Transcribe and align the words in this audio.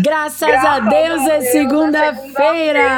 Graças, 0.00 0.48
Graças 0.48 0.64
a 0.64 0.80
Deus 0.80 1.28
é 1.28 1.42
segunda-feira! 1.42 2.88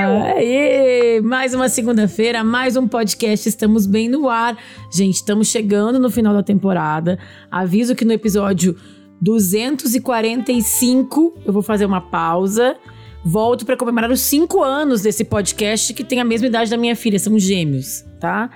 Segunda 0.00 1.26
mais 1.26 1.52
uma 1.54 1.68
segunda-feira, 1.68 2.44
mais 2.44 2.76
um 2.76 2.86
podcast. 2.86 3.48
Estamos 3.48 3.84
bem 3.84 4.08
no 4.08 4.28
ar. 4.28 4.56
Gente, 4.92 5.16
estamos 5.16 5.48
chegando 5.48 5.98
no 5.98 6.08
final 6.08 6.32
da 6.32 6.44
temporada. 6.44 7.18
Aviso 7.50 7.96
que 7.96 8.04
no 8.04 8.12
episódio 8.12 8.76
245 9.20 11.34
eu 11.44 11.52
vou 11.52 11.62
fazer 11.62 11.84
uma 11.84 12.00
pausa. 12.00 12.76
Volto 13.24 13.66
para 13.66 13.76
comemorar 13.76 14.12
os 14.12 14.20
cinco 14.20 14.62
anos 14.62 15.02
desse 15.02 15.24
podcast 15.24 15.92
que 15.92 16.04
tem 16.04 16.20
a 16.20 16.24
mesma 16.24 16.46
idade 16.46 16.70
da 16.70 16.76
minha 16.76 16.94
filha, 16.94 17.18
são 17.18 17.36
gêmeos, 17.36 18.04
tá? 18.20 18.50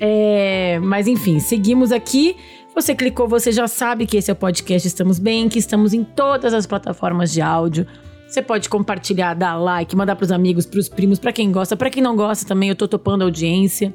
É, 0.00 0.80
mas 0.82 1.06
enfim, 1.06 1.38
seguimos 1.38 1.92
aqui. 1.92 2.34
Você 2.74 2.94
clicou, 2.94 3.28
você 3.28 3.50
já 3.50 3.66
sabe 3.66 4.06
que 4.06 4.16
esse 4.16 4.30
é 4.30 4.32
o 4.32 4.36
podcast 4.36 4.86
Estamos 4.86 5.18
Bem, 5.18 5.48
que 5.48 5.58
estamos 5.58 5.92
em 5.92 6.04
todas 6.04 6.54
as 6.54 6.66
plataformas 6.66 7.32
de 7.32 7.40
áudio. 7.40 7.86
Você 8.28 8.40
pode 8.40 8.68
compartilhar, 8.68 9.34
dar 9.34 9.56
like, 9.56 9.96
mandar 9.96 10.14
para 10.14 10.24
os 10.24 10.32
amigos, 10.32 10.64
para 10.64 10.78
os 10.78 10.88
primos, 10.88 11.18
para 11.18 11.32
quem 11.32 11.50
gosta, 11.50 11.76
para 11.76 11.90
quem 11.90 12.02
não 12.02 12.14
gosta 12.14 12.46
também, 12.46 12.68
eu 12.68 12.76
tô 12.76 12.86
topando 12.86 13.22
a 13.22 13.24
audiência. 13.24 13.92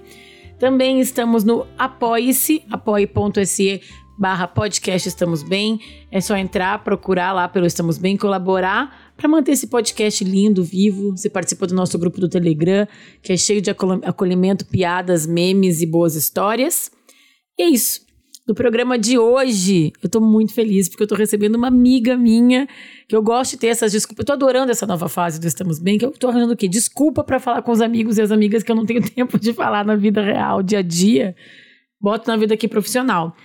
Também 0.60 1.00
estamos 1.00 1.46
no 1.46 1.66
apoie-se, 1.78 2.64
apoie.se 2.70 3.82
barra 4.18 4.46
podcast 4.46 5.08
Estamos 5.08 5.42
Bem. 5.42 5.80
É 6.12 6.20
só 6.20 6.36
entrar, 6.36 6.84
procurar 6.84 7.32
lá 7.32 7.48
pelo 7.48 7.66
Estamos 7.66 7.98
Bem, 7.98 8.18
colaborar 8.18 9.14
para 9.16 9.30
manter 9.30 9.54
esse 9.54 9.68
podcast 9.68 10.22
lindo, 10.24 10.64
vivo. 10.64 11.12
Você 11.12 11.30
participa 11.30 11.66
do 11.66 11.74
nosso 11.74 11.98
grupo 11.98 12.20
do 12.20 12.30
Telegram, 12.30 12.86
que 13.22 13.32
é 13.32 13.38
cheio 13.38 13.62
de 13.62 13.72
acolhimento, 13.72 14.66
piadas, 14.66 15.26
memes 15.26 15.82
e 15.82 15.86
boas 15.86 16.16
histórias. 16.16 16.92
E 17.58 17.64
é 17.64 17.70
isso. 17.70 18.05
No 18.48 18.54
programa 18.54 19.00
de 19.00 19.18
hoje, 19.18 19.92
eu 20.04 20.08
tô 20.08 20.22
muito 20.22 20.54
feliz 20.54 20.88
porque 20.88 21.02
eu 21.02 21.08
tô 21.08 21.16
recebendo 21.16 21.56
uma 21.56 21.68
amiga 21.68 22.16
minha, 22.16 22.68
que 23.08 23.16
eu 23.16 23.22
gosto 23.24 23.54
de 23.54 23.58
ter 23.58 23.68
essas 23.68 23.92
desculpas. 23.92 24.22
Eu 24.22 24.26
tô 24.28 24.34
adorando 24.34 24.72
essa 24.72 24.86
nova 24.86 25.10
fase 25.10 25.40
do 25.40 25.48
Estamos 25.48 25.80
Bem, 25.80 25.98
que 25.98 26.06
eu 26.06 26.12
tô 26.12 26.28
arranjando 26.28 26.54
o 26.54 26.56
quê? 26.56 26.68
Desculpa 26.68 27.24
para 27.24 27.40
falar 27.40 27.64
com 27.64 27.72
os 27.72 27.82
amigos 27.82 28.20
e 28.20 28.22
as 28.22 28.32
amigas 28.32 28.62
que 28.62 28.72
eu 28.72 28.76
não 28.76 28.86
tenho 28.86 29.02
tempo 29.10 29.40
de 29.40 29.52
falar 29.52 29.84
na 29.84 29.96
vida 29.96 30.22
real, 30.22 30.62
dia 30.62 30.80
a 30.80 30.82
dia. 30.84 31.36
Boto 32.00 32.30
na 32.30 32.38
vida 32.38 32.54
aqui 32.54 32.68
profissional. 32.68 33.36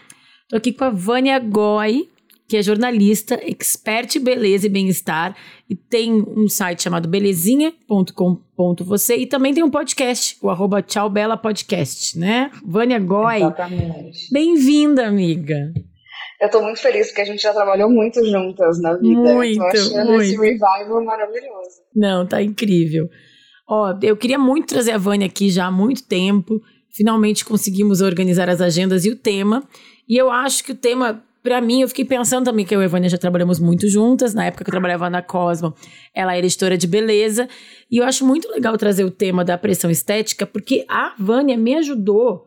Tô 0.51 0.57
aqui 0.57 0.71
com 0.71 0.85
a 0.85 0.91
Vânia 0.91 1.39
Goy, 1.39 2.11
que 2.51 2.57
é 2.57 2.63
jornalista, 2.63 3.37
expert 3.37 4.17
em 4.17 4.21
beleza 4.21 4.67
e 4.67 4.69
bem-estar, 4.69 5.37
e 5.69 5.77
tem 5.77 6.13
um 6.13 6.49
site 6.49 6.83
chamado 6.83 7.09
belezinha.com.você 7.09 9.19
e 9.19 9.27
também 9.27 9.55
tem 9.55 9.63
um 9.63 9.71
podcast, 9.71 10.37
o 10.43 10.51
arroba 10.51 10.83
Tchau 10.83 11.09
Bela 11.09 11.37
Podcast, 11.37 12.19
né? 12.19 12.51
Vânia 12.67 12.99
Goy. 12.99 13.37
Exatamente. 13.37 14.33
Bem-vinda, 14.33 15.07
amiga. 15.07 15.73
Eu 16.41 16.51
tô 16.51 16.61
muito 16.61 16.81
feliz 16.81 17.07
porque 17.07 17.21
a 17.21 17.25
gente 17.25 17.41
já 17.41 17.53
trabalhou 17.53 17.89
muito 17.89 18.21
juntas 18.25 18.83
na 18.83 18.97
vida. 18.97 19.33
Muito, 19.33 19.57
tô 19.57 19.67
achando 19.67 20.11
muito. 20.11 20.23
esse 20.23 20.37
revival 20.37 21.05
maravilhoso. 21.05 21.83
Não, 21.95 22.27
tá 22.27 22.43
incrível. 22.43 23.09
Ó, 23.69 23.97
eu 24.03 24.17
queria 24.17 24.41
muito 24.41 24.67
trazer 24.67 24.91
a 24.91 24.99
Vânia 24.99 25.29
aqui 25.29 25.51
já 25.51 25.67
há 25.67 25.71
muito 25.71 26.03
tempo. 26.03 26.61
Finalmente 26.91 27.45
conseguimos 27.45 28.01
organizar 28.01 28.49
as 28.49 28.61
agendas 28.61 29.05
e 29.05 29.11
o 29.11 29.17
tema. 29.17 29.63
E 30.09 30.17
eu 30.17 30.29
acho 30.29 30.65
que 30.65 30.73
o 30.73 30.77
tema 30.77 31.23
para 31.43 31.61
mim, 31.61 31.83
eu 31.83 31.89
fiquei 31.89 32.05
pensando 32.05 32.45
também 32.45 32.65
que 32.65 32.75
eu 32.75 32.81
e 32.81 32.83
a 32.83 32.87
Evânia 32.87 33.09
já 33.09 33.17
trabalhamos 33.17 33.59
muito 33.59 33.89
juntas. 33.89 34.35
Na 34.35 34.45
época 34.45 34.65
que 34.65 34.71
eu 34.71 34.73
trabalhava 34.73 35.09
na 35.09 35.23
Cosmo, 35.23 35.75
ela 36.15 36.37
era 36.37 36.45
editora 36.45 36.77
de 36.77 36.87
beleza. 36.87 37.49
E 37.91 37.99
eu 37.99 38.05
acho 38.05 38.27
muito 38.27 38.51
legal 38.51 38.77
trazer 38.77 39.05
o 39.05 39.11
tema 39.11 39.45
da 39.45 39.57
pressão 39.57 39.91
estética, 39.91 40.47
porque 40.47 40.85
a 40.89 41.15
Vânia 41.19 41.57
me 41.57 41.75
ajudou 41.77 42.47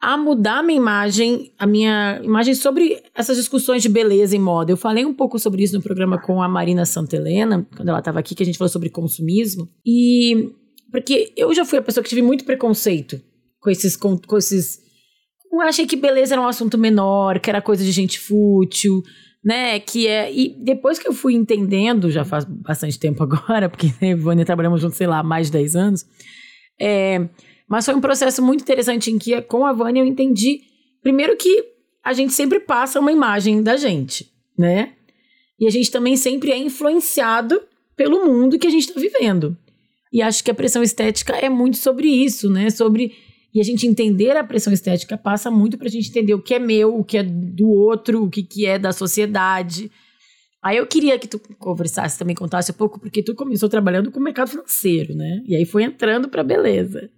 a 0.00 0.16
mudar 0.16 0.58
a 0.58 0.62
minha 0.62 0.76
imagem, 0.76 1.52
a 1.58 1.66
minha 1.66 2.20
imagem 2.22 2.54
sobre 2.54 3.02
essas 3.14 3.36
discussões 3.36 3.82
de 3.82 3.88
beleza 3.88 4.36
e 4.36 4.38
moda. 4.38 4.70
Eu 4.70 4.76
falei 4.76 5.06
um 5.06 5.14
pouco 5.14 5.38
sobre 5.38 5.62
isso 5.62 5.74
no 5.74 5.82
programa 5.82 6.20
com 6.20 6.42
a 6.42 6.48
Marina 6.48 6.84
Santelena, 6.84 7.66
quando 7.74 7.88
ela 7.88 8.00
estava 8.00 8.20
aqui, 8.20 8.34
que 8.34 8.42
a 8.42 8.46
gente 8.46 8.58
falou 8.58 8.68
sobre 8.68 8.90
consumismo. 8.90 9.68
E 9.84 10.52
porque 10.90 11.32
eu 11.36 11.52
já 11.54 11.64
fui 11.64 11.78
a 11.78 11.82
pessoa 11.82 12.04
que 12.04 12.10
tive 12.10 12.22
muito 12.22 12.44
preconceito 12.44 13.20
com 13.60 13.70
esses, 13.70 13.96
com, 13.96 14.18
com 14.18 14.36
esses 14.36 14.85
eu 15.52 15.60
achei 15.62 15.86
que 15.86 15.96
beleza 15.96 16.34
era 16.34 16.42
um 16.42 16.46
assunto 16.46 16.76
menor, 16.76 17.40
que 17.40 17.50
era 17.50 17.62
coisa 17.62 17.84
de 17.84 17.92
gente 17.92 18.18
fútil, 18.18 19.02
né? 19.44 19.78
Que 19.80 20.06
é. 20.06 20.32
E 20.32 20.56
depois 20.58 20.98
que 20.98 21.08
eu 21.08 21.12
fui 21.12 21.34
entendendo, 21.34 22.10
já 22.10 22.24
faz 22.24 22.44
bastante 22.44 22.98
tempo 22.98 23.22
agora, 23.24 23.68
porque 23.68 23.86
eu 23.86 24.08
e 24.08 24.12
a 24.12 24.16
Ivone 24.16 24.44
trabalhamos 24.44 24.80
juntos, 24.80 24.96
sei 24.96 25.06
lá, 25.06 25.22
mais 25.22 25.46
de 25.46 25.52
10 25.52 25.76
anos. 25.76 26.06
É, 26.80 27.28
mas 27.68 27.84
foi 27.84 27.94
um 27.94 28.00
processo 28.00 28.42
muito 28.42 28.62
interessante 28.62 29.10
em 29.10 29.18
que, 29.18 29.40
com 29.42 29.64
a 29.64 29.72
Vânia, 29.72 30.00
eu 30.00 30.06
entendi, 30.06 30.60
primeiro, 31.02 31.36
que 31.36 31.64
a 32.04 32.12
gente 32.12 32.32
sempre 32.32 32.60
passa 32.60 33.00
uma 33.00 33.10
imagem 33.10 33.62
da 33.62 33.76
gente, 33.76 34.30
né? 34.58 34.92
E 35.58 35.66
a 35.66 35.70
gente 35.70 35.90
também 35.90 36.16
sempre 36.16 36.52
é 36.52 36.58
influenciado 36.58 37.60
pelo 37.96 38.26
mundo 38.26 38.58
que 38.58 38.66
a 38.66 38.70
gente 38.70 38.88
está 38.88 39.00
vivendo. 39.00 39.56
E 40.12 40.22
acho 40.22 40.44
que 40.44 40.50
a 40.50 40.54
pressão 40.54 40.82
estética 40.82 41.34
é 41.34 41.48
muito 41.48 41.78
sobre 41.78 42.08
isso, 42.08 42.48
né? 42.50 42.70
Sobre 42.70 43.12
e 43.56 43.60
a 43.60 43.64
gente 43.64 43.86
entender 43.86 44.36
a 44.36 44.44
pressão 44.44 44.70
estética 44.70 45.16
passa 45.16 45.50
muito 45.50 45.78
para 45.78 45.86
a 45.86 45.90
gente 45.90 46.10
entender 46.10 46.34
o 46.34 46.42
que 46.42 46.54
é 46.54 46.58
meu, 46.58 46.94
o 46.94 47.02
que 47.02 47.16
é 47.16 47.22
do 47.22 47.70
outro, 47.70 48.24
o 48.24 48.28
que, 48.28 48.42
que 48.42 48.66
é 48.66 48.78
da 48.78 48.92
sociedade. 48.92 49.90
Aí 50.62 50.76
eu 50.76 50.86
queria 50.86 51.18
que 51.18 51.26
tu 51.26 51.40
conversasse 51.58 52.18
também, 52.18 52.36
contasse 52.36 52.70
um 52.70 52.74
pouco, 52.74 53.00
porque 53.00 53.22
tu 53.22 53.34
começou 53.34 53.66
trabalhando 53.66 54.10
com 54.12 54.20
o 54.20 54.22
mercado 54.22 54.50
financeiro, 54.50 55.14
né? 55.14 55.40
E 55.46 55.56
aí 55.56 55.64
foi 55.64 55.84
entrando 55.84 56.28
para 56.28 56.44
beleza. 56.44 57.08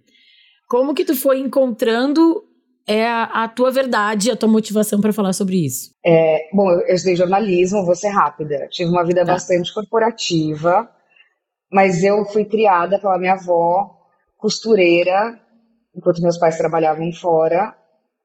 Como 0.69 0.93
que 0.93 1.03
tu 1.03 1.13
foi 1.13 1.41
encontrando 1.41 2.41
é 2.87 3.05
a, 3.05 3.23
a, 3.43 3.47
tua 3.49 3.69
verdade, 3.69 4.31
a 4.31 4.35
tua 4.37 4.47
motivação 4.47 5.01
para 5.01 5.11
falar 5.11 5.33
sobre 5.33 5.57
isso? 5.65 5.91
É, 6.05 6.47
bom, 6.53 6.71
eu 6.71 6.95
estudei 6.95 7.17
jornalismo, 7.17 7.85
vou 7.85 7.95
ser 7.95 8.11
rápida. 8.11 8.65
Tive 8.71 8.89
uma 8.89 9.03
vida 9.03 9.25
tá. 9.25 9.33
bastante 9.33 9.73
corporativa, 9.73 10.89
mas 11.69 12.01
eu 12.01 12.23
fui 12.23 12.45
criada 12.45 12.97
pela 12.97 13.19
minha 13.19 13.33
avó, 13.33 13.93
costureira, 14.37 15.37
enquanto 15.95 16.21
meus 16.21 16.37
pais 16.37 16.57
trabalhavam 16.57 17.11
fora, 17.13 17.75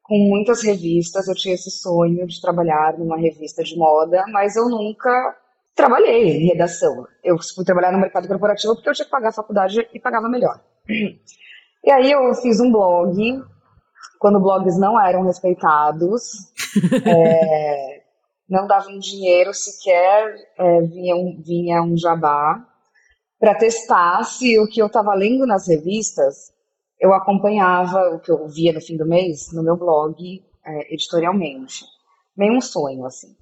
com 0.02 0.16
muitas 0.28 0.62
revistas. 0.62 1.26
Eu 1.26 1.34
tinha 1.34 1.54
esse 1.54 1.70
sonho 1.70 2.26
de 2.26 2.40
trabalhar 2.40 2.96
numa 2.98 3.16
revista 3.16 3.62
de 3.62 3.76
moda, 3.76 4.24
mas 4.28 4.56
eu 4.56 4.68
nunca 4.68 5.36
trabalhei 5.74 6.36
em 6.36 6.46
redação. 6.46 7.06
Eu 7.22 7.36
fui 7.54 7.64
trabalhar 7.64 7.92
no 7.92 7.98
mercado 7.98 8.28
corporativo 8.28 8.74
porque 8.74 8.88
eu 8.88 8.94
tinha 8.94 9.04
que 9.04 9.10
pagar 9.10 9.30
a 9.30 9.32
faculdade 9.32 9.88
e 9.92 9.98
pagava 9.98 10.28
melhor. 10.28 10.60
E 10.88 11.90
aí 11.90 12.12
eu 12.12 12.34
fiz 12.36 12.60
um 12.60 12.70
blog, 12.70 13.42
quando 14.18 14.40
blogs 14.40 14.78
não 14.78 14.98
eram 14.98 15.22
respeitados, 15.22 16.52
é, 17.04 18.02
não 18.48 18.66
davam 18.66 18.98
dinheiro 18.98 19.52
sequer, 19.52 20.34
é, 20.58 20.80
vinha, 20.82 21.16
um, 21.16 21.42
vinha 21.44 21.82
um 21.82 21.96
jabá, 21.96 22.66
para 23.38 23.54
testar 23.54 24.24
se 24.24 24.58
o 24.58 24.66
que 24.66 24.80
eu 24.80 24.86
estava 24.86 25.14
lendo 25.14 25.46
nas 25.46 25.68
revistas 25.68 26.53
eu 27.04 27.12
acompanhava 27.12 28.14
o 28.14 28.18
que 28.18 28.30
eu 28.30 28.48
via 28.48 28.72
no 28.72 28.80
fim 28.80 28.96
do 28.96 29.04
mês 29.04 29.52
no 29.52 29.62
meu 29.62 29.76
blog 29.76 30.42
é, 30.64 30.94
editorialmente. 30.94 31.84
Meio 32.34 32.54
um 32.54 32.62
sonho, 32.62 33.04
assim. 33.04 33.36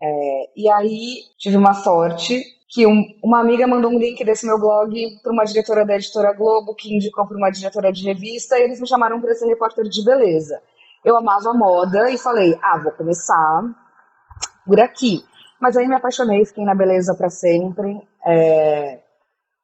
É, 0.00 0.50
e 0.56 0.70
aí 0.70 1.24
tive 1.36 1.56
uma 1.56 1.74
sorte 1.74 2.40
que 2.68 2.86
um, 2.86 3.04
uma 3.20 3.40
amiga 3.40 3.66
mandou 3.66 3.90
um 3.90 3.98
link 3.98 4.24
desse 4.24 4.46
meu 4.46 4.60
blog 4.60 4.94
para 5.24 5.32
uma 5.32 5.44
diretora 5.44 5.84
da 5.84 5.96
editora 5.96 6.32
Globo, 6.32 6.72
que 6.76 6.94
indicou 6.94 7.26
para 7.26 7.36
uma 7.36 7.50
diretora 7.50 7.92
de 7.92 8.04
revista, 8.04 8.56
e 8.56 8.62
eles 8.62 8.80
me 8.80 8.86
chamaram 8.86 9.20
para 9.20 9.34
ser 9.34 9.46
repórter 9.46 9.88
de 9.88 10.04
beleza. 10.04 10.62
Eu 11.04 11.16
amava 11.16 11.50
a 11.50 11.54
moda 11.54 12.08
e 12.12 12.16
falei, 12.16 12.56
ah, 12.62 12.78
vou 12.78 12.92
começar 12.92 13.74
por 14.64 14.80
aqui. 14.80 15.24
Mas 15.60 15.76
aí 15.76 15.88
me 15.88 15.96
apaixonei, 15.96 16.44
fiquei 16.44 16.64
na 16.64 16.76
beleza 16.76 17.12
para 17.16 17.28
sempre. 17.28 18.00
É, 18.24 19.00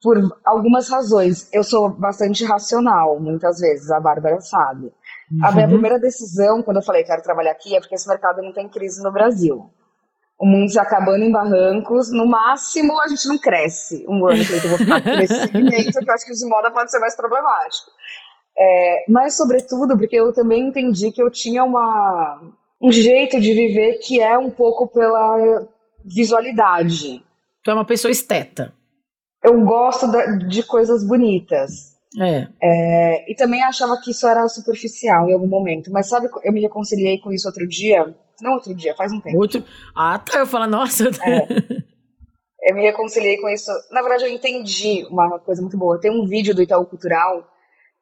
por 0.03 0.17
algumas 0.45 0.89
razões. 0.89 1.49
Eu 1.53 1.63
sou 1.63 1.91
bastante 1.91 2.45
racional, 2.45 3.21
muitas 3.21 3.61
vezes, 3.61 3.91
a 3.91 4.01
Bárbara 4.01 4.41
sabe. 4.41 4.87
Uhum. 5.31 5.45
A 5.45 5.53
minha 5.53 5.67
uhum. 5.67 5.73
primeira 5.73 5.99
decisão, 5.99 6.63
quando 6.63 6.79
eu 6.79 6.83
falei 6.83 7.05
quero 7.05 7.23
trabalhar 7.23 7.53
aqui, 7.53 7.77
é 7.77 7.81
porque 7.81 7.95
esse 7.95 8.09
mercado 8.09 8.43
não 8.43 8.53
tem 8.53 8.69
crise 8.69 9.03
no 9.03 9.13
Brasil. 9.13 9.71
O 10.39 10.47
mundo 10.47 10.71
se 10.71 10.81
acabando 10.81 11.23
em 11.23 11.31
barrancos, 11.31 12.11
no 12.11 12.27
máximo 12.27 12.99
a 12.99 13.09
gente 13.09 13.29
não 13.29 13.39
cresce 13.39 14.07
um 14.09 14.27
ano 14.27 14.43
que 14.43 14.53
eu 14.53 14.69
vou 14.71 14.79
ficar 14.79 15.05
nesse 15.05 15.35
segmento, 15.47 15.99
que 15.99 16.11
eu 16.11 16.15
acho 16.15 16.25
que 16.25 16.33
de 16.33 16.47
moda 16.47 16.71
pode 16.71 16.91
ser 16.91 16.99
mais 16.99 17.15
problemático. 17.15 17.91
É, 18.59 19.05
mas, 19.09 19.37
sobretudo, 19.37 19.99
porque 19.99 20.17
eu 20.17 20.33
também 20.33 20.69
entendi 20.69 21.13
que 21.13 21.23
eu 21.23 21.31
tinha 21.31 21.63
uma, 21.63 22.41
um 22.81 22.91
jeito 22.91 23.39
de 23.39 23.53
viver 23.53 23.99
que 23.99 24.21
é 24.21 24.37
um 24.39 24.51
pouco 24.51 24.89
pela 24.89 25.63
visualidade. 26.05 27.23
Tu 27.63 27.71
é 27.71 27.75
uma 27.75 27.85
pessoa 27.85 28.11
esteta 28.11 28.73
eu 29.43 29.65
gosto 29.65 30.07
de 30.49 30.63
coisas 30.63 31.07
bonitas. 31.07 31.91
É. 32.21 32.49
é. 32.63 33.31
E 33.31 33.35
também 33.35 33.63
achava 33.63 34.01
que 34.01 34.11
isso 34.11 34.27
era 34.27 34.47
superficial 34.49 35.29
em 35.29 35.33
algum 35.33 35.47
momento. 35.47 35.91
Mas 35.93 36.09
sabe, 36.09 36.29
eu 36.43 36.53
me 36.53 36.61
reconciliei 36.61 37.19
com 37.19 37.33
isso 37.33 37.49
outro 37.49 37.67
dia. 37.69 38.15
Não 38.41 38.55
outro 38.55 38.75
dia, 38.75 38.95
faz 38.97 39.13
um 39.13 39.21
tempo. 39.21 39.39
Outro... 39.39 39.65
Ah, 39.95 40.19
tá. 40.19 40.41
Eu 40.41 40.47
falo, 40.47 40.67
nossa. 40.67 41.05
É. 41.25 41.47
Eu 42.63 42.75
me 42.75 42.83
reconciliei 42.83 43.39
com 43.39 43.49
isso. 43.49 43.71
Na 43.91 44.03
verdade, 44.03 44.25
eu 44.25 44.29
entendi 44.29 45.07
uma 45.11 45.39
coisa 45.39 45.63
muito 45.63 45.79
boa. 45.79 46.01
Tem 46.01 46.11
um 46.11 46.27
vídeo 46.27 46.55
do 46.55 46.63
Itaú 46.63 46.85
Cultural 46.85 47.47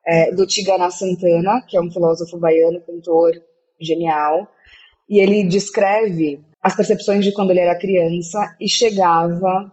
é, 0.06 0.32
do 0.32 0.46
Tigana 0.46 0.90
Santana, 0.90 1.62
que 1.67 1.76
é 1.76 1.81
um 1.81 1.90
filósofo 1.90 2.38
baiano, 2.38 2.81
cantor 2.81 3.32
genial, 3.81 4.49
e 5.08 5.20
ele 5.20 5.44
descreve 5.44 6.40
as 6.62 6.75
percepções 6.75 7.25
de 7.25 7.32
quando 7.32 7.50
ele 7.50 7.61
era 7.61 7.79
criança 7.79 8.56
e 8.61 8.69
chegava 8.69 9.73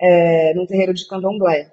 é, 0.00 0.54
num 0.54 0.66
terreiro 0.66 0.94
de 0.94 1.06
candomblé. 1.06 1.72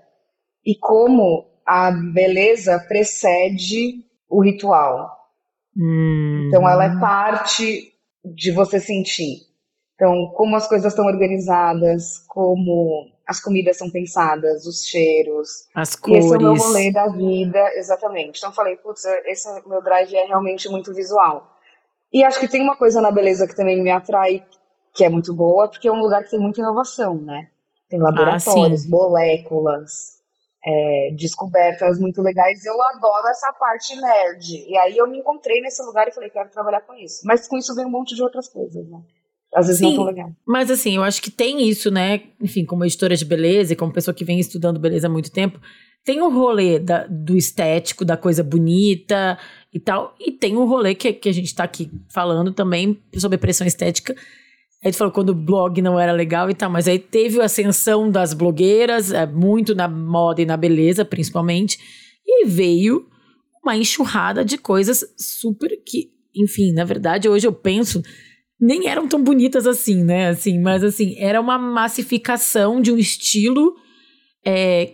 E 0.65 0.75
como 0.75 1.45
a 1.65 1.91
beleza 1.91 2.79
precede 2.87 4.03
o 4.29 4.41
ritual. 4.41 5.09
Hum. 5.75 6.45
Então 6.47 6.67
ela 6.67 6.85
é 6.85 6.99
parte 6.99 7.93
de 8.23 8.51
você 8.51 8.79
sentir. 8.79 9.53
Então, 9.95 10.31
como 10.35 10.55
as 10.55 10.67
coisas 10.67 10.91
estão 10.91 11.05
organizadas, 11.05 12.19
como 12.27 13.11
as 13.27 13.39
comidas 13.39 13.77
são 13.77 13.89
pensadas, 13.89 14.65
os 14.65 14.83
cheiros. 14.85 15.67
As 15.73 15.95
cores. 15.95 16.25
Esse 16.25 16.33
é 16.33 16.37
o 16.37 16.41
meu 16.41 16.55
rolê 16.55 16.91
da 16.91 17.07
vida, 17.07 17.59
exatamente. 17.75 18.37
Então 18.37 18.49
eu 18.49 18.55
falei, 18.55 18.75
putz, 18.77 19.05
esse 19.25 19.47
meu 19.67 19.81
drive 19.81 20.13
é 20.15 20.25
realmente 20.25 20.67
muito 20.69 20.93
visual. 20.93 21.49
E 22.11 22.23
acho 22.23 22.39
que 22.39 22.47
tem 22.47 22.61
uma 22.61 22.75
coisa 22.75 23.01
na 23.01 23.11
beleza 23.11 23.47
que 23.47 23.55
também 23.55 23.81
me 23.81 23.91
atrai, 23.91 24.45
que 24.93 25.03
é 25.03 25.09
muito 25.09 25.33
boa, 25.33 25.67
porque 25.67 25.87
é 25.87 25.91
um 25.91 26.01
lugar 26.01 26.23
que 26.23 26.31
tem 26.31 26.39
muita 26.39 26.61
inovação, 26.61 27.15
né? 27.15 27.49
Tem 27.93 28.01
laboratórios, 28.01 28.85
ah, 28.85 28.89
moléculas, 28.89 30.13
é, 30.65 31.11
descobertas 31.15 31.99
muito 31.99 32.23
legais. 32.23 32.65
Eu 32.65 32.81
adoro 32.81 33.27
essa 33.27 33.53
parte 33.53 33.95
nerd. 33.95 34.65
E 34.67 34.75
aí 34.79 34.97
eu 34.97 35.07
me 35.07 35.19
encontrei 35.19 35.61
nesse 35.61 35.83
lugar 35.83 36.07
e 36.07 36.11
falei, 36.11 36.31
quero 36.31 36.49
trabalhar 36.49 36.81
com 36.81 36.95
isso. 36.95 37.21
Mas 37.23 37.47
com 37.47 37.55
isso 37.55 37.75
vem 37.75 37.85
um 37.85 37.91
monte 37.91 38.15
de 38.15 38.23
outras 38.23 38.49
coisas, 38.49 38.83
né? 38.89 38.99
Às 39.53 39.67
vezes 39.67 39.79
Sim, 39.79 39.89
não 39.89 39.95
tão 39.97 40.05
legal. 40.05 40.31
Mas 40.43 40.71
assim, 40.71 40.95
eu 40.95 41.03
acho 41.03 41.21
que 41.21 41.29
tem 41.29 41.69
isso, 41.69 41.91
né? 41.91 42.23
Enfim, 42.41 42.65
como 42.65 42.83
editora 42.83 43.15
de 43.15 43.25
beleza 43.25 43.73
e 43.73 43.75
como 43.75 43.93
pessoa 43.93 44.15
que 44.15 44.25
vem 44.25 44.39
estudando 44.39 44.79
beleza 44.79 45.05
há 45.05 45.11
muito 45.11 45.31
tempo, 45.31 45.59
tem 46.03 46.19
o 46.19 46.29
rolê 46.29 46.79
da, 46.79 47.05
do 47.05 47.37
estético, 47.37 48.03
da 48.03 48.17
coisa 48.17 48.43
bonita 48.43 49.37
e 49.71 49.79
tal. 49.79 50.15
E 50.19 50.31
tem 50.31 50.57
o 50.57 50.65
rolê 50.65 50.95
que, 50.95 51.13
que 51.13 51.29
a 51.29 51.33
gente 51.33 51.53
tá 51.53 51.63
aqui 51.63 51.91
falando 52.11 52.51
também 52.51 52.99
sobre 53.19 53.37
pressão 53.37 53.67
estética. 53.67 54.15
A 54.83 54.87
gente 54.87 54.97
falou 54.97 55.13
quando 55.13 55.29
o 55.29 55.35
blog 55.35 55.81
não 55.81 55.97
era 55.97 56.11
legal 56.11 56.49
e 56.49 56.53
tal, 56.53 56.69
mas 56.69 56.87
aí 56.87 56.99
teve 56.99 57.39
a 57.39 57.45
ascensão 57.45 58.11
das 58.11 58.33
blogueiras, 58.33 59.11
é, 59.13 59.25
muito 59.25 59.73
na 59.73 59.87
moda 59.87 60.41
e 60.41 60.45
na 60.45 60.57
beleza, 60.57 61.05
principalmente. 61.05 61.79
E 62.25 62.45
veio 62.45 63.07
uma 63.63 63.77
enxurrada 63.77 64.43
de 64.43 64.57
coisas 64.57 65.05
super 65.17 65.69
que, 65.85 66.11
enfim, 66.35 66.73
na 66.73 66.83
verdade, 66.83 67.29
hoje 67.29 67.47
eu 67.47 67.53
penso 67.53 68.03
nem 68.59 68.87
eram 68.87 69.07
tão 69.07 69.21
bonitas 69.21 69.67
assim, 69.67 70.03
né? 70.03 70.29
Assim, 70.29 70.59
mas 70.59 70.83
assim, 70.83 71.15
era 71.17 71.39
uma 71.39 71.57
massificação 71.57 72.81
de 72.81 72.91
um 72.91 72.97
estilo 72.97 73.75
é, 74.45 74.93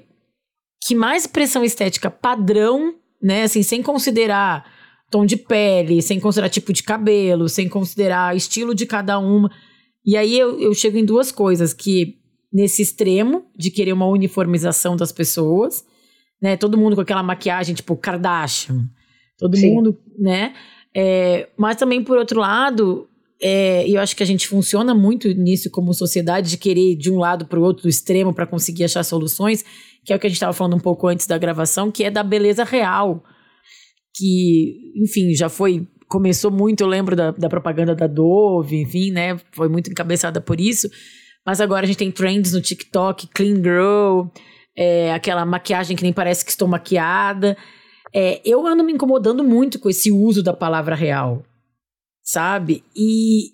que 0.83 0.95
mais 0.95 1.27
pressão 1.27 1.63
estética 1.63 2.09
padrão, 2.09 2.95
né? 3.21 3.43
Assim, 3.43 3.61
sem 3.61 3.83
considerar 3.83 4.65
tom 5.11 5.25
de 5.25 5.37
pele, 5.37 6.01
sem 6.01 6.19
considerar 6.19 6.49
tipo 6.49 6.73
de 6.73 6.83
cabelo, 6.83 7.47
sem 7.47 7.67
considerar 7.69 8.35
estilo 8.35 8.73
de 8.73 8.85
cada 8.85 9.19
uma. 9.19 9.51
E 10.09 10.17
aí 10.17 10.39
eu, 10.39 10.59
eu 10.59 10.73
chego 10.73 10.97
em 10.97 11.05
duas 11.05 11.31
coisas, 11.31 11.71
que 11.71 12.17
nesse 12.51 12.81
extremo 12.81 13.45
de 13.55 13.69
querer 13.69 13.93
uma 13.93 14.07
uniformização 14.07 14.95
das 14.95 15.11
pessoas, 15.11 15.85
né? 16.41 16.57
Todo 16.57 16.79
mundo 16.79 16.95
com 16.95 17.01
aquela 17.01 17.21
maquiagem 17.21 17.75
tipo 17.75 17.95
Kardashian, 17.95 18.89
todo 19.37 19.55
Sim. 19.55 19.75
mundo, 19.75 19.95
né? 20.17 20.55
É, 20.95 21.47
mas 21.55 21.75
também 21.75 22.03
por 22.03 22.17
outro 22.17 22.39
lado, 22.39 23.07
é, 23.39 23.87
e 23.87 23.93
eu 23.93 24.01
acho 24.01 24.15
que 24.15 24.23
a 24.23 24.25
gente 24.25 24.47
funciona 24.47 24.95
muito 24.95 25.27
nisso 25.27 25.69
como 25.69 25.93
sociedade, 25.93 26.49
de 26.49 26.57
querer 26.57 26.93
ir 26.93 26.95
de 26.95 27.11
um 27.11 27.19
lado 27.19 27.45
para 27.45 27.59
o 27.59 27.61
outro, 27.61 27.83
do 27.83 27.89
extremo, 27.89 28.33
para 28.33 28.47
conseguir 28.47 28.85
achar 28.85 29.03
soluções, 29.03 29.63
que 30.03 30.11
é 30.11 30.15
o 30.15 30.19
que 30.19 30.25
a 30.25 30.29
gente 30.29 30.37
estava 30.37 30.53
falando 30.53 30.75
um 30.75 30.79
pouco 30.79 31.07
antes 31.07 31.27
da 31.27 31.37
gravação, 31.37 31.91
que 31.91 32.03
é 32.03 32.09
da 32.09 32.23
beleza 32.23 32.63
real. 32.63 33.23
Que, 34.15 34.91
enfim, 34.95 35.35
já 35.35 35.49
foi. 35.49 35.87
Começou 36.09 36.51
muito, 36.51 36.81
eu 36.81 36.87
lembro 36.87 37.15
da, 37.15 37.31
da 37.31 37.47
propaganda 37.47 37.95
da 37.95 38.07
Dove, 38.07 38.81
enfim, 38.81 39.11
né? 39.11 39.39
Foi 39.51 39.69
muito 39.69 39.89
encabeçada 39.89 40.41
por 40.41 40.59
isso. 40.59 40.89
Mas 41.45 41.61
agora 41.61 41.85
a 41.85 41.87
gente 41.87 41.97
tem 41.97 42.11
trends 42.11 42.53
no 42.53 42.61
TikTok, 42.61 43.27
clean 43.27 43.55
girl, 43.55 44.27
é, 44.75 45.13
aquela 45.13 45.45
maquiagem 45.45 45.95
que 45.95 46.03
nem 46.03 46.11
parece 46.11 46.43
que 46.43 46.51
estou 46.51 46.67
maquiada. 46.67 47.55
É, 48.13 48.41
eu 48.43 48.65
ando 48.65 48.83
me 48.83 48.91
incomodando 48.91 49.43
muito 49.43 49.79
com 49.79 49.89
esse 49.89 50.11
uso 50.11 50.43
da 50.43 50.53
palavra 50.53 50.95
real 50.95 51.45
sabe? 52.29 52.83
E 52.95 53.53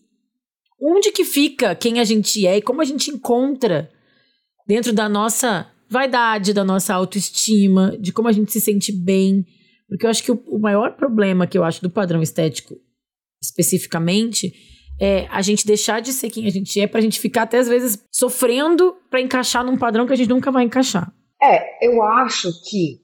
onde 0.82 1.12
que 1.12 1.24
fica 1.24 1.74
quem 1.74 2.00
a 2.00 2.04
gente 2.04 2.46
é 2.46 2.58
e 2.58 2.62
como 2.62 2.82
a 2.82 2.86
gente 2.86 3.10
encontra 3.10 3.90
dentro 4.68 4.92
da 4.92 5.08
nossa 5.08 5.72
vaidade, 5.90 6.54
da 6.54 6.64
nossa 6.64 6.94
autoestima, 6.94 7.96
de 7.98 8.12
como 8.12 8.28
a 8.28 8.34
gente 8.34 8.52
se 8.52 8.60
sente 8.60 8.92
bem. 8.92 9.46
Porque 9.88 10.06
eu 10.06 10.10
acho 10.10 10.24
que 10.24 10.32
o, 10.32 10.44
o 10.48 10.60
maior 10.60 10.96
problema 10.96 11.48
que 11.48 11.58
eu 11.58 11.64
acho 11.64 11.82
do 11.82 11.90
padrão 11.90 12.22
estético, 12.22 12.76
especificamente, 13.42 14.54
é 15.00 15.28
a 15.30 15.42
gente 15.42 15.66
deixar 15.66 16.02
de 16.02 16.14
ser 16.14 16.30
quem 16.30 16.48
a 16.48 16.50
gente 16.50 16.80
é 16.80 16.88
pra 16.88 17.02
gente 17.02 17.20
ficar 17.20 17.44
até 17.44 17.60
às 17.60 17.68
vezes 17.68 18.00
sofrendo 18.12 18.96
para 19.10 19.22
encaixar 19.22 19.64
num 19.64 19.78
padrão 19.78 20.08
que 20.08 20.14
a 20.14 20.16
gente 20.16 20.30
nunca 20.30 20.52
vai 20.52 20.64
encaixar. 20.64 21.14
É, 21.42 21.86
eu 21.86 22.02
acho 22.02 22.50
que, 22.70 23.02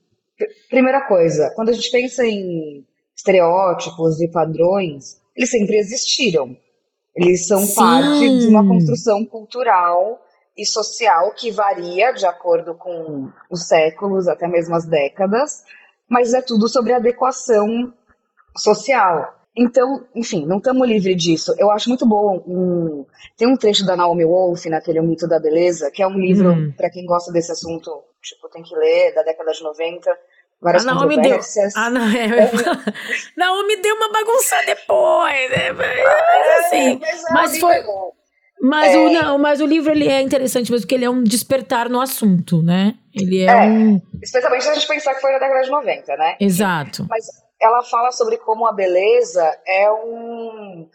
primeira 0.70 1.02
coisa, 1.02 1.52
quando 1.56 1.70
a 1.70 1.74
gente 1.74 1.92
pensa 1.92 2.26
em 2.26 2.86
estereótipos 3.16 4.20
e 4.22 4.32
padrões, 4.32 5.22
eles 5.36 5.50
sempre 5.50 5.78
existiram. 5.78 6.58
Eles 7.16 7.46
são 7.46 7.60
Sim. 7.60 7.76
parte 7.76 8.40
de 8.40 8.48
uma 8.48 8.66
construção 8.66 9.26
cultural 9.26 10.20
e 10.58 10.66
social 10.66 11.34
que 11.34 11.52
varia 11.52 12.12
de 12.14 12.26
acordo 12.26 12.74
com 12.76 13.30
os 13.50 13.68
séculos, 13.68 14.28
até 14.28 14.48
mesmo 14.48 14.76
as 14.76 14.86
décadas, 14.86 15.64
mas 16.12 16.34
é 16.34 16.42
tudo 16.42 16.68
sobre 16.68 16.92
adequação 16.92 17.94
social. 18.58 19.34
Então, 19.56 20.06
enfim, 20.14 20.46
não 20.46 20.58
estamos 20.58 20.86
livres 20.86 21.16
disso. 21.16 21.56
Eu 21.58 21.72
acho 21.72 21.88
muito 21.88 22.06
bom. 22.06 22.44
Um, 22.46 23.06
tem 23.38 23.48
um 23.48 23.56
trecho 23.56 23.86
da 23.86 23.96
Naomi 23.96 24.26
Wolf 24.26 24.66
naquele 24.66 25.00
O 25.00 25.04
Mito 25.04 25.26
da 25.26 25.40
Beleza, 25.40 25.90
que 25.90 26.04
é 26.04 26.08
um 26.08 26.20
livro, 26.20 26.52
hum. 26.52 26.74
para 26.76 26.90
quem 26.90 27.06
gosta 27.06 27.32
desse 27.32 27.54
assunto, 27.54 28.04
tipo, 28.22 28.50
tem 28.50 28.62
que 28.62 28.76
ler, 28.76 29.16
da 29.16 29.24
década 29.24 29.54
de 29.54 29.64
90 29.64 30.18
várias 30.62 30.86
a 30.86 30.94
Naomi 30.94 31.20
deu, 31.22 31.40
a 31.76 31.90
Na, 31.90 32.16
é, 32.16 32.26
é. 32.26 32.52
Naomi 33.36 33.78
deu 33.78 33.96
uma 33.96 34.12
bagunça 34.12 34.56
depois, 34.66 35.50
né? 35.50 35.72
Mas, 35.72 35.88
é, 35.88 36.60
assim, 36.60 37.00
mas, 37.00 37.24
mas 37.32 37.58
foi... 37.58 37.84
Mas, 38.62 38.94
é. 38.94 38.98
o, 38.98 39.10
não, 39.10 39.38
mas 39.40 39.60
o 39.60 39.66
livro 39.66 39.92
ele 39.92 40.08
é 40.08 40.22
interessante 40.22 40.72
mesmo 40.72 40.86
porque 40.86 40.94
ele 40.94 41.06
é 41.06 41.10
um 41.10 41.24
despertar 41.24 41.90
no 41.90 42.00
assunto, 42.00 42.62
né? 42.62 42.96
Ele 43.14 43.42
é, 43.42 43.46
é 43.46 43.58
um... 43.64 44.00
Especialmente 44.22 44.64
se 44.64 44.70
a 44.70 44.74
gente 44.76 44.88
pensar 44.88 45.16
que 45.16 45.22
foi 45.22 45.32
na 45.32 45.40
década 45.40 45.64
de 45.64 45.72
90, 45.72 46.16
né? 46.16 46.36
Exato. 46.40 47.08
Mas 47.10 47.26
ela 47.60 47.82
fala 47.84 48.12
sobre 48.12 48.38
como 48.38 48.68
a 48.68 48.72
beleza 48.72 49.44
é 49.68 49.92
um, 49.92 50.88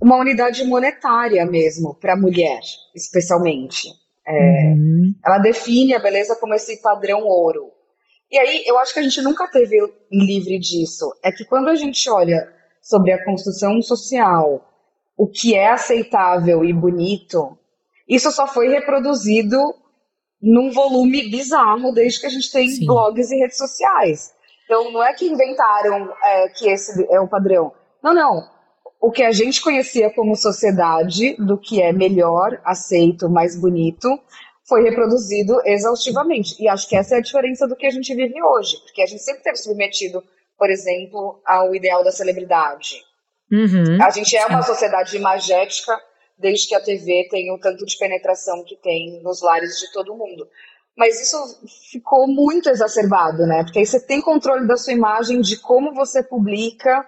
uma 0.00 0.16
unidade 0.16 0.64
monetária 0.64 1.46
mesmo 1.46 1.94
para 1.94 2.14
a 2.14 2.16
mulher, 2.16 2.60
especialmente. 2.94 3.88
É, 4.26 4.32
uhum. 4.32 5.14
Ela 5.24 5.38
define 5.38 5.94
a 5.94 6.00
beleza 6.00 6.36
como 6.36 6.54
esse 6.54 6.82
padrão 6.82 7.24
ouro. 7.24 7.70
E 8.30 8.38
aí, 8.38 8.64
eu 8.66 8.78
acho 8.78 8.94
que 8.94 9.00
a 9.00 9.02
gente 9.02 9.20
nunca 9.20 9.46
teve 9.46 9.76
livre 10.10 10.58
disso. 10.58 11.12
É 11.22 11.30
que 11.30 11.44
quando 11.44 11.68
a 11.68 11.74
gente 11.76 12.08
olha 12.08 12.48
sobre 12.80 13.12
a 13.12 13.24
construção 13.24 13.80
social, 13.82 14.71
o 15.22 15.28
que 15.28 15.54
é 15.54 15.68
aceitável 15.68 16.64
e 16.64 16.72
bonito, 16.72 17.56
isso 18.08 18.28
só 18.32 18.44
foi 18.44 18.66
reproduzido 18.66 19.56
num 20.42 20.72
volume 20.72 21.30
bizarro 21.30 21.92
desde 21.92 22.18
que 22.18 22.26
a 22.26 22.28
gente 22.28 22.50
tem 22.50 22.68
Sim. 22.68 22.86
blogs 22.86 23.30
e 23.30 23.36
redes 23.36 23.56
sociais. 23.56 24.34
Então, 24.64 24.90
não 24.90 25.00
é 25.00 25.14
que 25.14 25.24
inventaram 25.24 26.12
é, 26.24 26.48
que 26.48 26.68
esse 26.68 27.06
é 27.08 27.20
o 27.20 27.28
padrão. 27.28 27.72
Não, 28.02 28.12
não. 28.12 28.50
O 29.00 29.12
que 29.12 29.22
a 29.22 29.30
gente 29.30 29.62
conhecia 29.62 30.10
como 30.10 30.34
sociedade, 30.34 31.36
do 31.36 31.56
que 31.56 31.80
é 31.80 31.92
melhor, 31.92 32.60
aceito, 32.64 33.30
mais 33.30 33.54
bonito, 33.54 34.08
foi 34.68 34.82
reproduzido 34.82 35.62
exaustivamente. 35.64 36.60
E 36.60 36.66
acho 36.66 36.88
que 36.88 36.96
essa 36.96 37.14
é 37.14 37.18
a 37.18 37.22
diferença 37.22 37.68
do 37.68 37.76
que 37.76 37.86
a 37.86 37.90
gente 37.90 38.12
vive 38.12 38.42
hoje, 38.42 38.76
porque 38.82 39.02
a 39.02 39.06
gente 39.06 39.22
sempre 39.22 39.44
teve 39.44 39.56
submetido, 39.58 40.20
por 40.58 40.68
exemplo, 40.68 41.40
ao 41.46 41.72
ideal 41.76 42.02
da 42.02 42.10
celebridade. 42.10 43.11
Uhum. 43.52 44.02
A 44.02 44.10
gente 44.10 44.34
é 44.34 44.46
uma 44.46 44.62
sociedade 44.62 45.14
imagética 45.14 46.00
desde 46.38 46.68
que 46.68 46.74
a 46.74 46.80
TV 46.80 47.28
tem 47.30 47.52
o 47.52 47.58
tanto 47.58 47.84
de 47.84 47.98
penetração 47.98 48.64
que 48.64 48.76
tem 48.76 49.22
nos 49.22 49.42
lares 49.42 49.78
de 49.78 49.92
todo 49.92 50.16
mundo. 50.16 50.48
Mas 50.96 51.20
isso 51.20 51.36
ficou 51.90 52.26
muito 52.26 52.68
exacerbado, 52.68 53.46
né? 53.46 53.62
Porque 53.62 53.78
aí 53.78 53.86
você 53.86 54.00
tem 54.00 54.20
controle 54.20 54.66
da 54.66 54.76
sua 54.76 54.92
imagem, 54.92 55.40
de 55.40 55.56
como 55.58 55.94
você 55.94 56.22
publica, 56.22 57.06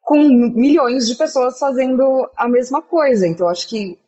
com 0.00 0.18
milhões 0.18 1.08
de 1.08 1.16
pessoas 1.16 1.58
fazendo 1.58 2.30
a 2.36 2.48
mesma 2.48 2.82
coisa. 2.82 3.26
Então, 3.26 3.48
acho 3.48 3.68
que 3.68 3.98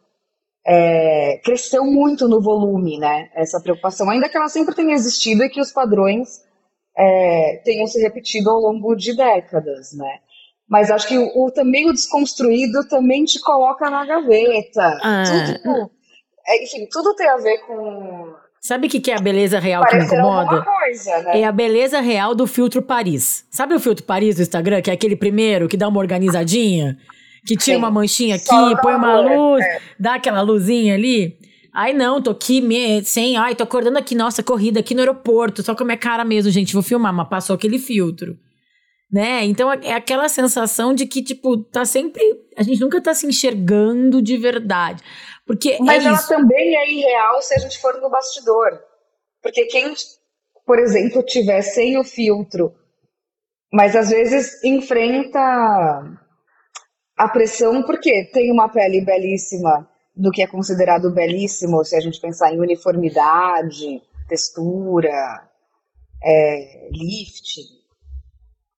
é, 0.64 1.40
cresceu 1.44 1.84
muito 1.84 2.28
no 2.28 2.40
volume, 2.40 2.98
né? 2.98 3.30
Essa 3.34 3.60
preocupação, 3.60 4.08
ainda 4.10 4.28
que 4.28 4.36
ela 4.36 4.48
sempre 4.48 4.74
tenha 4.74 4.94
existido 4.94 5.42
e 5.42 5.48
que 5.48 5.60
os 5.60 5.72
padrões 5.72 6.44
é, 6.96 7.60
tenham 7.64 7.86
se 7.86 8.00
repetido 8.00 8.50
ao 8.50 8.60
longo 8.60 8.94
de 8.94 9.16
décadas, 9.16 9.92
né? 9.92 10.20
Mas 10.68 10.90
acho 10.90 11.08
que 11.08 11.16
o, 11.16 11.26
o, 11.34 11.50
também 11.50 11.88
o 11.88 11.92
desconstruído 11.92 12.86
também 12.88 13.24
te 13.24 13.40
coloca 13.40 13.88
na 13.88 14.04
gaveta. 14.04 14.98
Ah. 15.02 15.24
Tudo, 15.62 15.90
é, 16.46 16.62
enfim, 16.62 16.86
tudo 16.90 17.14
tem 17.14 17.28
a 17.28 17.36
ver 17.38 17.58
com. 17.66 18.34
Sabe 18.60 18.86
o 18.86 18.90
que, 18.90 19.00
que 19.00 19.10
é 19.10 19.16
a 19.16 19.20
beleza 19.20 19.58
real 19.58 19.86
que 19.86 19.96
me 19.96 20.04
incomoda? 20.04 20.62
Coisa, 20.62 21.18
né? 21.22 21.40
É 21.40 21.44
a 21.44 21.52
beleza 21.52 22.00
real 22.00 22.34
do 22.34 22.46
filtro 22.46 22.82
Paris. 22.82 23.46
Sabe 23.50 23.74
o 23.74 23.80
filtro 23.80 24.04
Paris 24.04 24.36
do 24.36 24.42
Instagram, 24.42 24.82
que 24.82 24.90
é 24.90 24.94
aquele 24.94 25.16
primeiro 25.16 25.68
que 25.68 25.76
dá 25.76 25.88
uma 25.88 26.00
organizadinha? 26.00 26.98
Que 27.46 27.56
tira 27.56 27.76
Sim. 27.76 27.78
uma 27.78 27.90
manchinha 27.90 28.34
aqui, 28.34 28.82
põe 28.82 28.94
uma 28.94 29.20
luz, 29.20 29.64
é. 29.64 29.80
dá 29.98 30.14
aquela 30.14 30.42
luzinha 30.42 30.94
ali? 30.94 31.38
Ai, 31.72 31.94
não, 31.94 32.20
tô 32.20 32.30
aqui 32.30 32.60
me, 32.60 33.02
sem. 33.04 33.36
Ai, 33.36 33.54
tô 33.54 33.62
acordando 33.62 33.96
aqui, 33.96 34.14
nossa, 34.14 34.42
corrida 34.42 34.80
aqui 34.80 34.92
no 34.92 35.00
aeroporto, 35.00 35.62
só 35.62 35.74
com 35.74 35.84
a 35.84 35.86
minha 35.86 35.96
cara 35.96 36.24
mesmo, 36.24 36.50
gente, 36.50 36.74
vou 36.74 36.82
filmar, 36.82 37.14
mas 37.14 37.28
passou 37.28 37.54
aquele 37.54 37.78
filtro 37.78 38.36
né? 39.10 39.44
Então 39.44 39.72
é 39.72 39.94
aquela 39.94 40.28
sensação 40.28 40.94
de 40.94 41.06
que, 41.06 41.22
tipo, 41.22 41.56
tá 41.64 41.84
sempre. 41.84 42.22
A 42.56 42.62
gente 42.62 42.80
nunca 42.80 43.00
tá 43.00 43.14
se 43.14 43.26
enxergando 43.26 44.20
de 44.20 44.36
verdade. 44.36 45.02
Porque 45.46 45.70
é 45.70 45.78
Mas 45.80 46.04
é 46.04 46.08
ela 46.08 46.16
isso. 46.16 46.28
também 46.28 46.76
é 46.76 46.92
irreal 46.92 47.40
se 47.40 47.54
a 47.54 47.58
gente 47.58 47.80
for 47.80 47.98
no 48.00 48.10
bastidor. 48.10 48.78
Porque 49.42 49.64
quem, 49.64 49.94
por 50.66 50.78
exemplo, 50.78 51.22
tiver 51.22 51.62
sem 51.62 51.98
o 51.98 52.04
filtro, 52.04 52.74
mas 53.72 53.96
às 53.96 54.10
vezes 54.10 54.62
enfrenta 54.62 55.38
a 57.16 57.28
pressão 57.28 57.82
porque 57.82 58.24
tem 58.32 58.52
uma 58.52 58.68
pele 58.68 59.00
belíssima 59.00 59.88
do 60.14 60.30
que 60.30 60.42
é 60.42 60.46
considerado 60.46 61.14
belíssimo, 61.14 61.84
se 61.84 61.96
a 61.96 62.00
gente 62.00 62.20
pensar 62.20 62.52
em 62.52 62.60
uniformidade, 62.60 64.02
textura, 64.28 65.48
é, 66.22 66.88
lifting 66.90 67.78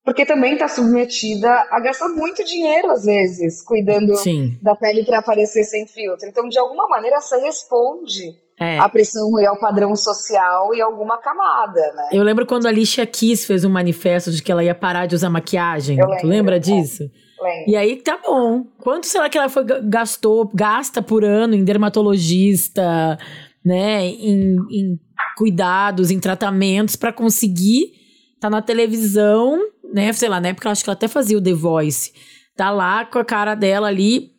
porque 0.05 0.25
também 0.25 0.55
está 0.55 0.67
submetida 0.67 1.49
a 1.71 1.79
gastar 1.81 2.09
muito 2.09 2.45
dinheiro, 2.45 2.91
às 2.91 3.05
vezes, 3.05 3.63
cuidando 3.63 4.17
Sim. 4.17 4.59
da 4.63 4.75
pele 4.75 5.05
para 5.05 5.19
aparecer 5.19 5.65
sem 5.65 5.87
filtro. 5.87 6.27
Então, 6.27 6.49
de 6.49 6.59
alguma 6.59 6.89
maneira, 6.89 7.21
você 7.21 7.39
responde 7.39 8.35
é. 8.59 8.79
à 8.79 8.89
pressão 8.89 9.39
e 9.39 9.47
ao 9.47 9.59
padrão 9.59 9.95
social 9.95 10.75
e 10.75 10.81
alguma 10.81 11.19
camada, 11.19 11.81
né? 11.95 12.09
Eu 12.13 12.23
lembro 12.23 12.47
quando 12.47 12.67
a 12.67 12.71
Alicia 12.71 13.07
Keys 13.07 13.45
fez 13.45 13.65
um 13.65 13.71
manifesto 13.71 14.31
de 14.31 14.43
que 14.43 14.51
ela 14.51 14.65
ia 14.65 14.75
parar 14.75 15.07
de 15.07 15.15
usar 15.15 15.29
maquiagem. 15.29 15.99
Eu 15.99 16.07
tu 16.19 16.27
lembra 16.27 16.57
é. 16.57 16.59
disso? 16.59 17.03
Lembro. 17.03 17.71
E 17.71 17.77
aí, 17.77 17.97
tá 17.97 18.19
bom. 18.25 18.65
Quanto 18.79 19.07
será 19.07 19.29
que 19.29 19.37
ela 19.37 19.49
foi, 19.49 19.65
gastou, 19.85 20.51
gasta 20.55 21.03
por 21.03 21.25
ano 21.25 21.55
em 21.55 21.65
dermatologista, 21.65 23.19
né? 23.65 24.07
Em, 24.07 24.57
em 24.71 25.01
cuidados, 25.37 26.11
em 26.11 26.19
tratamentos 26.19 26.97
para 26.97 27.13
conseguir 27.13 28.01
tá 28.41 28.49
na 28.49 28.63
televisão 28.63 29.61
né? 29.93 30.13
Sei 30.13 30.29
lá, 30.29 30.41
na 30.41 30.49
época 30.49 30.69
eu 30.69 30.73
acho 30.73 30.85
que 30.85 30.91
ela 30.91 30.97
até 30.97 31.09
fazia 31.09 31.37
o 31.39 31.43
The 31.43 31.53
Voice. 31.53 32.13
Tá 32.57 32.71
lá 32.71 33.05
com 33.05 33.19
a 33.19 33.25
cara 33.25 33.55
dela 33.55 33.89
ali 33.89 34.31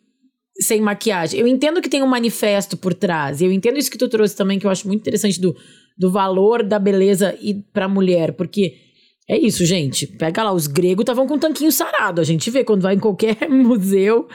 sem 0.59 0.81
maquiagem. 0.81 1.39
Eu 1.39 1.47
entendo 1.47 1.81
que 1.81 1.89
tem 1.89 2.03
um 2.03 2.07
manifesto 2.07 2.77
por 2.77 2.93
trás. 2.93 3.41
Eu 3.41 3.51
entendo 3.51 3.77
isso 3.77 3.89
que 3.89 3.97
tu 3.97 4.09
trouxe 4.09 4.35
também, 4.35 4.59
que 4.59 4.65
eu 4.65 4.71
acho 4.71 4.87
muito 4.87 5.01
interessante 5.01 5.39
do, 5.39 5.55
do 5.97 6.11
valor 6.11 6.63
da 6.63 6.77
beleza 6.77 7.37
e 7.41 7.53
pra 7.53 7.87
mulher, 7.87 8.33
porque 8.33 8.75
é 9.27 9.37
isso, 9.37 9.65
gente. 9.65 10.05
Pega 10.05 10.43
lá, 10.43 10.51
os 10.51 10.67
gregos 10.67 11.03
estavam 11.03 11.25
com 11.25 11.35
um 11.35 11.39
tanquinho 11.39 11.71
sarado. 11.71 12.21
A 12.21 12.23
gente 12.23 12.49
vê 12.51 12.63
quando 12.63 12.81
vai 12.81 12.95
em 12.95 12.99
qualquer 12.99 13.37
museu. 13.49 14.27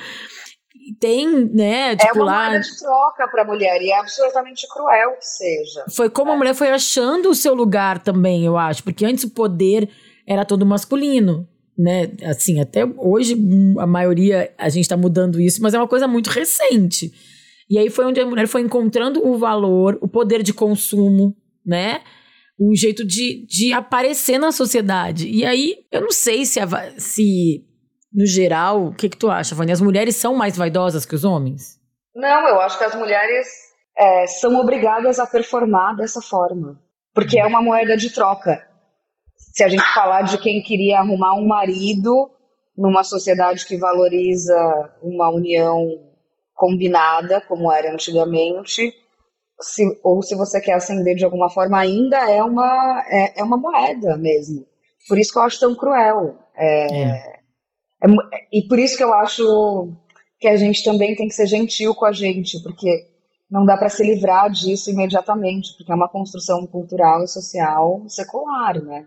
Tem, 1.01 1.27
né, 1.47 1.93
é 1.93 1.97
tipo 1.97 2.19
é 2.19 2.23
uma 2.23 2.25
lá... 2.25 2.59
de 2.59 2.79
troca 2.79 3.29
para 3.29 3.43
a 3.43 3.45
mulher 3.45 3.83
e 3.83 3.91
é 3.91 3.99
absolutamente 3.99 4.69
cruel 4.69 5.17
que 5.19 5.27
seja. 5.27 5.85
Foi 5.95 6.09
como 6.09 6.31
é. 6.31 6.35
a 6.35 6.37
mulher 6.37 6.55
foi 6.55 6.71
achando 6.71 7.29
o 7.29 7.35
seu 7.35 7.55
lugar 7.55 7.99
também, 7.99 8.45
eu 8.45 8.57
acho, 8.57 8.85
porque 8.85 9.05
antes 9.05 9.25
o 9.25 9.31
poder 9.31 9.91
era 10.27 10.45
todo 10.45 10.67
masculino, 10.67 11.49
né? 11.79 12.11
Assim, 12.25 12.61
até 12.61 12.85
hoje 12.85 13.37
a 13.79 13.87
maioria 13.87 14.53
a 14.59 14.69
gente 14.69 14.83
está 14.83 14.97
mudando 14.97 15.41
isso, 15.41 15.63
mas 15.63 15.75
é 15.75 15.79
uma 15.79 15.89
coisa 15.89 16.09
muito 16.09 16.29
recente. 16.29 17.13
E 17.69 17.79
aí 17.79 17.91
foi 17.91 18.07
onde 18.07 18.21
a 18.21 18.27
mulher 18.27 18.47
foi 18.47 18.61
encontrando 18.61 19.27
o 19.27 19.37
valor, 19.37 19.99
o 20.01 20.09
poder 20.09 20.43
de 20.43 20.53
consumo, 20.53 21.37
né? 21.65 22.01
Um 22.59 22.75
jeito 22.75 23.05
de, 23.05 23.45
de 23.47 23.73
aparecer 23.73 24.39
na 24.39 24.51
sociedade. 24.51 25.29
E 25.29 25.45
aí, 25.45 25.77
eu 25.93 26.01
não 26.01 26.11
sei 26.11 26.47
se, 26.47 26.59
a, 26.59 26.67
se 26.97 27.65
no 28.13 28.25
geral, 28.25 28.87
o 28.87 28.95
que, 28.95 29.09
que 29.09 29.17
tu 29.17 29.31
acha, 29.31 29.55
Vânia? 29.55 29.75
As 29.75 29.81
mulheres 29.81 30.17
são 30.17 30.35
mais 30.35 30.57
vaidosas 30.57 31.05
que 31.05 31.15
os 31.15 31.25
homens? 31.25 31.79
Não, 32.15 32.49
eu 32.49 32.61
acho 32.61 32.79
que 32.79 32.85
as 32.85 32.95
mulheres 32.95 33.47
é, 33.99 34.27
são 34.27 34.59
obrigadas 34.59 35.19
a 35.19 35.27
performar 35.27 35.97
dessa 35.97 36.23
forma. 36.23 36.81
Porque 37.13 37.39
é 37.39 37.45
uma 37.45 37.61
moeda 37.61 37.97
de 37.97 38.11
troca 38.11 38.67
se 39.57 39.65
a 39.65 39.69
gente 39.69 39.95
falar 39.95 40.21
de 40.21 40.37
quem 40.37 40.63
queria 40.63 40.99
arrumar 40.99 41.33
um 41.35 41.47
marido 41.47 42.31
numa 42.77 43.03
sociedade 43.03 43.65
que 43.65 43.79
valoriza 43.79 44.55
uma 45.03 45.31
união 45.31 45.99
combinada, 46.55 47.41
como 47.41 47.73
era 47.73 47.91
antigamente, 47.91 48.93
se, 49.59 49.99
ou 50.05 50.21
se 50.21 50.35
você 50.35 50.61
quer 50.61 50.75
ascender 50.75 51.17
de 51.17 51.25
alguma 51.25 51.49
forma, 51.49 51.79
ainda 51.79 52.31
é 52.31 52.43
uma, 52.43 53.03
é, 53.09 53.41
é 53.41 53.43
uma 53.43 53.57
moeda 53.57 54.19
mesmo. 54.19 54.67
Por 55.09 55.19
isso 55.19 55.33
que 55.33 55.39
eu 55.39 55.43
acho 55.43 55.59
tão 55.59 55.75
cruel. 55.75 56.37
É, 56.55 57.05
é. 57.05 57.37
É, 58.05 58.09
e 58.53 58.69
por 58.69 58.79
isso 58.79 58.95
que 58.95 59.05
eu 59.05 59.15
acho 59.15 59.91
que 60.39 60.49
a 60.49 60.57
gente 60.59 60.85
também 60.85 61.17
tem 61.17 61.29
que 61.29 61.35
ser 61.35 61.47
gentil 61.47 61.95
com 61.95 62.05
a 62.05 62.13
gente, 62.13 62.63
porque 62.63 63.07
não 63.51 63.65
dá 63.65 63.75
para 63.79 63.89
se 63.89 64.05
livrar 64.05 64.51
disso 64.51 64.91
imediatamente, 64.91 65.75
porque 65.79 65.91
é 65.91 65.95
uma 65.95 66.11
construção 66.11 66.67
cultural 66.67 67.25
e 67.25 67.29
social 67.29 68.05
secular, 68.07 68.83
né? 68.83 69.07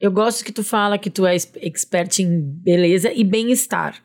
Eu 0.00 0.12
gosto 0.12 0.44
que 0.44 0.52
tu 0.52 0.62
fala 0.62 0.96
que 0.96 1.10
tu 1.10 1.26
é 1.26 1.34
expert 1.34 2.20
em 2.20 2.40
beleza 2.62 3.12
e 3.12 3.24
bem-estar. 3.24 4.00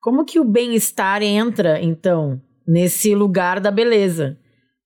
Como 0.00 0.24
que 0.24 0.40
o 0.40 0.44
bem-estar 0.44 1.22
entra, 1.22 1.80
então, 1.80 2.40
nesse 2.66 3.14
lugar 3.14 3.60
da 3.60 3.70
beleza? 3.70 4.36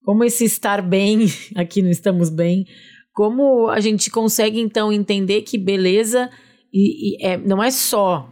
Como 0.04 0.22
esse 0.22 0.44
estar 0.44 0.82
bem, 0.82 1.26
aqui 1.56 1.80
não 1.80 1.90
estamos 1.90 2.28
bem, 2.28 2.66
como 3.14 3.68
a 3.68 3.80
gente 3.80 4.10
consegue, 4.10 4.60
então, 4.60 4.92
entender 4.92 5.42
que 5.42 5.56
beleza 5.56 6.28
e, 6.72 7.14
e 7.14 7.26
é, 7.26 7.38
não 7.38 7.62
é 7.62 7.70
só 7.70 8.28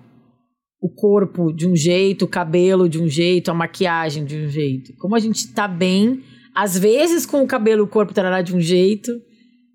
o 0.83 0.90
corpo 0.90 1.52
de 1.52 1.66
um 1.66 1.76
jeito, 1.76 2.25
o 2.25 2.28
cabelo 2.28 2.88
de 2.88 3.00
um 3.00 3.09
jeito, 3.09 3.50
a 3.50 3.54
maquiagem 3.54 4.25
de 4.25 4.37
um 4.37 4.49
jeito. 4.49 4.92
Como 4.99 5.14
a 5.14 5.21
gente 5.21 5.50
tá 5.52 5.69
bem, 5.69 6.25
às 6.52 6.76
vezes 6.76 7.25
com 7.25 7.40
o 7.42 7.47
cabelo 7.47 7.85
o 7.85 7.88
corpo 7.88 8.11
estará 8.11 8.42
de 8.42 8.54
um 8.54 8.61
jeito, 8.61 9.12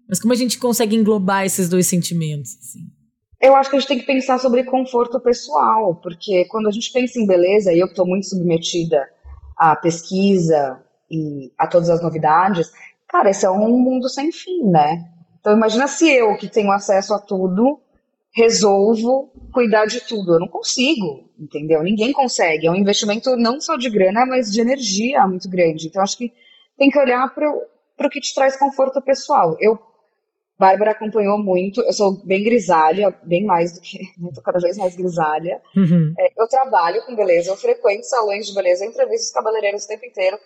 mas 0.07 0.19
como 0.19 0.33
a 0.33 0.35
gente 0.35 0.57
consegue 0.57 0.95
englobar 0.95 1.45
esses 1.45 1.67
dois 1.67 1.87
sentimentos? 1.87 2.57
Assim? 2.59 2.87
Eu 3.39 3.55
acho 3.55 3.69
que 3.69 3.75
a 3.75 3.79
gente 3.79 3.87
tem 3.87 3.99
que 3.99 4.05
pensar 4.05 4.39
sobre 4.39 4.63
conforto 4.63 5.19
pessoal, 5.19 5.95
porque 5.95 6.45
quando 6.45 6.67
a 6.67 6.71
gente 6.71 6.91
pensa 6.91 7.19
em 7.19 7.27
beleza, 7.27 7.71
e 7.71 7.79
eu 7.79 7.87
estou 7.87 8.05
muito 8.05 8.27
submetida 8.27 9.07
à 9.55 9.75
pesquisa 9.75 10.81
e 11.09 11.51
a 11.57 11.67
todas 11.67 11.89
as 11.89 12.01
novidades, 12.01 12.71
cara, 13.07 13.29
esse 13.29 13.45
é 13.45 13.49
um 13.49 13.77
mundo 13.77 14.09
sem 14.09 14.31
fim, 14.31 14.63
né? 14.63 15.07
Então 15.39 15.55
imagina 15.55 15.87
se 15.87 16.09
eu, 16.09 16.35
que 16.35 16.47
tenho 16.47 16.71
acesso 16.71 17.13
a 17.13 17.19
tudo, 17.19 17.79
resolvo 18.33 19.31
cuidar 19.53 19.85
de 19.85 20.01
tudo. 20.01 20.33
Eu 20.33 20.39
não 20.39 20.47
consigo, 20.47 21.29
entendeu? 21.39 21.81
Ninguém 21.83 22.11
consegue. 22.11 22.67
É 22.67 22.71
um 22.71 22.75
investimento 22.75 23.35
não 23.37 23.61
só 23.61 23.75
de 23.75 23.89
grana, 23.89 24.25
mas 24.25 24.51
de 24.51 24.61
energia 24.61 25.27
muito 25.27 25.49
grande. 25.49 25.87
Então 25.87 26.01
acho 26.01 26.17
que 26.17 26.33
tem 26.77 26.89
que 26.89 26.99
olhar 26.99 27.33
para 27.33 28.07
o 28.07 28.09
que 28.09 28.19
te 28.19 28.33
traz 28.33 28.57
conforto 28.57 29.01
pessoal. 29.01 29.55
Eu 29.59 29.79
Bárbara 30.59 30.91
acompanhou 30.91 31.37
muito. 31.37 31.81
Eu 31.81 31.93
sou 31.93 32.25
bem 32.25 32.43
grisalha, 32.43 33.13
bem 33.23 33.45
mais 33.45 33.73
do 33.73 33.81
que. 33.81 33.99
Estou 34.27 34.43
cada 34.43 34.59
vez 34.59 34.77
mais 34.77 34.95
grisalha. 34.95 35.61
Uhum. 35.75 36.13
É, 36.17 36.41
eu 36.41 36.47
trabalho 36.47 37.05
com 37.05 37.15
beleza, 37.15 37.51
eu 37.51 37.57
frequento 37.57 38.05
salões 38.05 38.47
de 38.47 38.55
beleza, 38.55 38.83
eu 38.83 38.89
entrevisto 38.89 39.27
os 39.27 39.31
cabeleireiros 39.31 39.85
o 39.85 39.87
tempo 39.87 40.05
inteiro. 40.05 40.37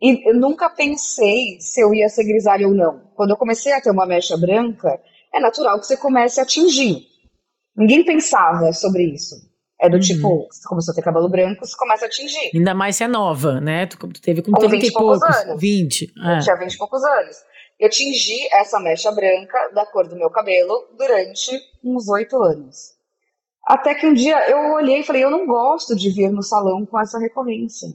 E 0.00 0.28
eu 0.28 0.34
nunca 0.34 0.68
pensei 0.70 1.58
se 1.60 1.80
eu 1.80 1.94
ia 1.94 2.08
ser 2.08 2.24
grisalha 2.24 2.66
ou 2.66 2.74
não. 2.74 3.00
Quando 3.14 3.30
eu 3.30 3.36
comecei 3.36 3.72
a 3.72 3.80
ter 3.80 3.90
uma 3.90 4.06
mecha 4.06 4.36
branca, 4.36 5.00
é 5.32 5.40
natural 5.40 5.80
que 5.80 5.86
você 5.86 5.96
comece 5.96 6.38
a 6.38 6.42
atingir. 6.42 7.06
Ninguém 7.76 8.04
pensava 8.04 8.72
sobre 8.72 9.02
isso. 9.14 9.34
É 9.80 9.88
do 9.88 9.94
uhum. 9.94 10.00
tipo, 10.00 10.46
você 10.50 10.68
começou 10.68 10.92
a 10.92 10.94
ter 10.94 11.02
cabelo 11.02 11.28
branco, 11.28 11.66
você 11.66 11.76
começa 11.76 12.04
a 12.04 12.08
atingir. 12.08 12.50
Ainda 12.54 12.74
mais 12.74 12.96
se 12.96 13.04
é 13.04 13.08
nova, 13.08 13.60
né? 13.60 13.86
Tu, 13.86 13.96
tu 13.98 14.20
teve 14.20 14.42
com 14.42 14.52
30 14.52 14.86
e 14.86 14.92
poucos, 14.92 15.22
anos. 15.22 15.60
20. 15.60 16.12
É. 16.24 16.36
Eu 16.36 16.40
tinha 16.40 16.56
20 16.56 16.72
e 16.72 16.78
poucos 16.78 17.02
anos 17.02 17.36
eu 17.78 17.90
tingi 17.90 18.48
essa 18.52 18.78
mecha 18.78 19.10
branca 19.10 19.70
da 19.74 19.84
cor 19.84 20.06
do 20.08 20.16
meu 20.16 20.30
cabelo 20.30 20.88
durante 20.96 21.50
uns 21.82 22.08
oito 22.08 22.40
anos. 22.42 22.94
Até 23.66 23.94
que 23.94 24.06
um 24.06 24.12
dia 24.12 24.48
eu 24.50 24.74
olhei 24.74 25.00
e 25.00 25.04
falei, 25.04 25.24
eu 25.24 25.30
não 25.30 25.46
gosto 25.46 25.96
de 25.96 26.10
vir 26.10 26.30
no 26.30 26.42
salão 26.42 26.84
com 26.84 27.00
essa 27.00 27.18
recorrência. 27.18 27.88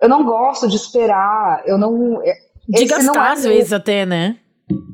Eu 0.00 0.08
não 0.08 0.24
gosto 0.24 0.68
de 0.68 0.76
esperar, 0.76 1.62
eu 1.66 1.76
não... 1.76 2.22
É, 2.22 2.32
de 2.68 2.84
gastar 2.86 3.12
não 3.12 3.22
é 3.22 3.32
às 3.32 3.44
vezes 3.44 3.72
até, 3.72 4.06
né? 4.06 4.38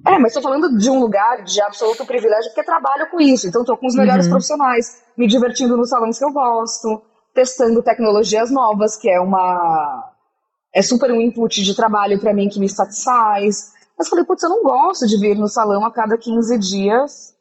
É, 0.07 0.19
mas 0.19 0.29
estou 0.29 0.43
falando 0.43 0.79
de 0.79 0.89
um 0.89 1.01
lugar 1.01 1.43
de 1.45 1.61
absoluto 1.61 2.07
privilégio 2.07 2.51
porque 2.51 2.65
trabalho 2.65 3.11
com 3.11 3.21
isso. 3.21 3.47
Então 3.47 3.61
estou 3.61 3.77
com 3.77 3.87
os 3.87 3.95
melhores 3.95 4.25
uhum. 4.27 4.33
profissionais, 4.33 5.03
me 5.17 5.27
divertindo 5.27 5.77
nos 5.77 5.91
salões 5.91 6.19
que 6.19 6.25
eu 6.25 6.33
gosto, 6.33 7.03
testando 7.35 7.83
tecnologias 7.83 8.51
novas, 8.51 8.97
que 8.97 9.11
é 9.11 9.21
uma... 9.21 10.11
É 10.73 10.83
super 10.83 11.13
um 11.13 11.21
input 11.21 11.63
de 11.63 11.77
trabalho 11.77 12.19
para 12.19 12.35
mim 12.35 12.49
que 12.49 12.59
me 12.59 12.69
satisfaz 12.69 13.74
Mas 13.99 14.09
falei, 14.09 14.25
putz, 14.25 14.43
eu 14.43 14.51
não 14.51 14.63
gosto 14.63 15.07
de 15.07 15.19
vir 15.19 15.37
no 15.37 15.49
salão 15.49 15.85
a 15.85 15.93
cada 15.93 16.19
15 16.19 16.59
dias. 16.59 17.35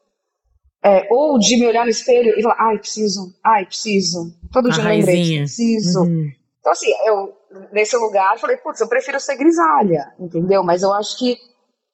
É, 0.86 1.08
ou 1.10 1.40
de 1.40 1.58
me 1.58 1.66
olhar 1.66 1.86
no 1.86 1.90
espelho 1.90 2.38
e 2.38 2.44
falar, 2.44 2.58
ai, 2.60 2.78
preciso, 2.78 3.34
ai, 3.44 3.66
preciso. 3.66 4.34
Todo 4.52 4.70
dia 4.70 4.84
eu 4.84 4.90
lembrei, 4.90 5.38
preciso. 5.38 6.02
Uhum. 6.02 6.30
Então, 6.60 6.72
assim, 6.74 6.92
eu, 7.06 7.34
nesse 7.72 7.96
lugar, 7.96 8.38
falei, 8.38 8.58
putz, 8.58 8.82
eu 8.82 8.88
prefiro 8.88 9.20
ser 9.20 9.38
grisalha, 9.38 10.14
entendeu? 10.20 10.62
Mas 10.62 10.84
eu 10.84 10.94
acho 10.94 11.18
que 11.18 11.38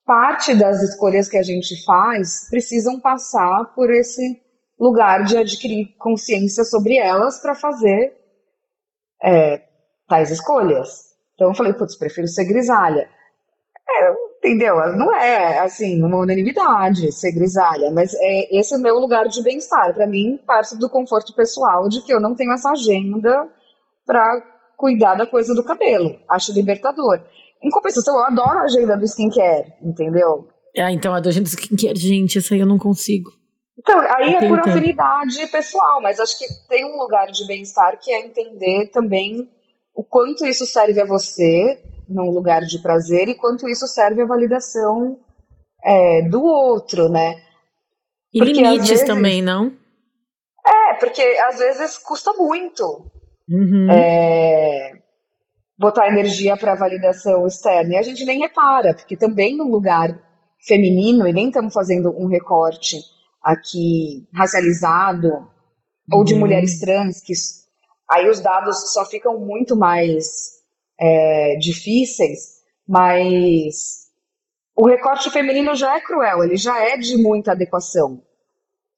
parte 0.05 0.55
das 0.55 0.81
escolhas 0.81 1.29
que 1.29 1.37
a 1.37 1.43
gente 1.43 1.83
faz 1.85 2.47
precisam 2.49 2.99
passar 2.99 3.75
por 3.75 3.93
esse 3.93 4.41
lugar 4.79 5.23
de 5.23 5.37
adquirir 5.37 5.95
consciência 5.99 6.63
sobre 6.63 6.97
elas 6.97 7.39
para 7.39 7.53
fazer 7.53 8.17
é, 9.21 9.61
tais 10.07 10.31
escolhas. 10.31 11.09
Então 11.35 11.49
eu 11.49 11.53
falei, 11.53 11.73
putz, 11.73 11.95
prefiro 11.95 12.27
ser 12.27 12.45
grisalha. 12.45 13.07
É, 13.87 14.28
entendeu? 14.39 14.75
Não 14.95 15.13
é, 15.13 15.59
assim, 15.59 16.01
uma 16.01 16.17
unanimidade 16.17 17.11
ser 17.11 17.31
grisalha, 17.33 17.91
mas 17.91 18.13
é, 18.15 18.57
esse 18.57 18.73
é 18.73 18.77
o 18.77 18.81
meu 18.81 18.97
lugar 18.97 19.27
de 19.27 19.43
bem-estar. 19.43 19.93
Para 19.93 20.07
mim, 20.07 20.39
parte 20.47 20.77
do 20.77 20.89
conforto 20.89 21.35
pessoal 21.35 21.87
de 21.87 22.01
que 22.01 22.13
eu 22.13 22.19
não 22.19 22.33
tenho 22.33 22.53
essa 22.53 22.71
agenda 22.71 23.47
para 24.05 24.41
cuidar 24.77 25.15
da 25.15 25.27
coisa 25.27 25.53
do 25.53 25.63
cabelo. 25.63 26.17
Acho 26.29 26.53
libertador. 26.53 27.21
Em 27.61 27.69
compensação, 27.69 28.15
eu 28.15 28.25
adoro 28.25 28.59
a 28.59 28.63
agenda 28.63 28.97
do 28.97 29.03
skincare, 29.03 29.73
entendeu? 29.81 30.47
Ah, 30.77 30.91
então 30.91 31.13
a 31.13 31.19
da 31.19 31.29
agenda 31.29 31.43
do 31.43 31.49
skincare, 31.49 31.99
gente, 31.99 32.37
essa 32.37 32.53
aí 32.53 32.61
eu 32.61 32.65
não 32.65 32.77
consigo. 32.77 33.31
Então, 33.77 33.99
aí 33.99 34.35
é 34.35 34.47
por 34.47 34.59
afinidade 34.59 35.47
pessoal, 35.47 36.01
mas 36.01 36.19
acho 36.19 36.37
que 36.37 36.45
tem 36.67 36.85
um 36.85 36.97
lugar 36.97 37.27
de 37.27 37.45
bem-estar 37.47 37.97
que 37.99 38.11
é 38.11 38.25
entender 38.25 38.87
também 38.87 39.49
o 39.93 40.03
quanto 40.03 40.45
isso 40.45 40.65
serve 40.65 40.99
a 41.01 41.05
você 41.05 41.81
num 42.09 42.31
lugar 42.31 42.61
de 42.61 42.79
prazer 42.79 43.29
e 43.29 43.35
quanto 43.35 43.69
isso 43.69 43.87
serve 43.87 44.23
à 44.23 44.25
validação 44.25 45.17
é, 45.83 46.27
do 46.27 46.43
outro, 46.43 47.07
né? 47.07 47.35
E 48.33 48.39
porque, 48.39 48.53
limites 48.53 48.89
vezes, 48.89 49.05
também, 49.05 49.41
não? 49.41 49.71
É, 50.65 50.95
porque 50.95 51.21
às 51.21 51.57
vezes 51.59 51.97
custa 51.97 52.33
muito. 52.33 52.83
Uhum. 53.49 53.87
É, 53.89 54.91
botar 55.77 56.07
energia 56.07 56.57
para 56.57 56.75
validação 56.75 57.47
externa. 57.47 57.93
E 57.93 57.97
a 57.97 58.01
gente 58.01 58.25
nem 58.25 58.39
repara, 58.39 58.93
porque 58.93 59.15
também 59.15 59.55
no 59.55 59.63
lugar 59.63 60.19
feminino, 60.67 61.27
e 61.27 61.33
nem 61.33 61.47
estamos 61.47 61.73
fazendo 61.73 62.09
um 62.17 62.27
recorte 62.27 62.97
aqui 63.41 64.27
racializado, 64.33 65.27
uhum. 65.29 65.47
ou 66.11 66.23
de 66.23 66.33
uhum. 66.33 66.41
mulheres 66.41 66.79
trans, 66.79 67.21
que 67.21 67.33
aí 68.11 68.29
os 68.29 68.41
dados 68.41 68.93
só 68.93 69.05
ficam 69.05 69.39
muito 69.39 69.75
mais 69.75 70.58
é, 70.99 71.55
difíceis, 71.57 72.59
mas 72.87 74.09
o 74.75 74.87
recorte 74.87 75.29
feminino 75.29 75.75
já 75.75 75.95
é 75.95 76.01
cruel, 76.01 76.43
ele 76.43 76.57
já 76.57 76.79
é 76.79 76.97
de 76.97 77.17
muita 77.17 77.51
adequação 77.51 78.21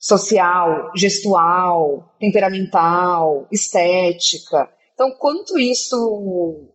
social, 0.01 0.91
gestual, 0.95 2.15
temperamental, 2.19 3.47
estética. 3.51 4.67
Então, 4.95 5.11
quanto 5.11 5.59
isso. 5.59 6.67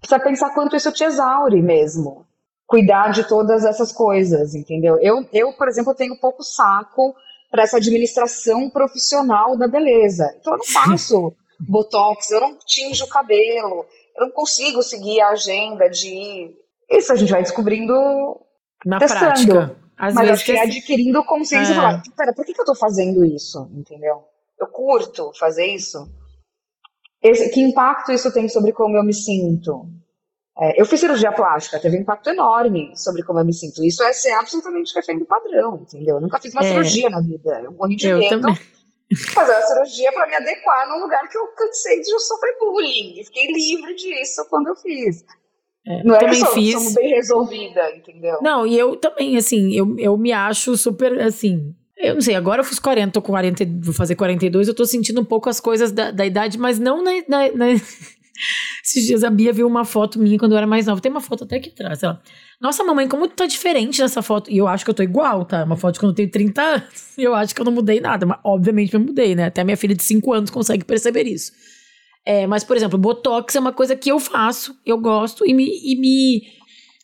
Precisa 0.00 0.18
pensar 0.18 0.54
quanto 0.54 0.74
isso 0.74 0.90
te 0.90 1.04
exaure 1.04 1.60
mesmo. 1.60 2.26
Cuidar 2.66 3.10
de 3.10 3.28
todas 3.28 3.64
essas 3.66 3.92
coisas, 3.92 4.54
entendeu? 4.54 4.98
Eu, 5.00 5.28
eu 5.32 5.52
por 5.52 5.68
exemplo, 5.68 5.94
tenho 5.94 6.18
pouco 6.18 6.42
saco 6.42 7.14
para 7.50 7.64
essa 7.64 7.76
administração 7.76 8.70
profissional 8.70 9.56
da 9.58 9.68
beleza. 9.68 10.24
Então, 10.40 10.54
eu 10.54 10.58
não 10.58 10.64
faço 10.64 11.36
botox, 11.60 12.30
eu 12.30 12.40
não 12.40 12.58
tinjo 12.66 13.04
o 13.04 13.08
cabelo, 13.08 13.84
eu 14.16 14.26
não 14.26 14.30
consigo 14.32 14.82
seguir 14.82 15.20
a 15.20 15.30
agenda 15.30 15.88
de. 15.88 16.54
Isso 16.90 17.12
a 17.12 17.16
gente 17.16 17.30
vai 17.30 17.42
descobrindo 17.42 17.94
na 18.84 18.98
testando. 18.98 19.20
prática. 19.20 19.76
Às 19.96 20.14
Mas 20.14 20.26
vezes 20.26 20.40
acho 20.40 20.44
que 20.44 20.52
é 20.52 20.62
adquirindo 20.62 21.24
consciência 21.24 21.70
é. 21.70 21.72
e 21.72 21.76
falar, 21.76 22.02
pera, 22.16 22.34
por 22.34 22.44
que, 22.44 22.52
que 22.52 22.60
eu 22.60 22.64
tô 22.64 22.74
fazendo 22.74 23.24
isso? 23.24 23.70
Entendeu? 23.72 24.24
Eu 24.58 24.66
curto 24.66 25.30
fazer 25.38 25.66
isso. 25.66 26.10
Esse, 27.22 27.50
que 27.50 27.60
impacto 27.60 28.10
isso 28.10 28.32
tem 28.32 28.48
sobre 28.48 28.72
como 28.72 28.96
eu 28.96 29.04
me 29.04 29.14
sinto? 29.14 29.86
É, 30.58 30.80
eu 30.80 30.84
fiz 30.84 31.00
cirurgia 31.00 31.32
plástica, 31.32 31.78
teve 31.78 31.96
um 31.96 32.00
impacto 32.00 32.28
enorme 32.28 32.92
sobre 32.96 33.22
como 33.22 33.38
eu 33.38 33.44
me 33.44 33.54
sinto. 33.54 33.82
Isso 33.84 34.02
é 34.02 34.12
ser 34.12 34.32
absolutamente 34.32 34.92
refém 34.94 35.18
do 35.18 35.24
padrão, 35.24 35.76
entendeu? 35.82 36.16
Eu 36.16 36.20
nunca 36.20 36.40
fiz 36.40 36.52
uma 36.52 36.62
é. 36.62 36.68
cirurgia 36.68 37.08
na 37.08 37.20
vida. 37.20 37.60
Eu 37.62 37.72
morri 37.72 37.96
de 37.96 38.08
eu 38.08 38.18
medo. 38.18 38.40
Também. 38.40 38.58
Fazer 39.34 39.52
uma 39.52 39.62
cirurgia 39.62 40.12
para 40.12 40.26
me 40.26 40.34
adequar 40.36 40.88
num 40.88 41.00
lugar 41.00 41.28
que 41.28 41.36
eu 41.36 41.46
cansei 41.48 42.00
de 42.00 42.18
sofrer 42.20 42.56
bullying. 42.58 43.22
Fiquei 43.24 43.46
livre 43.46 43.94
disso 43.94 44.46
quando 44.48 44.68
eu 44.68 44.76
fiz. 44.76 45.24
É, 45.86 46.04
não 46.04 46.14
é 46.14 46.18
também 46.18 46.36
que 46.36 46.42
eu 46.42 46.46
sou, 46.46 46.54
fiz. 46.54 46.82
sou 46.82 46.94
bem 46.94 47.14
resolvida, 47.14 47.96
entendeu? 47.96 48.38
Não, 48.40 48.66
e 48.66 48.78
eu 48.78 48.96
também, 48.96 49.36
assim, 49.36 49.74
eu, 49.74 49.96
eu 49.98 50.16
me 50.16 50.32
acho 50.32 50.76
super, 50.76 51.20
assim, 51.20 51.74
eu 51.96 52.14
não 52.14 52.20
sei, 52.20 52.34
agora 52.34 52.60
eu 52.60 52.64
fiz 52.64 52.78
40, 52.78 53.12
tô 53.12 53.22
com 53.22 53.32
40, 53.32 53.64
vou 53.80 53.94
fazer 53.94 54.14
42, 54.14 54.68
eu 54.68 54.74
tô 54.74 54.84
sentindo 54.84 55.20
um 55.20 55.24
pouco 55.24 55.48
as 55.48 55.60
coisas 55.60 55.90
da, 55.92 56.10
da 56.10 56.24
idade, 56.24 56.58
mas 56.58 56.78
não 56.78 57.02
na, 57.02 57.12
na, 57.28 57.52
na... 57.52 57.66
Esses 58.84 59.06
dias 59.06 59.24
a 59.24 59.30
Bia 59.30 59.52
viu 59.52 59.66
uma 59.66 59.84
foto 59.84 60.18
minha 60.18 60.38
quando 60.38 60.52
eu 60.52 60.58
era 60.58 60.66
mais 60.66 60.86
nova. 60.86 61.00
Tem 61.00 61.10
uma 61.10 61.20
foto 61.20 61.44
até 61.44 61.56
aqui 61.56 61.70
atrás, 61.70 62.02
ela. 62.02 62.20
Nossa, 62.60 62.82
mamãe, 62.84 63.08
como 63.08 63.28
tu 63.28 63.34
tá 63.34 63.46
diferente 63.46 64.00
nessa 64.00 64.22
foto? 64.22 64.50
E 64.50 64.58
eu 64.58 64.66
acho 64.66 64.84
que 64.84 64.90
eu 64.90 64.94
tô 64.94 65.02
igual, 65.02 65.44
tá? 65.44 65.64
Uma 65.64 65.76
foto 65.76 65.94
de 65.94 66.00
quando 66.00 66.10
eu 66.10 66.16
tenho 66.16 66.30
30 66.30 66.62
anos. 66.62 66.84
E 67.18 67.24
eu 67.24 67.34
acho 67.34 67.54
que 67.54 67.60
eu 67.60 67.64
não 67.64 67.72
mudei 67.72 68.00
nada. 68.00 68.24
Mas 68.24 68.38
obviamente 68.42 68.94
eu 68.94 69.00
mudei, 69.00 69.34
né? 69.34 69.46
Até 69.46 69.60
a 69.60 69.64
minha 69.64 69.76
filha 69.76 69.94
de 69.94 70.02
5 70.02 70.32
anos 70.32 70.50
consegue 70.50 70.84
perceber 70.84 71.24
isso. 71.24 71.52
É, 72.24 72.46
mas, 72.46 72.64
por 72.64 72.76
exemplo, 72.76 72.98
Botox 72.98 73.54
é 73.54 73.60
uma 73.60 73.72
coisa 73.72 73.96
que 73.96 74.10
eu 74.10 74.20
faço, 74.20 74.76
eu 74.86 74.96
gosto 74.96 75.44
e 75.44 75.52
me, 75.52 75.66
e 75.66 75.98
me 75.98 76.42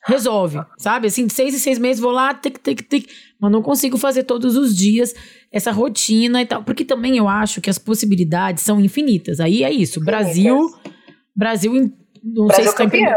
resolve, 0.06 0.60
sabe? 0.78 1.08
Assim, 1.08 1.26
de 1.26 1.34
seis 1.34 1.54
em 1.54 1.58
seis 1.58 1.78
meses 1.78 2.00
vou 2.00 2.12
lá, 2.12 2.32
tic, 2.32 2.58
tic, 2.62 2.88
tic 2.88 3.10
mas 3.40 3.52
não 3.52 3.62
consigo 3.62 3.96
fazer 3.96 4.24
todos 4.24 4.56
os 4.56 4.76
dias 4.76 5.14
essa 5.52 5.70
rotina 5.70 6.42
e 6.42 6.46
tal. 6.46 6.64
Porque 6.64 6.84
também 6.84 7.16
eu 7.16 7.28
acho 7.28 7.60
que 7.60 7.70
as 7.70 7.78
possibilidades 7.78 8.64
são 8.64 8.80
infinitas. 8.80 9.38
Aí 9.38 9.62
é 9.62 9.70
isso. 9.70 10.00
Brasil. 10.00 10.70
Brasil, 11.38 11.72
não 12.22 12.46
Brasil 12.46 12.54
sei 12.54 12.64
se 12.64 12.70
está 12.70 12.84
em 12.84 12.88
primeiro. 12.88 13.16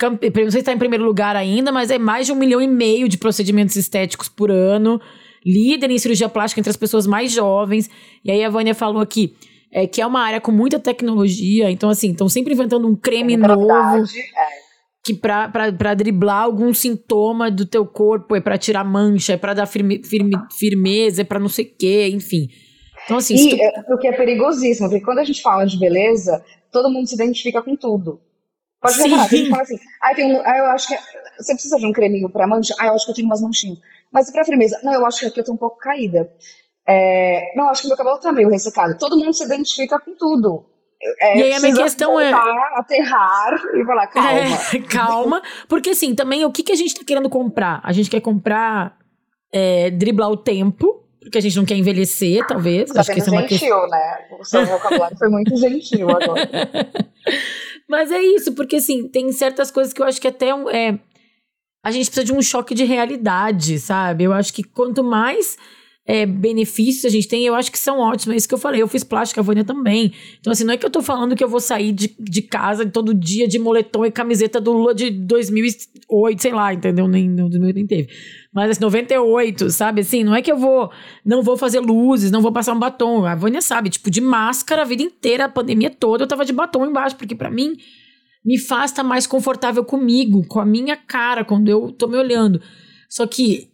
Não 0.00 0.18
sei 0.20 0.50
se 0.50 0.58
está 0.58 0.72
em 0.72 0.78
primeiro 0.78 1.04
lugar 1.04 1.34
ainda, 1.34 1.72
mas 1.72 1.90
é 1.90 1.98
mais 1.98 2.26
de 2.26 2.32
um 2.32 2.36
milhão 2.36 2.62
e 2.62 2.68
meio 2.68 3.08
de 3.08 3.18
procedimentos 3.18 3.74
estéticos 3.74 4.28
por 4.28 4.50
ano. 4.50 5.00
Líder 5.44 5.90
em 5.90 5.98
cirurgia 5.98 6.28
plástica 6.28 6.60
entre 6.60 6.70
as 6.70 6.76
pessoas 6.76 7.06
mais 7.06 7.32
jovens. 7.32 7.90
E 8.24 8.30
aí 8.30 8.44
a 8.44 8.48
Vânia 8.48 8.74
falou 8.74 9.02
aqui 9.02 9.34
é, 9.72 9.86
que 9.86 10.00
é 10.00 10.06
uma 10.06 10.20
área 10.20 10.40
com 10.40 10.52
muita 10.52 10.78
tecnologia. 10.78 11.70
Então, 11.70 11.90
assim, 11.90 12.12
estão 12.12 12.28
sempre 12.28 12.54
inventando 12.54 12.86
um 12.86 12.94
creme 12.94 13.34
é 13.34 13.36
novo. 13.36 13.66
Verdade, 13.66 14.20
é 14.20 14.68
que 15.04 15.14
pra, 15.14 15.48
pra, 15.48 15.72
pra 15.72 15.94
driblar 15.94 16.42
algum 16.42 16.74
sintoma 16.74 17.50
do 17.50 17.64
teu 17.64 17.86
corpo, 17.86 18.36
é 18.36 18.40
pra 18.42 18.58
tirar 18.58 18.84
mancha, 18.84 19.32
é 19.32 19.36
pra 19.38 19.54
dar 19.54 19.64
firme, 19.64 20.02
firme, 20.04 20.32
firmeza, 20.58 21.22
é 21.22 21.24
pra 21.24 21.40
não 21.40 21.48
sei 21.48 21.64
o 21.64 21.76
quê, 21.78 22.10
enfim. 22.12 22.46
Então, 23.04 23.16
assim. 23.16 23.34
E 23.34 23.56
tu... 23.56 23.62
é, 23.62 23.94
o 23.94 23.96
que 23.96 24.06
é 24.06 24.12
perigosíssimo, 24.12 24.88
porque 24.90 25.02
quando 25.02 25.20
a 25.20 25.24
gente 25.24 25.40
fala 25.40 25.64
de 25.64 25.78
beleza, 25.78 26.44
todo 26.70 26.90
mundo 26.90 27.06
se 27.06 27.14
identifica 27.14 27.62
com 27.62 27.76
tudo. 27.76 28.20
Pode 28.80 28.94
Sim. 28.94 29.08
gente 29.28 29.50
fala 29.50 29.62
assim, 29.62 29.78
ah, 30.00 30.14
tem 30.14 30.32
um, 30.32 30.40
ah, 30.44 30.56
eu 30.56 30.66
acho 30.66 30.88
que 30.88 30.96
você 31.36 31.52
precisa 31.52 31.78
de 31.78 31.86
um 31.86 31.92
creminho 31.92 32.30
pra 32.30 32.46
mancha? 32.46 32.74
Ah, 32.78 32.86
eu 32.86 32.94
acho 32.94 33.06
que 33.06 33.10
eu 33.10 33.14
tenho 33.14 33.26
umas 33.26 33.40
manchinhas. 33.40 33.78
Mas 34.12 34.30
pra 34.30 34.44
firmeza? 34.44 34.80
Não, 34.82 34.92
eu 34.92 35.04
acho 35.04 35.20
que 35.20 35.26
aqui 35.26 35.40
eu 35.40 35.44
tô 35.44 35.52
um 35.52 35.56
pouco 35.56 35.78
caída. 35.78 36.30
É, 36.86 37.52
não, 37.54 37.68
acho 37.68 37.82
que 37.82 37.88
meu 37.88 37.96
cabelo 37.96 38.18
tá 38.18 38.32
meio 38.32 38.48
ressecado. 38.48 38.96
Todo 38.98 39.16
mundo 39.16 39.34
se 39.34 39.44
identifica 39.44 39.98
com 39.98 40.14
tudo. 40.14 40.64
É, 41.20 41.38
e 41.38 41.42
aí 41.42 41.52
a 41.52 41.60
minha 41.60 41.76
questão 41.76 42.18
é 42.18 42.32
aterrar 42.32 43.54
e 43.74 43.84
falar 43.84 44.06
calma. 44.08 44.30
É, 44.30 44.80
calma, 44.88 45.42
porque 45.68 45.90
assim, 45.90 46.14
também 46.14 46.44
o 46.44 46.50
que, 46.50 46.62
que 46.62 46.72
a 46.72 46.76
gente 46.76 46.94
tá 46.94 47.04
querendo 47.04 47.28
comprar? 47.28 47.80
A 47.84 47.92
gente 47.92 48.10
quer 48.10 48.20
comprar 48.20 48.96
é, 49.52 49.90
driblar 49.90 50.30
o 50.30 50.36
tempo, 50.36 51.04
porque 51.20 51.38
a 51.38 51.40
gente 51.40 51.56
não 51.56 51.64
quer 51.64 51.76
envelhecer, 51.76 52.46
talvez. 52.46 52.90
Tá 52.90 53.00
Acho 53.00 53.12
que 53.12 53.18
isso 53.18 53.28
é 53.28 53.32
uma 53.32 53.42
gentil, 53.42 53.58
questão... 53.58 53.88
né? 53.88 54.26
O 54.38 54.44
seu 54.44 54.66
vocabulário 54.66 55.16
foi 55.16 55.28
muito 55.28 55.56
gentil 55.56 56.08
agora. 56.10 56.48
Mas 57.88 58.12
é 58.12 58.20
isso, 58.20 58.52
porque 58.52 58.76
assim, 58.76 59.08
tem 59.08 59.32
certas 59.32 59.70
coisas 59.70 59.92
que 59.92 60.02
eu 60.02 60.06
acho 60.06 60.20
que 60.20 60.28
até 60.28 60.50
é, 60.50 60.98
a 61.82 61.90
gente 61.90 62.06
precisa 62.06 62.24
de 62.24 62.32
um 62.32 62.42
choque 62.42 62.74
de 62.74 62.84
realidade, 62.84 63.78
sabe? 63.78 64.24
Eu 64.24 64.32
acho 64.32 64.52
que 64.52 64.62
quanto 64.62 65.02
mais 65.02 65.56
é, 66.10 66.24
benefícios 66.24 67.04
a 67.04 67.10
gente 67.10 67.28
tem, 67.28 67.44
eu 67.44 67.54
acho 67.54 67.70
que 67.70 67.78
são 67.78 67.98
ótimos. 67.98 68.32
É 68.32 68.36
isso 68.38 68.48
que 68.48 68.54
eu 68.54 68.58
falei. 68.58 68.80
Eu 68.80 68.88
fiz 68.88 69.04
plástica, 69.04 69.42
a 69.42 69.44
Vânia 69.44 69.62
também. 69.62 70.10
Então, 70.40 70.50
assim, 70.50 70.64
não 70.64 70.72
é 70.72 70.78
que 70.78 70.86
eu 70.86 70.88
tô 70.88 71.02
falando 71.02 71.36
que 71.36 71.44
eu 71.44 71.48
vou 71.50 71.60
sair 71.60 71.92
de, 71.92 72.16
de 72.18 72.40
casa 72.40 72.86
todo 72.86 73.12
dia 73.12 73.46
de 73.46 73.58
moletom 73.58 74.06
e 74.06 74.10
camiseta 74.10 74.58
do 74.58 74.72
Lula 74.72 74.94
de 74.94 75.10
2008, 75.10 76.40
sei 76.40 76.52
lá, 76.52 76.72
entendeu? 76.72 77.06
Nem, 77.06 77.28
nem 77.28 77.86
teve. 77.86 78.08
Mas, 78.50 78.70
assim, 78.70 78.80
98, 78.80 79.68
sabe? 79.68 80.00
Assim, 80.00 80.24
não 80.24 80.34
é 80.34 80.40
que 80.40 80.50
eu 80.50 80.56
vou, 80.56 80.90
não 81.22 81.42
vou 81.42 81.58
fazer 81.58 81.80
luzes, 81.80 82.30
não 82.30 82.40
vou 82.40 82.52
passar 82.52 82.72
um 82.72 82.78
batom. 82.78 83.26
A 83.26 83.34
Vânia 83.34 83.60
sabe, 83.60 83.90
tipo, 83.90 84.10
de 84.10 84.22
máscara 84.22 84.80
a 84.80 84.86
vida 84.86 85.02
inteira, 85.02 85.44
a 85.44 85.48
pandemia 85.48 85.90
toda, 85.90 86.24
eu 86.24 86.28
tava 86.28 86.46
de 86.46 86.54
batom 86.54 86.86
embaixo, 86.86 87.16
porque 87.16 87.34
para 87.34 87.50
mim 87.50 87.76
me 88.42 88.58
faz 88.58 88.92
estar 88.92 89.04
mais 89.04 89.26
confortável 89.26 89.84
comigo, 89.84 90.42
com 90.48 90.58
a 90.58 90.64
minha 90.64 90.96
cara, 90.96 91.44
quando 91.44 91.68
eu 91.68 91.92
tô 91.92 92.08
me 92.08 92.16
olhando. 92.16 92.62
Só 93.10 93.26
que 93.26 93.68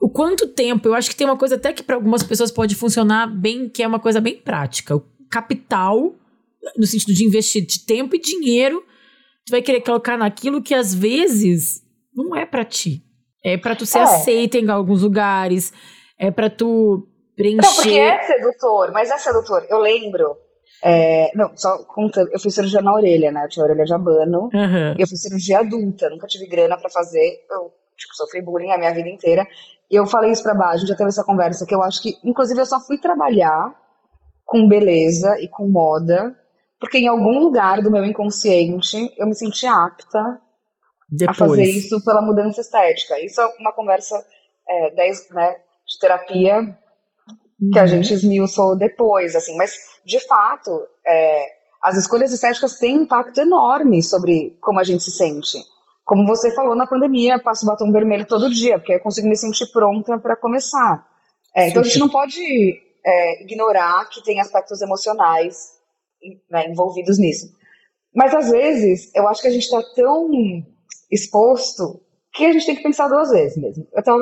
o 0.00 0.08
quanto 0.08 0.48
tempo, 0.48 0.88
eu 0.88 0.94
acho 0.94 1.10
que 1.10 1.16
tem 1.16 1.26
uma 1.26 1.36
coisa 1.36 1.56
até 1.56 1.72
que 1.72 1.82
para 1.82 1.96
algumas 1.96 2.22
pessoas 2.22 2.50
pode 2.50 2.74
funcionar 2.74 3.26
bem, 3.26 3.68
que 3.68 3.82
é 3.82 3.86
uma 3.86 4.00
coisa 4.00 4.20
bem 4.20 4.36
prática. 4.36 4.94
O 4.94 5.04
capital, 5.30 6.14
no 6.76 6.86
sentido 6.86 7.14
de 7.14 7.24
investir 7.24 7.64
de 7.64 7.84
tempo 7.84 8.14
e 8.14 8.20
dinheiro, 8.20 8.84
tu 9.46 9.50
vai 9.50 9.62
querer 9.62 9.80
colocar 9.80 10.16
naquilo 10.16 10.62
que 10.62 10.74
às 10.74 10.94
vezes 10.94 11.82
não 12.14 12.36
é 12.36 12.44
para 12.44 12.64
ti. 12.64 13.02
É 13.44 13.56
para 13.56 13.76
tu 13.76 13.86
ser 13.86 13.98
é. 13.98 14.02
aceita 14.02 14.58
em 14.58 14.68
alguns 14.68 15.02
lugares, 15.02 15.72
é 16.18 16.30
para 16.30 16.50
tu 16.50 17.08
preencher. 17.36 17.62
Não, 17.62 17.74
porque 17.74 17.98
é 17.98 18.22
sedutor, 18.22 18.92
mas 18.92 19.10
é 19.10 19.18
sedutor. 19.18 19.66
Eu 19.70 19.78
lembro. 19.78 20.36
É, 20.82 21.30
não, 21.34 21.56
só 21.56 21.84
contando, 21.84 22.28
eu 22.32 22.38
fiz 22.38 22.54
cirurgia 22.54 22.82
na 22.82 22.92
orelha, 22.92 23.30
né? 23.30 23.44
Eu 23.44 23.48
tinha 23.48 23.64
orelha 23.64 23.84
de 23.84 23.94
abano. 23.94 24.50
Uhum. 24.52 24.94
E 24.98 25.00
eu 25.00 25.06
fiz 25.06 25.22
cirurgia 25.22 25.60
adulta, 25.60 26.10
nunca 26.10 26.26
tive 26.26 26.46
grana 26.46 26.76
para 26.76 26.90
fazer. 26.90 27.44
Eu, 27.50 27.72
tipo, 27.96 28.14
sofri 28.14 28.42
bullying 28.42 28.72
a 28.72 28.78
minha 28.78 28.92
vida 28.92 29.08
inteira. 29.08 29.46
Eu 29.90 30.06
falei 30.06 30.32
isso 30.32 30.42
pra 30.42 30.54
baixo, 30.54 30.86
já 30.86 30.96
teve 30.96 31.08
essa 31.08 31.24
conversa, 31.24 31.64
que 31.64 31.74
eu 31.74 31.82
acho 31.82 32.02
que, 32.02 32.16
inclusive, 32.24 32.60
eu 32.60 32.66
só 32.66 32.80
fui 32.80 32.98
trabalhar 32.98 33.74
com 34.44 34.68
beleza 34.68 35.40
e 35.40 35.48
com 35.48 35.68
moda, 35.68 36.34
porque 36.78 36.98
em 36.98 37.08
algum 37.08 37.38
lugar 37.38 37.82
do 37.82 37.90
meu 37.90 38.04
inconsciente 38.04 39.12
eu 39.16 39.26
me 39.26 39.34
senti 39.34 39.66
apta 39.66 40.40
Depois. 41.08 41.40
a 41.40 41.46
fazer 41.46 41.64
isso 41.64 42.04
pela 42.04 42.22
mudança 42.22 42.60
estética. 42.60 43.18
Isso 43.20 43.40
é 43.40 43.46
uma 43.58 43.72
conversa 43.72 44.24
é, 44.68 44.90
dez, 44.94 45.28
né, 45.30 45.56
de 45.86 45.98
terapia 46.00 46.76
que 47.72 47.78
a 47.78 47.82
uhum. 47.82 47.88
gente 47.88 48.12
esmiuçou 48.12 48.76
depois, 48.76 49.34
assim, 49.34 49.56
mas 49.56 49.74
de 50.04 50.20
fato, 50.20 50.86
é, 51.06 51.46
as 51.82 51.96
escolhas 51.96 52.32
estéticas 52.32 52.78
têm 52.78 52.96
impacto 52.96 53.40
enorme 53.40 54.02
sobre 54.02 54.56
como 54.60 54.78
a 54.78 54.84
gente 54.84 55.02
se 55.02 55.10
sente. 55.10 55.58
Como 56.06 56.24
você 56.24 56.54
falou 56.54 56.76
na 56.76 56.86
pandemia, 56.86 57.36
passo 57.42 57.66
batom 57.66 57.90
vermelho 57.90 58.24
todo 58.24 58.48
dia, 58.48 58.78
porque 58.78 58.94
eu 58.94 59.00
consigo 59.00 59.28
me 59.28 59.36
sentir 59.36 59.66
pronta 59.72 60.16
para 60.16 60.36
começar. 60.36 61.04
É, 61.52 61.68
então 61.68 61.82
a 61.82 61.84
gente 61.84 61.98
não 61.98 62.08
pode 62.08 62.40
é, 63.04 63.42
ignorar 63.42 64.08
que 64.08 64.22
tem 64.22 64.40
aspectos 64.40 64.80
emocionais 64.80 65.72
né, 66.48 66.68
envolvidos 66.68 67.18
nisso. 67.18 67.48
Mas 68.14 68.32
às 68.32 68.50
vezes 68.50 69.10
eu 69.16 69.26
acho 69.26 69.42
que 69.42 69.48
a 69.48 69.50
gente 69.50 69.64
está 69.64 69.82
tão 69.96 70.30
exposto 71.10 72.00
que 72.32 72.44
a 72.44 72.52
gente 72.52 72.66
tem 72.66 72.76
que 72.76 72.84
pensar 72.84 73.08
duas 73.08 73.30
vezes 73.30 73.56
mesmo. 73.56 73.84
Eu 73.92 74.02
tava, 74.04 74.18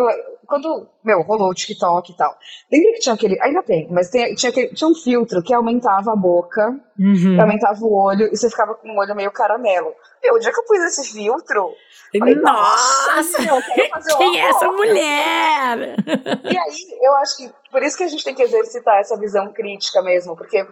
quando, 0.47 0.89
meu, 1.05 1.23
rolou 1.23 1.51
o 1.51 1.55
TikTok 1.55 2.13
e 2.13 2.17
tal, 2.17 2.37
lembra 2.71 2.93
que 2.93 3.01
tinha 3.01 3.15
aquele, 3.15 3.41
ainda 3.41 3.63
tem, 3.63 3.89
mas 3.91 4.11
tem, 4.11 4.35
tinha, 4.35 4.51
aquele, 4.51 4.69
tinha 4.69 4.89
um 4.89 4.95
filtro 4.95 5.43
que 5.43 5.53
aumentava 5.53 6.13
a 6.13 6.17
boca, 6.17 6.79
uhum. 6.99 7.41
aumentava 7.41 7.79
o 7.85 7.93
olho, 7.93 8.29
e 8.33 8.37
você 8.37 8.49
ficava 8.51 8.75
com 8.75 8.89
o 8.89 8.99
olho 8.99 9.15
meio 9.15 9.31
caramelo. 9.31 9.93
Meu, 10.23 10.35
o 10.35 10.39
dia 10.39 10.53
que 10.53 10.59
eu 10.59 10.65
pus 10.65 10.79
esse 10.79 11.13
filtro, 11.13 11.73
falei, 12.19 12.35
nossa, 12.37 13.43
meu, 13.43 13.61
quem 14.19 14.41
é 14.41 14.49
essa 14.49 14.71
mulher? 14.71 15.97
E 16.45 16.59
aí, 16.59 16.99
eu 17.03 17.15
acho 17.17 17.37
que, 17.37 17.51
por 17.71 17.83
isso 17.83 17.97
que 17.97 18.05
a 18.05 18.09
gente 18.09 18.23
tem 18.23 18.35
que 18.35 18.43
exercitar 18.43 18.99
essa 18.99 19.19
visão 19.19 19.53
crítica 19.53 20.03
mesmo, 20.03 20.37
porque 20.37 20.67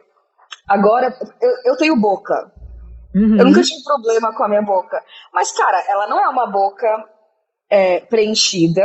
agora, 0.68 1.16
eu, 1.40 1.72
eu 1.72 1.76
tenho 1.76 1.96
boca, 1.96 2.52
Uhum. 3.14 3.38
Eu 3.38 3.44
nunca 3.44 3.62
tive 3.62 3.82
problema 3.84 4.32
com 4.32 4.42
a 4.42 4.48
minha 4.48 4.62
boca. 4.62 5.02
Mas, 5.32 5.52
cara, 5.52 5.82
ela 5.88 6.06
não 6.06 6.18
é 6.18 6.28
uma 6.28 6.46
boca 6.46 7.08
é, 7.70 8.00
preenchida. 8.00 8.82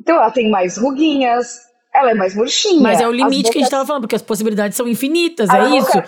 Então 0.00 0.16
ela 0.16 0.30
tem 0.30 0.50
mais 0.50 0.76
ruguinhas, 0.76 1.60
ela 1.94 2.10
é 2.10 2.14
mais 2.14 2.34
murchinha. 2.34 2.80
Mas 2.80 3.00
é 3.00 3.06
o 3.06 3.12
limite 3.12 3.42
bocas... 3.42 3.50
que 3.50 3.58
a 3.58 3.60
gente 3.60 3.68
estava 3.68 3.86
falando, 3.86 4.02
porque 4.02 4.16
as 4.16 4.22
possibilidades 4.22 4.76
são 4.76 4.88
infinitas, 4.88 5.48
a 5.50 5.58
é 5.58 5.68
boca, 5.68 5.76
isso. 5.76 5.98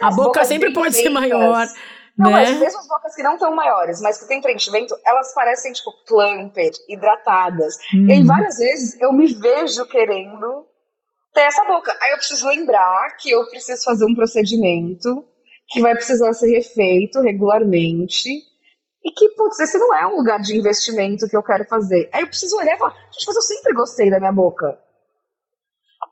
a 0.00 0.10
boca 0.10 0.44
sempre 0.44 0.72
pode 0.72 0.94
ser 0.94 1.10
maior. 1.10 1.66
Não, 2.16 2.30
né? 2.30 2.44
mas 2.44 2.58
mesmo 2.58 2.78
as 2.78 2.86
bocas 2.86 3.14
que 3.14 3.22
não 3.22 3.34
estão 3.34 3.54
maiores, 3.54 4.00
mas 4.00 4.20
que 4.20 4.28
tem 4.28 4.40
preenchimento, 4.40 4.94
elas 5.06 5.32
parecem, 5.34 5.72
tipo, 5.72 5.90
plumper, 6.06 6.70
hidratadas. 6.88 7.76
Hum. 7.94 8.10
E 8.10 8.22
várias 8.22 8.58
vezes, 8.58 9.00
eu 9.00 9.12
me 9.12 9.32
vejo 9.32 9.86
querendo 9.86 10.66
ter 11.32 11.40
essa 11.40 11.64
boca. 11.64 11.96
Aí 12.02 12.10
eu 12.12 12.18
preciso 12.18 12.46
lembrar 12.48 13.16
que 13.18 13.30
eu 13.30 13.46
preciso 13.48 13.82
fazer 13.84 14.04
um 14.04 14.14
procedimento 14.14 15.24
que 15.68 15.80
vai 15.80 15.94
precisar 15.94 16.32
ser 16.34 16.50
refeito 16.50 17.20
regularmente 17.20 18.28
e 19.04 19.10
que, 19.10 19.28
putz, 19.30 19.58
esse 19.58 19.78
não 19.78 19.94
é 19.94 20.06
um 20.06 20.16
lugar 20.16 20.40
de 20.40 20.56
investimento 20.56 21.28
que 21.28 21.36
eu 21.36 21.42
quero 21.42 21.64
fazer. 21.64 22.08
Aí 22.12 22.22
eu 22.22 22.28
preciso 22.28 22.56
olhar 22.56 22.76
e 22.76 22.78
falar, 22.78 22.94
gente, 23.10 23.26
mas 23.26 23.36
eu 23.36 23.42
sempre 23.42 23.74
gostei 23.74 24.10
da 24.10 24.18
minha 24.18 24.32
boca. 24.32 24.78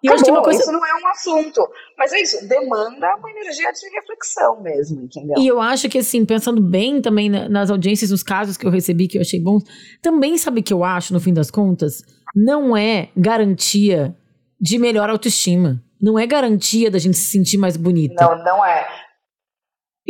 E 0.02 0.08
Acabou, 0.08 0.10
eu 0.10 0.14
acho 0.14 0.24
que 0.24 0.30
uma 0.30 0.42
coisa... 0.42 0.60
isso 0.60 0.72
não 0.72 0.86
é 0.86 0.94
um 0.94 1.08
assunto. 1.08 1.68
Mas 1.96 2.12
é 2.12 2.20
isso, 2.20 2.48
demanda 2.48 3.16
uma 3.16 3.30
energia 3.30 3.70
de 3.70 3.88
reflexão 3.90 4.60
mesmo, 4.62 5.02
entendeu? 5.02 5.34
E 5.38 5.46
eu 5.46 5.60
acho 5.60 5.88
que, 5.88 5.98
assim, 5.98 6.24
pensando 6.24 6.60
bem 6.60 7.02
também 7.02 7.28
nas 7.28 7.70
audiências, 7.70 8.10
nos 8.10 8.22
casos 8.22 8.56
que 8.56 8.66
eu 8.66 8.70
recebi, 8.70 9.06
que 9.06 9.18
eu 9.18 9.22
achei 9.22 9.40
bons, 9.40 9.62
também 10.02 10.36
sabe 10.38 10.62
que 10.62 10.72
eu 10.72 10.82
acho, 10.82 11.12
no 11.12 11.20
fim 11.20 11.34
das 11.34 11.50
contas, 11.50 12.02
não 12.34 12.76
é 12.76 13.10
garantia 13.16 14.16
de 14.60 14.78
melhor 14.78 15.10
autoestima. 15.10 15.82
Não 16.00 16.18
é 16.18 16.26
garantia 16.26 16.90
da 16.90 16.98
gente 16.98 17.16
se 17.16 17.30
sentir 17.30 17.58
mais 17.58 17.76
bonita. 17.76 18.24
Não, 18.24 18.42
não 18.42 18.64
é. 18.64 18.88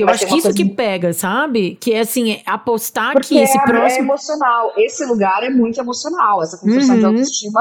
Eu 0.01 0.09
acho 0.09 0.27
que 0.27 0.35
isso 0.35 0.49
coisa... 0.49 0.57
que 0.57 0.65
pega, 0.65 1.13
sabe? 1.13 1.77
Que 1.77 1.95
é 1.95 2.01
assim, 2.01 2.33
é 2.33 2.43
apostar 2.47 3.13
Porque 3.13 3.29
que 3.29 3.39
esse 3.39 3.59
é, 3.59 3.63
próximo. 3.63 4.01
É 4.01 4.05
emocional. 4.05 4.73
Esse 4.77 5.05
lugar 5.07 5.43
é 5.43 5.51
muito 5.51 5.81
emocional. 5.81 6.43
Essa 6.43 6.59
construção 6.59 6.95
uhum. 6.95 7.01
de 7.01 7.07
autoestima, 7.07 7.61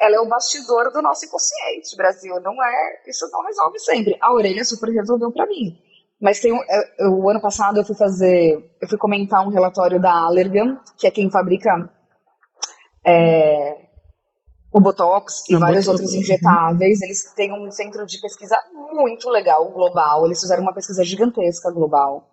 ela 0.00 0.16
é 0.16 0.20
o 0.20 0.28
bastidor 0.28 0.92
do 0.92 1.02
nosso 1.02 1.26
inconsciente. 1.26 1.96
Brasil 1.96 2.34
não 2.40 2.52
é. 2.62 3.02
Isso 3.06 3.28
não 3.32 3.44
resolve 3.44 3.78
sempre. 3.78 4.16
A 4.20 4.32
orelha 4.32 4.64
super 4.64 4.90
resolveu 4.90 5.32
para 5.32 5.46
mim. 5.46 5.76
Mas 6.20 6.38
tem 6.38 6.52
um, 6.52 6.60
eu, 6.98 7.12
o 7.14 7.30
ano 7.30 7.40
passado 7.40 7.78
eu 7.78 7.84
fui 7.84 7.96
fazer, 7.96 8.58
eu 8.80 8.88
fui 8.88 8.98
comentar 8.98 9.46
um 9.46 9.50
relatório 9.50 10.00
da 10.00 10.12
Allergan, 10.12 10.78
que 10.98 11.06
é 11.06 11.10
quem 11.10 11.30
fabrica 11.30 11.90
é, 13.06 13.89
o 14.72 14.80
Botox 14.80 15.48
e 15.48 15.56
vários 15.56 15.88
outros 15.88 16.14
injetáveis. 16.14 17.02
Eles 17.02 17.32
têm 17.34 17.52
um 17.52 17.70
centro 17.70 18.06
de 18.06 18.20
pesquisa 18.20 18.56
muito 18.92 19.28
legal, 19.28 19.70
global. 19.70 20.26
Eles 20.26 20.40
fizeram 20.40 20.62
uma 20.62 20.74
pesquisa 20.74 21.04
gigantesca 21.04 21.70
global 21.70 22.30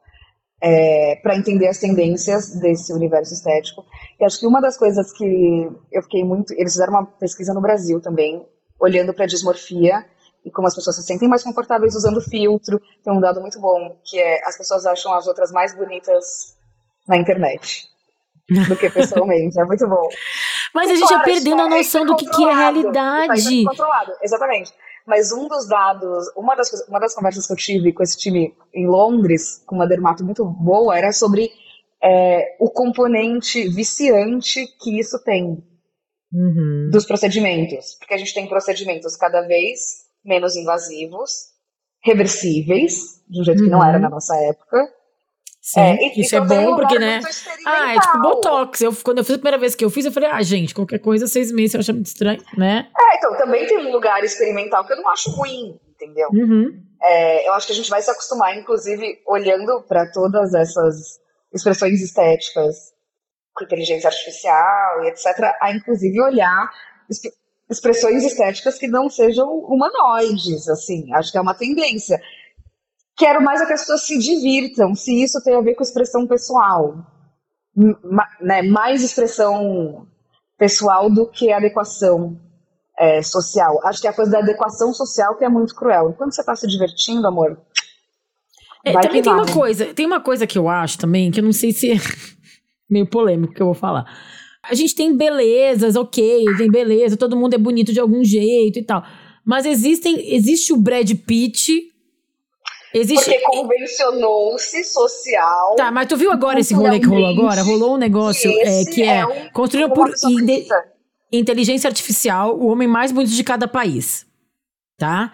é, 0.61 1.15
para 1.17 1.35
entender 1.35 1.67
as 1.67 1.79
tendências 1.79 2.59
desse 2.59 2.93
universo 2.93 3.33
estético. 3.33 3.83
E 4.19 4.25
acho 4.25 4.39
que 4.39 4.47
uma 4.47 4.61
das 4.61 4.77
coisas 4.77 5.11
que 5.11 5.69
eu 5.91 6.01
fiquei 6.03 6.23
muito. 6.23 6.53
Eles 6.53 6.73
fizeram 6.73 6.93
uma 6.93 7.05
pesquisa 7.05 7.53
no 7.53 7.61
Brasil 7.61 7.99
também, 8.01 8.45
olhando 8.79 9.13
para 9.13 9.25
a 9.25 9.27
dismorfia 9.27 10.05
e 10.45 10.51
como 10.51 10.67
as 10.67 10.75
pessoas 10.75 10.95
se 10.95 11.03
sentem 11.03 11.27
mais 11.27 11.43
confortáveis 11.43 11.95
usando 11.95 12.21
filtro. 12.21 12.79
Tem 13.03 13.13
um 13.13 13.19
dado 13.19 13.41
muito 13.41 13.59
bom, 13.59 13.97
que 14.05 14.19
é 14.19 14.41
as 14.45 14.57
pessoas 14.57 14.85
acham 14.85 15.13
as 15.13 15.27
outras 15.27 15.51
mais 15.51 15.75
bonitas 15.75 16.55
na 17.07 17.17
internet 17.17 17.87
do 18.67 18.75
que 18.75 18.89
pessoalmente. 18.89 19.59
é 19.59 19.65
muito 19.65 19.87
bom. 19.87 20.07
Mas 20.73 20.89
a 20.89 20.95
gente 20.95 21.07
claro, 21.07 21.21
é 21.21 21.25
perdendo 21.25 21.61
a 21.61 21.69
noção 21.69 22.05
do 22.05 22.15
que, 22.15 22.29
que 22.29 22.43
é 22.43 22.53
realidade. 22.53 23.63
Controlado, 23.65 24.11
exatamente. 24.21 24.73
Mas 25.05 25.31
um 25.31 25.47
dos 25.47 25.67
dados, 25.67 26.25
uma 26.35 26.55
das, 26.55 26.69
uma 26.87 26.99
das 26.99 27.15
conversas 27.15 27.47
que 27.47 27.53
eu 27.53 27.57
tive 27.57 27.93
com 27.93 28.03
esse 28.03 28.17
time 28.17 28.53
em 28.73 28.87
Londres, 28.87 29.63
com 29.65 29.75
uma 29.75 29.87
dermato 29.87 30.23
muito 30.23 30.43
boa, 30.43 30.97
era 30.97 31.13
sobre 31.13 31.49
é, 32.03 32.57
o 32.59 32.69
componente 32.69 33.69
viciante 33.69 34.67
que 34.81 34.99
isso 34.99 35.17
tem 35.23 35.63
uhum. 36.33 36.89
dos 36.91 37.05
procedimentos. 37.05 37.95
Porque 37.97 38.13
a 38.13 38.17
gente 38.17 38.33
tem 38.33 38.47
procedimentos 38.47 39.15
cada 39.15 39.41
vez 39.41 40.07
menos 40.25 40.57
invasivos, 40.57 41.31
reversíveis, 42.03 43.23
de 43.29 43.41
um 43.41 43.43
jeito 43.45 43.59
uhum. 43.59 43.65
que 43.65 43.71
não 43.71 43.83
era 43.83 43.97
uhum. 43.97 44.03
na 44.03 44.09
nossa 44.09 44.35
época, 44.35 44.93
Sim, 45.67 45.81
é, 45.81 46.17
isso 46.17 46.33
é 46.33 46.39
bom 46.39 46.77
porque, 46.77 46.97
né? 46.97 47.19
Ah, 47.65 47.93
é 47.93 47.99
tipo 47.99 48.21
Botox. 48.21 48.79
Eu, 48.79 48.95
quando 49.03 49.17
eu 49.17 49.25
fiz 49.25 49.35
a 49.35 49.37
primeira 49.37 49.57
vez 49.57 49.75
que 49.75 49.83
eu 49.83 49.89
fiz, 49.89 50.05
eu 50.05 50.13
falei, 50.13 50.29
ah, 50.29 50.41
gente, 50.41 50.73
qualquer 50.73 50.99
coisa, 50.99 51.27
seis 51.27 51.51
meses 51.51 51.73
eu 51.73 51.81
acho 51.81 51.93
muito 51.93 52.05
estranho, 52.05 52.41
né? 52.57 52.87
É, 52.97 53.17
então, 53.17 53.35
também 53.37 53.67
tem 53.67 53.77
um 53.85 53.91
lugar 53.91 54.23
experimental 54.23 54.87
que 54.87 54.93
eu 54.93 54.95
não 54.95 55.09
acho 55.09 55.29
ruim, 55.31 55.77
entendeu? 55.89 56.29
Uhum. 56.31 56.71
É, 57.03 57.49
eu 57.49 57.51
acho 57.51 57.67
que 57.67 57.73
a 57.73 57.75
gente 57.75 57.89
vai 57.89 58.01
se 58.01 58.09
acostumar, 58.09 58.57
inclusive, 58.57 59.19
olhando 59.27 59.83
para 59.89 60.09
todas 60.09 60.53
essas 60.53 61.19
expressões 61.53 62.01
estéticas 62.01 62.93
com 63.53 63.65
inteligência 63.65 64.07
artificial 64.07 65.03
e 65.03 65.09
etc., 65.09 65.53
a 65.59 65.73
inclusive 65.73 66.21
olhar 66.21 66.71
expressões 67.69 68.23
estéticas 68.23 68.77
que 68.77 68.87
não 68.87 69.09
sejam 69.09 69.49
humanoides, 69.49 70.69
assim. 70.69 71.13
Acho 71.13 71.29
que 71.29 71.37
é 71.37 71.41
uma 71.41 71.55
tendência. 71.55 72.21
Quero 73.17 73.43
mais 73.43 73.59
é 73.61 73.65
que 73.65 73.73
as 73.73 73.81
pessoas 73.81 74.05
se 74.05 74.17
divirtam, 74.19 74.93
se 74.93 75.23
isso 75.23 75.41
tem 75.43 75.55
a 75.55 75.61
ver 75.61 75.73
com 75.73 75.81
expressão 75.81 76.27
pessoal. 76.27 76.95
Ma, 77.75 78.27
né, 78.39 78.61
mais 78.61 79.03
expressão 79.03 80.07
pessoal 80.57 81.09
do 81.09 81.27
que 81.27 81.51
adequação 81.51 82.39
é, 82.97 83.21
social. 83.21 83.79
Acho 83.85 84.01
que 84.01 84.07
é 84.07 84.09
a 84.11 84.13
coisa 84.13 84.31
da 84.31 84.39
adequação 84.39 84.93
social 84.93 85.35
que 85.35 85.43
é 85.43 85.49
muito 85.49 85.75
cruel. 85.75 86.11
Enquanto 86.11 86.33
você 86.33 86.41
está 86.41 86.55
se 86.55 86.67
divertindo, 86.67 87.25
amor. 87.27 87.59
É, 88.85 88.93
também 88.93 89.21
tem 89.21 89.33
uma 89.33 89.51
coisa, 89.51 89.93
tem 89.93 90.05
uma 90.05 90.21
coisa 90.21 90.47
que 90.47 90.57
eu 90.57 90.69
acho 90.69 90.97
também, 90.97 91.31
que 91.31 91.39
eu 91.39 91.43
não 91.43 91.51
sei 91.51 91.71
se 91.71 91.91
é 91.91 91.95
meio 92.89 93.07
polêmico 93.07 93.53
que 93.53 93.61
eu 93.61 93.67
vou 93.67 93.75
falar. 93.75 94.05
A 94.63 94.75
gente 94.75 94.95
tem 94.95 95.15
belezas, 95.15 95.95
ok, 95.95 96.45
tem 96.57 96.69
beleza, 96.69 97.17
todo 97.17 97.37
mundo 97.37 97.53
é 97.53 97.57
bonito 97.57 97.91
de 97.91 97.99
algum 97.99 98.23
jeito 98.23 98.79
e 98.79 98.83
tal. 98.83 99.03
Mas 99.45 99.65
existem, 99.65 100.35
existe 100.35 100.73
o 100.73 100.77
Brad 100.77 101.09
Pitt 101.25 101.71
Existe... 102.97 103.31
Porque 103.31 103.41
convencionou-se 103.41 104.83
social. 104.83 105.75
Tá, 105.75 105.91
mas 105.91 106.07
tu 106.07 106.17
viu 106.17 106.31
agora 106.31 106.59
esse 106.59 106.73
rolê 106.73 106.99
que 106.99 107.05
rolou 107.05 107.27
agora? 107.27 107.61
Rolou 107.61 107.95
um 107.95 107.97
negócio 107.97 108.51
que 108.51 108.59
é, 108.59 108.85
que 108.85 109.03
é, 109.03 109.17
é 109.17 109.25
um, 109.25 109.49
construído 109.51 109.91
por 109.93 110.11
inteligência 111.31 111.87
artificial, 111.87 112.57
o 112.57 112.67
homem 112.67 112.87
mais 112.87 113.11
bonito 113.11 113.33
de 113.33 113.43
cada 113.43 113.67
país. 113.67 114.25
Tá? 114.97 115.31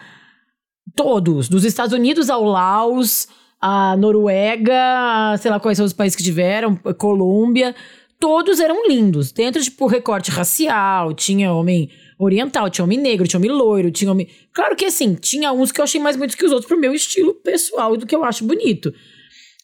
Todos, 0.95 1.47
dos 1.47 1.63
Estados 1.63 1.93
Unidos 1.93 2.29
ao 2.29 2.43
Laos, 2.43 3.27
a 3.61 3.95
Noruega, 3.95 5.37
sei 5.39 5.49
lá 5.49 5.59
quais 5.59 5.77
são 5.77 5.85
os 5.85 5.93
países 5.93 6.15
que 6.15 6.23
tiveram, 6.23 6.75
Colômbia, 6.97 7.73
todos 8.19 8.59
eram 8.59 8.87
lindos. 8.87 9.31
Dentro, 9.31 9.61
tipo, 9.61 9.87
recorte 9.87 10.29
racial, 10.31 11.13
tinha 11.13 11.53
homem 11.53 11.89
oriental, 12.23 12.69
tinha 12.69 12.85
homem 12.85 12.97
negro, 12.97 13.27
tinha 13.27 13.39
homem 13.39 13.51
loiro, 13.51 13.91
tinha 13.91 14.11
homem. 14.11 14.27
Claro 14.53 14.75
que 14.75 14.85
assim, 14.85 15.15
tinha 15.15 15.51
uns 15.51 15.71
que 15.71 15.79
eu 15.79 15.83
achei 15.83 15.99
mais 15.99 16.15
bonitos 16.15 16.35
que 16.35 16.45
os 16.45 16.51
outros 16.51 16.67
pro 16.67 16.79
meu 16.79 16.93
estilo 16.93 17.33
pessoal 17.33 17.95
e 17.95 17.97
do 17.97 18.05
que 18.05 18.15
eu 18.15 18.23
acho 18.23 18.45
bonito. 18.45 18.93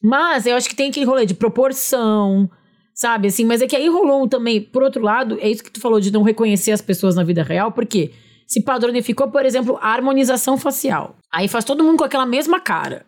Mas 0.02 0.46
eu 0.46 0.56
acho 0.56 0.70
que 0.70 0.76
tem 0.76 0.90
aquele 0.90 1.06
rolê 1.06 1.26
de 1.26 1.34
proporção, 1.34 2.50
sabe? 2.94 3.28
Assim, 3.28 3.46
mas 3.46 3.62
é 3.62 3.68
que 3.68 3.76
aí 3.76 3.88
rolou 3.88 4.28
também, 4.28 4.62
por 4.62 4.84
outro 4.84 5.02
lado, 5.02 5.38
é 5.42 5.50
isso 5.50 5.64
que 5.64 5.72
tu 5.72 5.82
falou 5.82 6.00
de 6.00 6.12
não 6.12 6.24
reconhecer 6.24 6.72
as 6.72 6.82
pessoas 6.82 7.16
na 7.16 7.24
vida 7.24 7.44
real, 7.44 7.72
porque 7.72 8.12
se 8.48 8.64
padronificou, 8.64 9.30
por 9.30 9.46
exemplo, 9.46 9.78
a 9.82 9.90
harmonização 9.90 10.58
facial. 10.58 11.16
Aí 11.32 11.48
faz 11.48 11.64
todo 11.64 11.84
mundo 11.84 12.00
com 12.00 12.04
aquela 12.04 12.26
mesma 12.26 12.60
cara. 12.60 13.06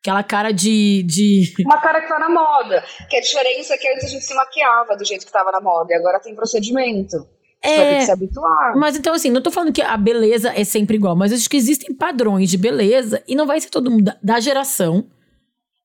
Aquela 0.00 0.24
cara 0.24 0.50
de, 0.50 1.04
de. 1.04 1.54
Uma 1.64 1.80
cara 1.80 2.00
que 2.00 2.08
tá 2.08 2.18
na 2.18 2.28
moda. 2.28 2.82
Que 3.08 3.16
a 3.16 3.20
diferença 3.20 3.74
é 3.74 3.78
que 3.78 3.88
antes 3.88 4.04
a 4.04 4.08
gente 4.08 4.24
se 4.24 4.34
maquiava 4.34 4.96
do 4.96 5.04
jeito 5.04 5.24
que 5.24 5.30
tava 5.30 5.52
na 5.52 5.60
moda, 5.60 5.92
e 5.92 5.96
agora 5.96 6.18
tem 6.18 6.34
procedimento. 6.34 7.16
Você 7.64 7.76
vai 7.76 7.86
ter 7.86 7.98
que 7.98 8.04
se 8.04 8.10
habituar. 8.10 8.76
Mas 8.76 8.96
então, 8.96 9.14
assim, 9.14 9.30
não 9.30 9.40
tô 9.40 9.50
falando 9.50 9.72
que 9.72 9.82
a 9.82 9.96
beleza 9.96 10.52
é 10.54 10.64
sempre 10.64 10.96
igual, 10.96 11.16
mas 11.16 11.32
acho 11.32 11.48
que 11.48 11.56
existem 11.56 11.94
padrões 11.94 12.50
de 12.50 12.58
beleza 12.58 13.22
e 13.26 13.34
não 13.34 13.46
vai 13.46 13.60
ser 13.60 13.70
todo 13.70 13.90
mundo 13.90 14.12
da 14.22 14.40
geração. 14.40 15.06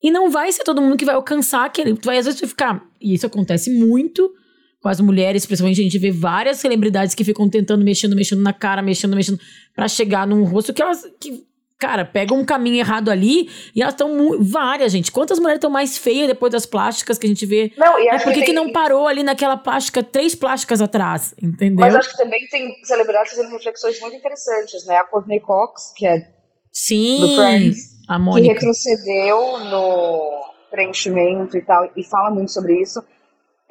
E 0.02 0.12
não 0.12 0.30
vai 0.30 0.52
ser 0.52 0.64
todo 0.64 0.82
mundo 0.82 0.96
que 0.96 1.06
vai 1.06 1.16
alcançar 1.16 1.66
aquele. 1.66 1.96
Tu 1.96 2.06
vai, 2.06 2.18
às 2.18 2.26
vezes, 2.26 2.40
ficar. 2.40 2.84
E 3.02 3.16
isso 3.16 3.26
acontece 3.26 3.72
muito 3.72 4.32
com 4.80 4.90
as 4.90 5.00
mulheres, 5.02 5.46
principalmente 5.46 5.82
a 5.82 5.84
gente 5.84 5.98
vê 5.98 6.12
várias 6.12 6.58
celebridades 6.58 7.16
que 7.16 7.24
ficam 7.24 7.50
tentando, 7.50 7.84
mexendo, 7.84 8.16
mexendo 8.16 8.42
na 8.42 8.54
cara, 8.54 8.82
mexendo, 8.82 9.16
mexendo, 9.16 9.40
para 9.76 9.88
chegar 9.88 10.28
num 10.28 10.44
rosto 10.44 10.74
que 10.74 10.82
elas. 10.82 11.04
Que, 11.20 11.47
cara, 11.80 12.04
pegam 12.06 12.38
um 12.40 12.46
caminho 12.46 12.78
errado 12.78 13.10
ali 13.10 13.50
e 13.76 13.82
elas 13.82 13.94
estão. 13.94 14.38
Várias, 14.42 14.92
gente. 14.92 15.12
Quantas 15.12 15.38
mulheres 15.40 15.58
estão 15.58 15.70
mais 15.70 15.98
feias 15.98 16.28
depois 16.28 16.52
das 16.52 16.66
plásticas 16.66 17.18
que 17.18 17.26
a 17.26 17.30
gente 17.30 17.46
vê? 17.46 17.72
Não, 17.78 18.00
e 18.00 18.08
é 18.08 18.16
acho 18.16 18.24
por 18.26 18.34
que, 18.34 18.40
que 18.40 18.46
que 18.48 18.54
tem- 18.54 18.56
não 18.56 18.72
parou 18.72 19.08
ali 19.08 19.24
naquela 19.24 19.58
plástica, 19.58 20.02
três 20.04 20.34
plásticas 20.36 20.82
atrás? 20.82 21.34
Entendeu? 21.42 21.80
Mas 21.80 21.96
acho 21.96 22.10
que 22.12 22.18
também 22.18 22.48
tem 22.48 22.76
celebridades 22.84 23.32
fazendo 23.34 23.52
reflexões 23.52 24.00
muito 24.02 24.16
interessantes, 24.16 24.86
né? 24.86 24.96
A 24.98 25.04
Courtney 25.04 25.40
Cox, 25.40 25.94
que 25.96 26.06
é 26.08 26.28
Sim. 26.72 27.20
do 27.22 27.36
Friends, 27.36 27.78
A 28.10 28.16
que 28.16 28.22
Mônica. 28.22 28.54
retrocedeu 28.54 29.60
no 29.66 30.46
preenchimento 30.72 31.58
e 31.58 31.62
tal, 31.62 31.90
e 31.96 32.04
fala 32.04 32.30
muito 32.30 32.52
sobre 32.52 32.82
isso, 32.82 33.02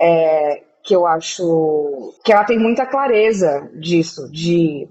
é, 0.00 0.62
que 0.82 0.94
eu 0.94 1.06
acho 1.06 2.14
que 2.24 2.32
ela 2.32 2.44
tem 2.44 2.58
muita 2.58 2.86
clareza 2.86 3.68
disso, 3.74 4.30
de 4.30 4.88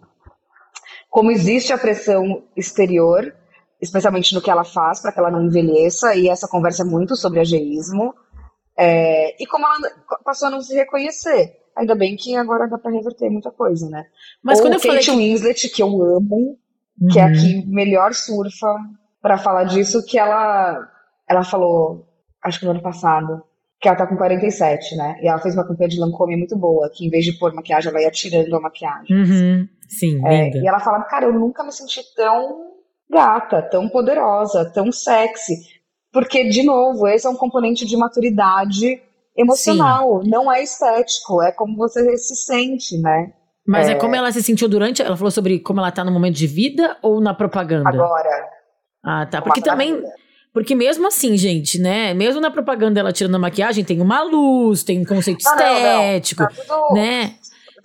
como 1.15 1.31
existe 1.31 1.71
a 1.71 1.77
pressão 1.77 2.43
exterior, 2.57 3.33
especialmente 3.81 4.35
no 4.35 4.41
que 4.41 4.51
ela 4.51 4.65
faz 4.65 5.01
para 5.01 5.13
que 5.13 5.19
ela 5.19 5.31
não 5.31 5.45
envelheça, 5.45 6.13
e 6.13 6.27
essa 6.27 6.45
conversa 6.45 6.81
é 6.81 6.85
muito 6.85 7.15
sobre 7.15 7.39
ageísmo, 7.39 8.13
é, 8.77 9.41
e 9.41 9.47
como 9.47 9.65
ela 9.65 9.77
passou 10.25 10.49
a 10.49 10.51
não 10.51 10.59
se 10.59 10.75
reconhecer. 10.75 11.53
Ainda 11.73 11.95
bem 11.95 12.17
que 12.17 12.35
agora 12.35 12.67
dá 12.67 12.77
para 12.77 12.91
reverter 12.91 13.29
muita 13.29 13.49
coisa, 13.49 13.89
né? 13.89 14.03
Mas 14.43 14.57
Ou 14.57 14.65
quando 14.65 14.73
eu 14.73 14.79
falei 14.81 14.97
Kate 14.97 15.11
que... 15.11 15.15
Winslet, 15.15 15.69
que 15.69 15.81
eu 15.81 16.03
amo, 16.03 16.57
que 17.09 17.17
é 17.17 17.23
Uhum. 17.23 17.29
a 17.29 17.31
que 17.31 17.65
melhor 17.65 18.13
surfa 18.13 18.75
pra 19.21 19.37
falar 19.37 19.63
disso, 19.63 20.05
que 20.05 20.19
ela 20.19 20.85
ela 21.29 21.45
falou, 21.45 22.09
acho 22.43 22.59
que 22.59 22.65
no 22.65 22.71
ano 22.71 22.81
passado, 22.81 23.41
que 23.79 23.87
ela 23.87 23.97
tá 23.97 24.05
com 24.05 24.17
47, 24.17 24.97
né? 24.97 25.17
E 25.21 25.29
ela 25.29 25.39
fez 25.39 25.55
uma 25.55 25.65
campanha 25.65 25.89
de 25.89 25.99
Lancôme 25.99 26.35
muito 26.35 26.57
boa, 26.57 26.89
que 26.93 27.05
em 27.05 27.09
vez 27.09 27.23
de 27.23 27.33
pôr 27.39 27.53
maquiagem, 27.53 27.89
ela 27.89 28.01
ia 28.01 28.11
tirando 28.11 28.53
a 28.53 28.59
maquiagem. 28.59 29.15
Uhum. 29.15 29.69
Sim, 29.87 30.25
É, 30.25 30.49
e 30.57 30.67
ela 30.67 30.79
falava, 30.79 31.03
cara, 31.05 31.25
eu 31.25 31.33
nunca 31.33 31.63
me 31.63 31.71
senti 31.71 32.01
tão 32.15 32.73
gata, 33.09 33.61
tão 33.61 33.87
poderosa, 33.89 34.71
tão 34.73 34.91
sexy. 34.91 35.55
Porque, 36.11 36.47
de 36.49 36.63
novo, 36.63 37.07
esse 37.07 37.27
é 37.27 37.29
um 37.29 37.35
componente 37.35 37.85
de 37.85 37.97
maturidade 37.97 39.01
emocional, 39.35 40.21
não 40.23 40.51
é 40.51 40.63
estético, 40.63 41.41
é 41.41 41.51
como 41.51 41.75
você 41.75 42.17
se 42.17 42.35
sente, 42.35 42.97
né? 43.01 43.33
Mas 43.67 43.89
é... 43.89 43.95
como 43.95 44.15
ela 44.15 44.31
se 44.31 44.41
sentiu 44.43 44.69
durante. 44.69 45.01
Ela 45.01 45.17
falou 45.17 45.31
sobre 45.31 45.59
como 45.59 45.79
ela 45.79 45.91
tá 45.91 46.03
no 46.03 46.11
momento 46.11 46.35
de 46.35 46.47
vida 46.47 46.97
ou 47.01 47.19
na 47.19 47.33
propaganda? 47.33 47.89
Agora. 47.89 48.49
Ah, 49.03 49.25
tá. 49.25 49.41
Porque 49.41 49.61
também. 49.61 50.01
Porque 50.53 50.73
mesmo 50.73 51.05
assim, 51.07 51.35
gente, 51.35 51.77
né? 51.79 52.13
Mesmo 52.13 52.39
na 52.39 52.49
propaganda 52.49 52.99
ela 52.99 53.11
tirando 53.11 53.35
a 53.35 53.39
maquiagem, 53.39 53.83
tem 53.83 53.99
uma 53.99 54.23
luz, 54.23 54.83
tem 54.83 55.01
um 55.01 55.03
conceito 55.03 55.43
Não, 55.43 55.51
não, 55.51 55.65
não. 55.65 55.75
estético, 55.75 56.43
Tá 56.43 56.49
tudo. 56.49 56.93
né? 56.95 57.35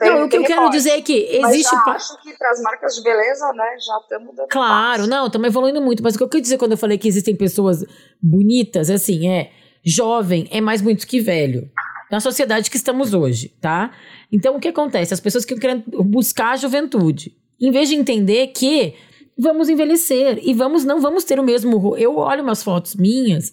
Tem- 0.00 0.10
não, 0.10 0.24
o 0.24 0.28
que 0.28 0.36
eu 0.36 0.42
quero 0.44 0.70
dizer 0.70 0.90
é 0.90 1.00
que 1.02 1.38
Mas 1.40 1.52
existe. 1.54 1.70
já 1.74 1.80
pa- 1.82 1.92
acho 1.92 2.20
que 2.22 2.32
para 2.36 2.50
as 2.50 2.60
marcas 2.62 2.94
de 2.96 3.02
beleza, 3.02 3.52
né, 3.52 3.64
já 3.78 3.96
estamos 3.98 4.34
dando 4.34 4.48
Claro, 4.48 4.98
passo. 4.98 5.10
não, 5.10 5.26
estamos 5.26 5.46
evoluindo 5.48 5.80
muito. 5.80 6.02
Mas 6.02 6.14
o 6.14 6.18
que 6.18 6.24
eu 6.24 6.28
quero 6.28 6.42
dizer 6.42 6.58
quando 6.58 6.72
eu 6.72 6.78
falei 6.78 6.98
que 6.98 7.06
existem 7.08 7.36
pessoas 7.36 7.84
bonitas, 8.22 8.90
assim, 8.90 9.28
é 9.28 9.50
jovem 9.84 10.46
é 10.50 10.60
mais 10.60 10.80
bonito 10.82 11.06
que 11.06 11.20
velho. 11.20 11.70
Na 12.10 12.18
sociedade 12.18 12.70
que 12.70 12.76
estamos 12.76 13.14
hoje, 13.14 13.48
tá? 13.60 13.92
Então, 14.32 14.56
o 14.56 14.60
que 14.60 14.68
acontece? 14.68 15.14
As 15.14 15.20
pessoas 15.20 15.44
que 15.44 15.54
querem 15.54 15.84
buscar 15.86 16.50
a 16.52 16.56
juventude, 16.56 17.32
em 17.60 17.70
vez 17.70 17.88
de 17.88 17.94
entender 17.94 18.48
que 18.48 18.94
vamos 19.38 19.68
envelhecer 19.68 20.40
e 20.42 20.52
vamos 20.52 20.84
não 20.84 21.00
vamos 21.00 21.22
ter 21.24 21.38
o 21.38 21.42
mesmo. 21.44 21.96
Eu 21.96 22.16
olho 22.16 22.42
umas 22.42 22.62
fotos 22.64 22.96
minhas 22.96 23.52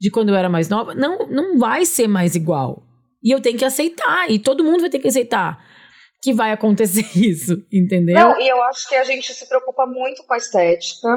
de 0.00 0.10
quando 0.10 0.30
eu 0.30 0.34
era 0.34 0.48
mais 0.48 0.68
nova, 0.68 0.94
não, 0.94 1.28
não 1.28 1.58
vai 1.58 1.86
ser 1.86 2.08
mais 2.08 2.34
igual. 2.34 2.82
E 3.22 3.30
eu 3.30 3.40
tenho 3.40 3.56
que 3.56 3.64
aceitar, 3.64 4.28
e 4.28 4.36
todo 4.40 4.64
mundo 4.64 4.80
vai 4.80 4.90
ter 4.90 4.98
que 4.98 5.06
aceitar 5.06 5.64
que 6.22 6.32
vai 6.32 6.52
acontecer 6.52 7.04
isso, 7.18 7.62
entendeu? 7.72 8.14
Não, 8.14 8.40
e 8.40 8.48
eu 8.48 8.62
acho 8.64 8.88
que 8.88 8.94
a 8.94 9.04
gente 9.04 9.34
se 9.34 9.46
preocupa 9.48 9.84
muito 9.86 10.22
com 10.24 10.32
a 10.34 10.36
estética 10.36 11.08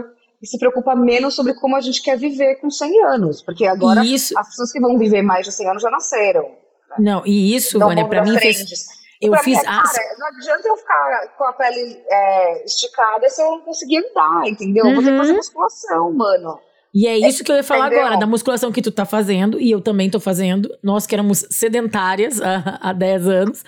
e 0.42 0.48
se 0.48 0.58
preocupa 0.58 0.96
menos 0.96 1.36
sobre 1.36 1.54
como 1.54 1.76
a 1.76 1.82
gente 1.82 2.02
quer 2.02 2.18
viver 2.18 2.56
com 2.56 2.70
100 2.70 3.04
anos, 3.06 3.42
porque 3.42 3.66
agora 3.66 4.04
isso, 4.04 4.38
as 4.38 4.48
pessoas 4.50 4.72
que 4.72 4.80
vão 4.80 4.98
viver 4.98 5.22
mais 5.22 5.46
de 5.46 5.52
100 5.52 5.70
anos 5.70 5.82
já 5.84 5.90
nasceram. 5.92 6.52
não, 7.00 7.22
e 7.26 7.56
isso, 7.56 7.78
um 7.78 7.82
Vânia, 7.82 8.08
das 8.08 8.30
mim 8.30 8.38
fez. 8.40 8.86
Eu 9.22 9.32
Pra 9.32 9.40
fiz. 9.44 9.58
mim 9.58 9.66
é, 9.66 9.70
as- 9.70 9.92
cara, 9.94 10.16
não 10.20 10.28
adianta 10.28 10.68
eu 10.68 10.76
ficar 10.76 11.28
com 11.38 11.44
a 11.46 11.54
pele 11.54 12.04
é, 12.10 12.66
esticada 12.66 13.30
se 13.30 13.42
eu 13.42 13.50
não 13.52 13.62
conseguir 13.62 13.98
andar, 14.00 14.46
entendeu? 14.48 14.86
Eu 14.86 14.94
Vou 14.94 15.02
ter 15.02 15.10
que 15.10 15.12
Uhum. 15.14 15.18
fazer 15.20 15.34
musculação, 15.34 16.14
mano. 16.14 16.60
E 16.96 17.08
é 17.08 17.18
isso 17.18 17.44
que 17.44 17.52
eu 17.52 17.58
ia 17.58 17.64
falar 17.64 17.88
Entendeu? 17.88 18.06
agora, 18.06 18.20
da 18.20 18.26
musculação 18.26 18.72
que 18.72 18.82
tu 18.82 18.90
tá 18.90 19.06
fazendo, 19.06 19.60
e 19.60 19.70
eu 19.70 19.82
também 19.82 20.10
tô 20.10 20.18
fazendo. 20.18 20.70
Nós 20.82 21.06
que 21.06 21.14
éramos 21.14 21.46
sedentárias 21.50 22.40
há, 22.42 22.80
há 22.82 22.94
10 22.94 23.28
anos. 23.28 23.64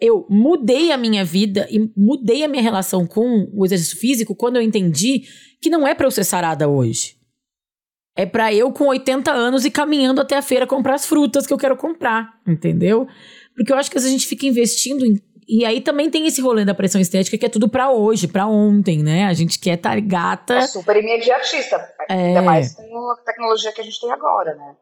Eu 0.00 0.26
mudei 0.28 0.90
a 0.90 0.96
minha 0.96 1.24
vida 1.24 1.68
e 1.70 1.78
mudei 1.96 2.42
a 2.42 2.48
minha 2.48 2.62
relação 2.62 3.06
com 3.06 3.48
o 3.54 3.64
exercício 3.64 3.96
físico 3.96 4.34
quando 4.34 4.56
eu 4.56 4.62
entendi 4.62 5.22
que 5.60 5.70
não 5.70 5.86
é 5.86 5.94
pra 5.94 6.08
eu 6.08 6.10
ser 6.10 6.24
sarada 6.24 6.68
hoje. 6.68 7.14
É 8.16 8.26
pra 8.26 8.52
eu 8.52 8.72
com 8.72 8.88
80 8.88 9.30
anos 9.30 9.64
e 9.64 9.70
caminhando 9.70 10.20
até 10.20 10.36
a 10.36 10.42
feira 10.42 10.66
comprar 10.66 10.96
as 10.96 11.06
frutas 11.06 11.46
que 11.46 11.52
eu 11.52 11.58
quero 11.58 11.76
comprar, 11.76 12.30
entendeu? 12.44 13.06
Porque 13.54 13.72
eu 13.72 13.76
acho 13.76 13.88
que 13.90 13.96
às 13.96 14.02
vezes 14.02 14.16
a 14.16 14.18
gente 14.18 14.28
fica 14.28 14.44
investindo 14.44 15.06
em. 15.06 15.14
E 15.54 15.66
aí 15.66 15.82
também 15.82 16.08
tem 16.08 16.26
esse 16.26 16.40
rolê 16.40 16.64
da 16.64 16.72
pressão 16.72 16.98
estética 16.98 17.36
que 17.36 17.44
é 17.44 17.48
tudo 17.50 17.68
pra 17.68 17.90
hoje, 17.92 18.26
pra 18.26 18.46
ontem, 18.46 19.02
né? 19.02 19.24
A 19.24 19.34
gente 19.34 19.58
quer 19.58 19.74
estar 19.74 20.00
gata. 20.00 20.54
É 20.54 20.66
super 20.66 20.96
imediatista. 20.96 21.76
É. 22.08 22.28
Ainda 22.28 22.40
mais 22.40 22.74
com 22.74 23.10
a 23.10 23.16
tecnologia 23.22 23.70
que 23.70 23.82
a 23.82 23.84
gente 23.84 24.00
tem 24.00 24.10
agora, 24.10 24.54
né? 24.54 24.74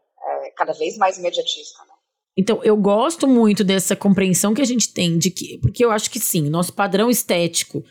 É 0.44 0.50
cada 0.56 0.72
vez 0.72 0.96
mais 0.96 1.18
imediatista. 1.18 1.82
Né? 1.82 1.94
Então, 2.38 2.60
eu 2.62 2.76
gosto 2.76 3.26
muito 3.26 3.64
dessa 3.64 3.96
compreensão 3.96 4.54
que 4.54 4.62
a 4.62 4.64
gente 4.64 4.94
tem 4.94 5.18
de 5.18 5.32
que. 5.32 5.58
Porque 5.58 5.84
eu 5.84 5.90
acho 5.90 6.08
que 6.08 6.20
sim, 6.20 6.48
nosso 6.48 6.72
padrão 6.72 7.10
estético. 7.10 7.82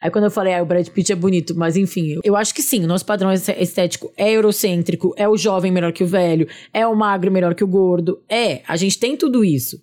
Aí, 0.00 0.08
quando 0.08 0.26
eu 0.26 0.30
falei, 0.30 0.54
ah, 0.54 0.62
o 0.62 0.66
Brad 0.66 0.86
Pitt 0.90 1.10
é 1.10 1.16
bonito, 1.16 1.56
mas 1.56 1.76
enfim, 1.76 2.20
eu, 2.22 2.36
acho 2.36 2.54
que 2.54 2.62
sim, 2.62 2.84
o 2.84 2.86
nosso 2.86 3.04
padrão 3.04 3.32
es- 3.32 3.48
estético 3.48 4.12
é 4.16 4.30
eurocêntrico, 4.30 5.12
é 5.16 5.28
o 5.28 5.36
jovem 5.36 5.72
melhor 5.72 5.92
que 5.92 6.04
o 6.04 6.06
velho, 6.06 6.46
é 6.72 6.86
o 6.86 6.94
magro 6.94 7.32
melhor 7.32 7.52
que 7.52 7.64
o 7.64 7.68
gordo. 7.68 8.22
É, 8.28 8.62
a 8.68 8.76
gente 8.76 8.96
tem 8.96 9.16
tudo 9.16 9.44
isso. 9.44 9.76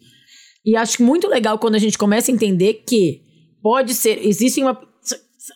E 0.65 0.75
acho 0.75 1.04
muito 1.04 1.28
legal 1.28 1.60
quando 1.60 1.75
a 1.75 1.80
gente 1.80 1.97
começa 1.97 2.32
a 2.32 2.34
entender 2.34 2.84
que 2.88 3.21
pode 3.62 3.93
ser. 3.93 4.25
Existe 4.25 4.62
uma. 4.62 4.80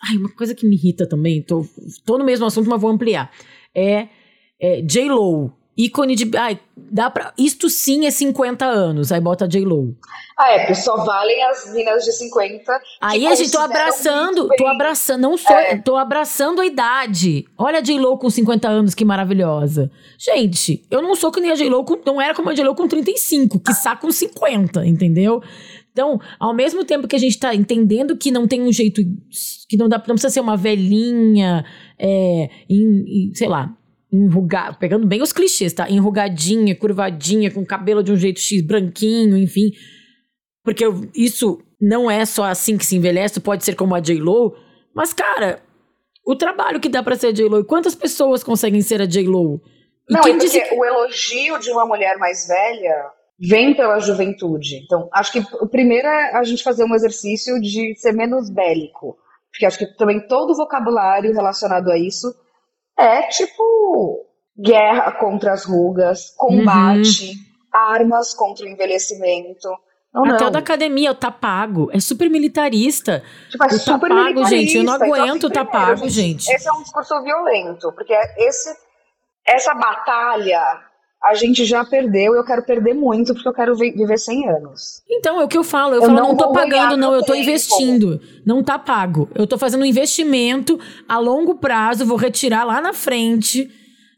Ai, 0.08 0.16
uma 0.16 0.32
coisa 0.32 0.54
que 0.54 0.66
me 0.66 0.76
irrita 0.76 1.08
também, 1.08 1.42
tô, 1.42 1.66
tô 2.04 2.16
no 2.16 2.24
mesmo 2.24 2.46
assunto, 2.46 2.70
mas 2.70 2.80
vou 2.80 2.90
ampliar. 2.90 3.30
É, 3.74 4.08
é 4.60 4.82
J-Lo. 4.82 5.52
Ícone 5.84 6.14
de. 6.14 6.30
Ai, 6.36 6.58
dá 6.76 7.10
pra. 7.10 7.32
Isto 7.38 7.70
sim 7.70 8.06
é 8.06 8.10
50 8.10 8.64
anos. 8.66 9.10
Aí 9.12 9.20
bota 9.20 9.48
J-Lo. 9.48 9.96
Ah, 10.38 10.52
é, 10.52 10.58
porque 10.60 10.74
só 10.74 10.96
valem 11.04 11.42
as 11.44 11.72
minas 11.72 12.04
de 12.04 12.12
50. 12.12 12.78
que 12.78 12.84
Aí 13.00 13.26
a 13.26 13.34
gente 13.34 13.50
tô 13.50 13.58
abraçando, 13.58 14.48
tô 14.56 14.66
abraçando, 14.66 15.22
não 15.22 15.36
sou, 15.36 15.56
É. 15.56 15.78
tô 15.78 15.96
abraçando 15.96 16.60
a 16.60 16.66
idade. 16.66 17.46
Olha 17.56 17.78
a 17.78 17.82
J-Lo 17.82 18.18
com 18.18 18.28
50 18.28 18.68
anos, 18.68 18.94
que 18.94 19.04
maravilhosa. 19.04 19.90
Gente, 20.18 20.84
eu 20.90 21.00
não 21.00 21.14
sou 21.14 21.30
que 21.30 21.40
nem 21.40 21.50
a 21.50 21.54
J-Lo, 21.54 21.84
não 22.04 22.20
era 22.20 22.34
como 22.34 22.50
a 22.50 22.54
J-Lo 22.54 22.74
com 22.74 22.86
35, 22.86 23.58
que 23.60 23.72
com 24.00 24.10
50, 24.10 24.86
entendeu? 24.86 25.42
Então, 25.92 26.20
ao 26.38 26.54
mesmo 26.54 26.84
tempo 26.84 27.08
que 27.08 27.16
a 27.16 27.18
gente 27.18 27.38
tá 27.38 27.54
entendendo 27.54 28.16
que 28.16 28.30
não 28.30 28.46
tem 28.46 28.62
um 28.62 28.72
jeito, 28.72 29.02
que 29.68 29.76
não, 29.76 29.88
dá, 29.88 29.98
não 29.98 30.14
precisa 30.14 30.30
ser 30.30 30.40
uma 30.40 30.56
velhinha, 30.56 31.64
é, 31.98 32.48
em, 32.68 33.28
em, 33.28 33.34
sei 33.34 33.48
lá, 33.48 33.74
enrugar, 34.12 34.78
pegando 34.78 35.06
bem 35.06 35.22
os 35.22 35.32
clichês, 35.32 35.72
tá? 35.72 35.88
Enrugadinha, 35.90 36.74
curvadinha, 36.74 37.50
com 37.50 37.64
cabelo 37.64 38.02
de 38.02 38.12
um 38.12 38.16
jeito 38.16 38.40
X, 38.40 38.64
branquinho, 38.64 39.36
enfim. 39.36 39.70
Porque 40.64 40.84
eu- 40.84 41.08
isso 41.14 41.58
não 41.80 42.10
é 42.10 42.24
só 42.24 42.44
assim 42.44 42.76
que 42.76 42.84
se 42.84 42.96
envelhece, 42.96 43.40
pode 43.40 43.64
ser 43.64 43.74
como 43.74 43.94
a 43.94 44.00
J-Lo. 44.00 44.54
Mas, 44.94 45.12
cara, 45.12 45.62
o 46.26 46.36
trabalho 46.36 46.80
que 46.80 46.88
dá 46.88 47.02
pra 47.02 47.16
ser 47.16 47.28
a 47.28 47.32
J-Lo. 47.32 47.60
E 47.60 47.64
quantas 47.64 47.94
pessoas 47.94 48.42
conseguem 48.42 48.82
ser 48.82 49.00
a 49.00 49.06
J-Lo? 49.06 49.60
Não, 50.08 50.22
quem 50.22 50.36
disse 50.38 50.58
porque 50.58 50.74
que... 50.74 50.80
o 50.80 50.84
elogio 50.84 51.58
de 51.58 51.70
uma 51.70 51.86
mulher 51.86 52.18
mais 52.18 52.46
velha 52.46 53.06
vem 53.38 53.74
pela 53.74 53.98
juventude. 54.00 54.82
Então, 54.84 55.08
acho 55.14 55.32
que 55.32 55.38
o 55.38 55.68
primeiro 55.68 56.06
é 56.06 56.36
a 56.36 56.42
gente 56.42 56.62
fazer 56.62 56.84
um 56.84 56.94
exercício 56.94 57.58
de 57.60 57.94
ser 57.96 58.12
menos 58.12 58.50
bélico. 58.50 59.16
Porque 59.50 59.64
acho 59.64 59.78
que 59.78 59.86
também 59.96 60.26
todo 60.26 60.50
o 60.50 60.56
vocabulário 60.56 61.32
relacionado 61.32 61.90
a 61.90 61.96
isso 61.98 62.34
é 63.00 63.22
tipo 63.28 64.26
guerra 64.58 65.12
contra 65.12 65.52
as 65.52 65.64
rugas, 65.64 66.34
combate, 66.36 67.30
uhum. 67.30 67.34
armas 67.72 68.34
contra 68.34 68.66
o 68.66 68.68
envelhecimento. 68.68 69.68
Não, 70.12 70.24
Até 70.24 70.40
não. 70.40 70.48
o 70.48 70.50
da 70.50 70.58
academia, 70.58 71.12
o 71.12 71.14
tá 71.14 71.30
pago. 71.30 71.88
É 71.92 72.00
super 72.00 72.28
militarista. 72.28 73.22
Tipo, 73.48 73.64
é 73.64 73.66
o 73.68 73.78
super 73.78 74.08
tá 74.08 74.14
pago, 74.16 74.44
gente. 74.44 74.76
Eu 74.76 74.84
não 74.84 74.96
então, 74.96 75.06
aguento 75.06 75.36
então, 75.36 75.36
assim, 75.36 75.46
o 75.46 75.50
tá 75.50 75.64
pago, 75.64 76.08
gente. 76.08 76.50
Esse 76.50 76.68
é 76.68 76.72
um 76.72 76.82
discurso 76.82 77.22
violento, 77.22 77.92
porque 77.92 78.12
esse, 78.36 78.76
essa 79.46 79.72
batalha 79.74 80.89
a 81.22 81.34
gente 81.34 81.66
já 81.66 81.84
perdeu, 81.84 82.34
eu 82.34 82.44
quero 82.44 82.62
perder 82.62 82.94
muito, 82.94 83.34
porque 83.34 83.48
eu 83.48 83.52
quero 83.52 83.76
viver 83.76 84.18
100 84.18 84.48
anos. 84.48 85.02
Então, 85.08 85.38
é 85.40 85.44
o 85.44 85.48
que 85.48 85.58
eu 85.58 85.62
falo. 85.62 85.94
Eu, 85.94 85.96
eu 85.96 86.06
falo, 86.06 86.14
não, 86.14 86.28
não 86.28 86.36
tô 86.36 86.50
pagando, 86.50 86.96
não, 86.96 87.14
eu 87.14 87.20
tô 87.20 87.32
tempo. 87.32 87.44
investindo. 87.44 88.20
Não 88.44 88.62
tá 88.62 88.78
pago. 88.78 89.28
Eu 89.34 89.46
tô 89.46 89.58
fazendo 89.58 89.82
um 89.82 89.86
investimento 89.86 90.80
a 91.06 91.18
longo 91.18 91.56
prazo, 91.56 92.06
vou 92.06 92.16
retirar 92.16 92.64
lá 92.64 92.80
na 92.80 92.94
frente, 92.94 93.70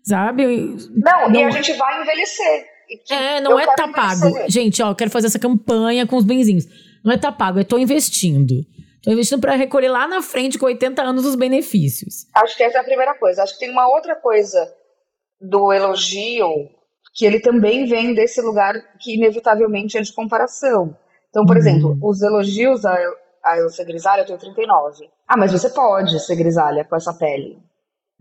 sabe? 0.05 0.47
Não, 0.95 1.29
não... 1.29 1.41
e 1.41 1.45
a 1.45 1.51
gente 1.51 1.73
vai 1.73 2.01
envelhecer. 2.03 2.67
É, 3.11 3.41
não 3.41 3.59
é 3.59 3.67
tá 3.75 3.89
pago. 3.89 4.29
Gente, 4.49 4.81
ó, 4.83 4.91
eu 4.91 4.95
quero 4.95 5.11
fazer 5.11 5.27
essa 5.27 5.39
campanha 5.39 6.07
com 6.07 6.17
os 6.17 6.25
benzinhos. 6.25 6.67
Não 7.05 7.13
é 7.13 7.19
tá 7.19 7.33
pago, 7.33 7.59
é 7.59 7.65
tô 7.65 7.79
investindo. 7.79 8.65
Tô 9.03 9.11
investindo 9.11 9.41
para 9.41 9.57
recolher 9.57 9.89
lá 9.89 10.07
na 10.07 10.23
frente, 10.23 10.57
com 10.57 10.67
80 10.67 11.03
anos, 11.03 11.27
os 11.27 11.35
benefícios. 11.35 12.27
Acho 12.37 12.57
que 12.57 12.63
essa 12.63 12.79
é 12.79 12.81
a 12.81 12.85
primeira 12.85 13.15
coisa. 13.15 13.43
Acho 13.43 13.55
que 13.55 13.61
tem 13.61 13.71
uma 13.71 13.89
outra 13.89 14.15
coisa 14.15 14.73
do 15.41 15.73
elogio 15.73 16.71
que 17.15 17.25
ele 17.25 17.41
também 17.41 17.87
vem 17.87 18.15
desse 18.15 18.41
lugar 18.41 18.75
que 18.99 19.15
inevitavelmente 19.15 19.99
é 19.99 20.01
de 20.01 20.13
comparação. 20.13 20.97
Então, 21.29 21.45
por 21.45 21.57
uhum. 21.57 21.63
exemplo, 21.63 21.99
os 22.03 22.23
elogios 22.23 22.85
a, 22.85 22.97
a 23.45 23.59
eu 23.59 23.69
ser 23.69 23.85
grisalha, 23.85 24.23
eu 24.23 24.27
tenho 24.27 24.39
39. 24.39 25.11
Ah, 25.29 25.37
mas 25.37 25.53
você 25.53 25.71
pode 25.71 26.19
ser 26.21 26.37
grisalha 26.37 26.85
com 26.85 26.97
essa 26.97 27.13
pele. 27.15 27.59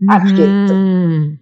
Ah, 0.08 0.20
porque 0.20 0.42
uhum. 0.42 1.38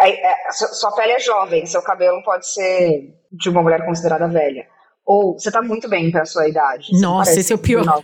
É, 0.00 0.30
é, 0.30 0.52
sua 0.52 0.92
pele 0.92 1.12
é 1.12 1.18
jovem, 1.18 1.66
seu 1.66 1.82
cabelo 1.82 2.22
pode 2.22 2.46
ser 2.46 3.14
de 3.32 3.48
uma 3.50 3.62
mulher 3.62 3.84
considerada 3.84 4.28
velha. 4.28 4.66
Ou 5.04 5.38
você 5.38 5.50
tá 5.50 5.60
muito 5.60 5.88
bem 5.88 6.10
pra 6.10 6.24
sua 6.24 6.48
idade. 6.48 6.88
Nossa, 7.00 7.38
esse 7.38 7.52
é 7.52 7.56
o 7.56 7.58
pior. 7.58 8.02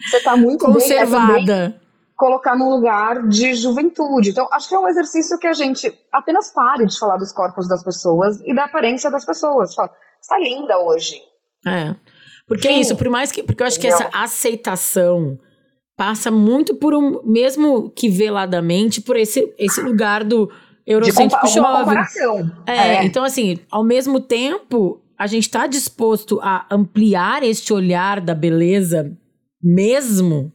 Você 0.00 0.20
tá 0.20 0.36
muito 0.36 0.64
Conservada. 0.64 1.34
bem. 1.34 1.46
Conservada. 1.46 1.85
Colocar 2.16 2.56
num 2.56 2.70
lugar 2.70 3.28
de 3.28 3.54
juventude. 3.54 4.30
Então, 4.30 4.48
acho 4.50 4.68
que 4.68 4.74
é 4.74 4.78
um 4.78 4.88
exercício 4.88 5.38
que 5.38 5.46
a 5.46 5.52
gente 5.52 5.92
apenas 6.10 6.50
pare 6.52 6.86
de 6.86 6.98
falar 6.98 7.18
dos 7.18 7.32
corpos 7.32 7.68
das 7.68 7.84
pessoas 7.84 8.40
e 8.40 8.54
da 8.54 8.64
aparência 8.64 9.10
das 9.10 9.24
pessoas. 9.24 9.74
Fala, 9.74 9.90
você 10.20 10.28
tá 10.28 10.38
linda 10.38 10.78
hoje. 10.78 11.20
É. 11.66 11.94
Porque 12.46 12.68
Sim. 12.68 12.74
é 12.74 12.80
isso, 12.80 12.96
por 12.96 13.08
mais 13.08 13.30
que. 13.30 13.42
Porque 13.42 13.62
eu 13.62 13.66
acho 13.66 13.78
Entendeu? 13.78 13.98
que 13.98 14.04
essa 14.04 14.16
aceitação 14.16 15.38
passa 15.96 16.30
muito 16.30 16.74
por 16.76 16.94
um. 16.94 17.20
Mesmo 17.24 17.90
que 17.90 18.08
veladamente, 18.08 19.00
por 19.00 19.16
esse, 19.16 19.52
esse 19.58 19.80
lugar 19.82 20.24
do 20.24 20.50
eurocêntrico 20.86 21.46
jovem. 21.48 21.98
É, 22.66 22.72
é, 22.72 23.04
então 23.04 23.24
assim, 23.24 23.58
ao 23.70 23.82
mesmo 23.82 24.20
tempo, 24.20 25.02
a 25.18 25.26
gente 25.26 25.44
está 25.44 25.66
disposto 25.66 26.38
a 26.40 26.66
ampliar 26.70 27.42
este 27.42 27.72
olhar 27.72 28.20
da 28.20 28.34
beleza 28.34 29.12
mesmo. 29.62 30.52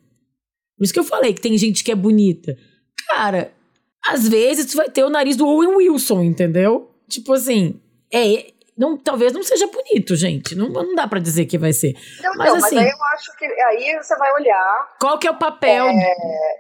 Por 0.82 0.86
isso 0.86 0.94
que 0.94 1.00
eu 1.00 1.04
falei 1.04 1.32
que 1.32 1.42
tem 1.42 1.56
gente 1.60 1.84
que 1.84 1.92
é 1.92 1.96
bonita. 1.96 2.58
Cara, 3.08 3.52
às 4.04 4.28
vezes 4.28 4.66
tu 4.66 4.78
vai 4.78 4.90
ter 4.90 5.04
o 5.04 5.12
nariz 5.12 5.36
do 5.36 5.46
Owen 5.46 5.76
Wilson, 5.76 6.24
entendeu? 6.24 6.90
Tipo 7.08 7.34
assim, 7.34 7.80
é, 8.12 8.48
não, 8.76 8.98
talvez 8.98 9.32
não 9.32 9.44
seja 9.44 9.68
bonito, 9.68 10.16
gente. 10.16 10.56
Não, 10.56 10.70
não 10.70 10.96
dá 10.96 11.08
para 11.08 11.20
dizer 11.20 11.46
que 11.46 11.56
vai 11.56 11.72
ser. 11.72 11.94
Não, 12.24 12.34
mas, 12.36 12.48
não, 12.48 12.56
assim, 12.56 12.76
mas 12.78 12.86
aí 12.86 12.92
eu 12.92 13.06
acho 13.14 13.38
que 13.38 13.46
aí 13.46 13.96
você 14.02 14.18
vai 14.18 14.34
olhar. 14.34 14.96
Qual 15.00 15.20
que 15.20 15.28
é 15.28 15.32
o 15.32 15.38
papel? 15.38 15.86
É, 15.86 16.56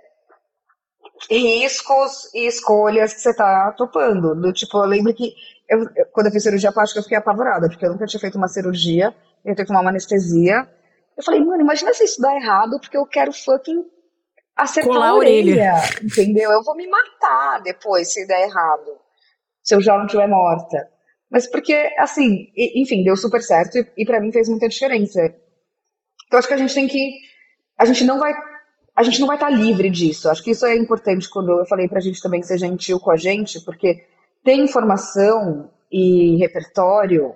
riscos 1.27 2.31
e 2.35 2.45
escolhas 2.45 3.15
que 3.15 3.21
você 3.21 3.35
tá 3.35 3.73
topando. 3.75 4.35
Do 4.35 4.53
tipo, 4.53 4.77
eu 4.77 4.85
lembro 4.85 5.15
que 5.15 5.33
eu, 5.67 5.79
quando 6.11 6.27
eu 6.27 6.31
fiz 6.31 6.43
cirurgia 6.43 6.71
plástica, 6.71 6.99
eu 6.99 7.03
fiquei 7.03 7.17
apavorada, 7.17 7.67
porque 7.67 7.83
eu 7.83 7.89
nunca 7.89 8.05
tinha 8.05 8.19
feito 8.19 8.37
uma 8.37 8.47
cirurgia, 8.47 9.15
eu 9.43 9.55
tenho 9.55 9.55
que 9.55 9.65
tomar 9.65 9.81
uma 9.81 9.89
anestesia. 9.89 10.69
Eu 11.17 11.23
falei, 11.23 11.43
mano, 11.43 11.61
imagina 11.61 11.91
se 11.91 12.03
isso 12.03 12.21
dá 12.21 12.35
errado, 12.35 12.79
porque 12.79 12.95
eu 12.95 13.07
quero 13.07 13.33
fucking 13.33 13.83
acertar 14.61 14.93
Colar 14.93 15.09
a 15.09 15.15
orelha, 15.15 15.53
orelha, 15.53 15.75
entendeu? 16.03 16.51
Eu 16.51 16.63
vou 16.63 16.75
me 16.75 16.87
matar 16.87 17.61
depois 17.61 18.11
se 18.11 18.25
der 18.27 18.43
errado, 18.43 18.97
se 19.63 19.75
eu 19.75 19.81
já 19.81 19.97
não 19.97 20.05
estiver 20.05 20.27
morta. 20.27 20.89
Mas 21.29 21.47
porque, 21.47 21.73
assim, 21.97 22.47
enfim, 22.55 23.03
deu 23.03 23.15
super 23.15 23.41
certo 23.41 23.77
e, 23.77 23.87
e 23.97 24.05
para 24.05 24.19
mim 24.19 24.31
fez 24.31 24.49
muita 24.49 24.67
diferença. 24.67 25.21
Então 26.27 26.39
acho 26.39 26.47
que 26.47 26.53
a 26.53 26.57
gente 26.57 26.73
tem 26.73 26.87
que. 26.87 27.19
A 27.77 27.85
gente 27.85 28.03
não 28.03 28.19
vai 28.19 28.33
a 28.95 29.03
gente 29.03 29.19
não 29.19 29.27
vai 29.27 29.37
estar 29.37 29.49
livre 29.49 29.89
disso. 29.89 30.29
Acho 30.29 30.43
que 30.43 30.51
isso 30.51 30.65
é 30.65 30.75
importante 30.75 31.29
quando 31.29 31.51
eu 31.51 31.65
falei 31.65 31.87
para 31.87 31.99
a 31.99 32.01
gente 32.01 32.21
também 32.21 32.43
ser 32.43 32.57
gentil 32.57 32.99
com 32.99 33.11
a 33.11 33.17
gente, 33.17 33.59
porque 33.61 34.05
ter 34.43 34.53
informação 34.55 35.71
e 35.91 36.37
repertório 36.37 37.35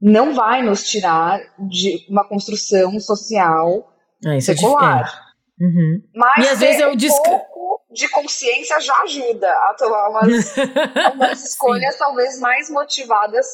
não 0.00 0.34
vai 0.34 0.62
nos 0.62 0.88
tirar 0.88 1.40
de 1.58 2.06
uma 2.08 2.26
construção 2.26 2.98
social 3.00 3.92
ah, 4.24 4.34
é, 4.34 4.40
secular. 4.40 5.27
É. 5.60 5.64
Uhum. 5.64 6.02
Mas 6.14 6.46
e 6.46 6.48
às 6.48 6.60
vezes 6.60 6.80
eu 6.80 6.90
um 6.90 7.22
pouco 7.22 7.82
de 7.90 8.08
consciência 8.10 8.80
já 8.80 8.94
ajuda 9.02 9.50
a 9.50 9.74
tomar 9.74 10.08
umas, 10.10 10.54
umas 11.14 11.44
escolhas 11.44 11.96
talvez 11.96 12.38
mais 12.38 12.70
motivadas 12.70 13.46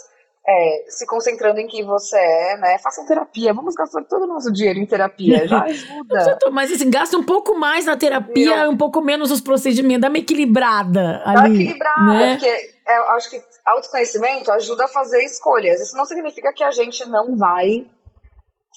é, 0.46 0.84
se 0.88 1.06
concentrando 1.06 1.58
em 1.58 1.66
quem 1.66 1.84
você 1.84 2.18
é, 2.18 2.56
né? 2.58 2.78
Façam 2.78 3.06
terapia, 3.06 3.54
vamos 3.54 3.74
gastar 3.74 4.04
todo 4.04 4.24
o 4.24 4.26
nosso 4.26 4.52
dinheiro 4.52 4.78
em 4.78 4.84
terapia, 4.84 5.48
já 5.48 5.62
ajuda. 5.64 6.38
Mas 6.52 6.70
assim, 6.70 6.90
gasta 6.90 7.16
um 7.16 7.24
pouco 7.24 7.58
mais 7.58 7.86
na 7.86 7.96
terapia, 7.96 8.68
um 8.68 8.76
pouco 8.76 9.00
menos 9.00 9.30
nos 9.30 9.40
procedimentos, 9.40 10.02
dá 10.02 10.08
uma 10.08 10.18
equilibrada 10.18 11.22
ali. 11.24 11.34
Dá 11.34 11.40
uma 11.40 11.48
equilibrada, 11.48 12.12
né? 12.12 12.30
porque 12.32 12.74
é, 12.86 12.98
eu 12.98 13.08
acho 13.10 13.30
que 13.30 13.42
autoconhecimento 13.64 14.52
ajuda 14.52 14.84
a 14.84 14.88
fazer 14.88 15.24
escolhas. 15.24 15.80
Isso 15.80 15.96
não 15.96 16.04
significa 16.04 16.52
que 16.52 16.62
a 16.62 16.70
gente 16.70 17.06
não 17.08 17.36
vai 17.36 17.86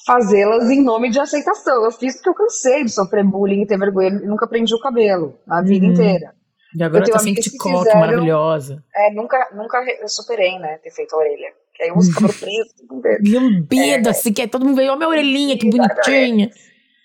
fazê-las 0.06 0.70
em 0.70 0.84
nome 0.84 1.10
de 1.10 1.20
aceitação. 1.20 1.84
Eu 1.84 1.92
fiz 1.92 2.16
porque 2.16 2.30
eu 2.30 2.34
cansei 2.34 2.84
de 2.84 2.92
sofrer 2.92 3.24
bullying 3.24 3.64
e 3.64 3.68
ter 3.68 3.78
vergonha 3.78 4.10
e 4.10 4.28
nunca 4.28 4.48
prendi 4.48 4.74
o 4.74 4.80
cabelo 4.80 5.40
a 5.48 5.62
vida 5.62 5.86
uhum. 5.86 5.94
inteira. 5.94 6.34
E 6.76 6.84
agora 6.84 7.06
tá 7.06 7.20
sem 7.20 7.34
TikTok, 7.34 7.86
maravilhosa. 7.96 8.84
É, 8.96 9.12
nunca, 9.14 9.50
nunca 9.56 9.84
eu 10.00 10.08
superei, 10.08 10.60
né, 10.60 10.78
ter 10.84 10.92
feito 10.92 11.16
a 11.16 11.20
orelha. 11.20 11.52
Que 11.74 11.84
aí 11.84 11.90
eu 11.90 11.96
uso 11.96 12.14
cabelo 12.14 12.34
preto. 12.34 13.32
Lambida, 13.32 14.10
é, 14.10 14.12
assim, 14.12 14.34
que 14.34 14.42
é, 14.42 14.48
todo 14.48 14.66
mundo 14.66 14.76
veio, 14.76 14.92
ó, 14.92 14.96
minha 14.96 15.10
orelhinha, 15.10 15.58
que 15.58 15.70
bonitinha. 15.70 16.50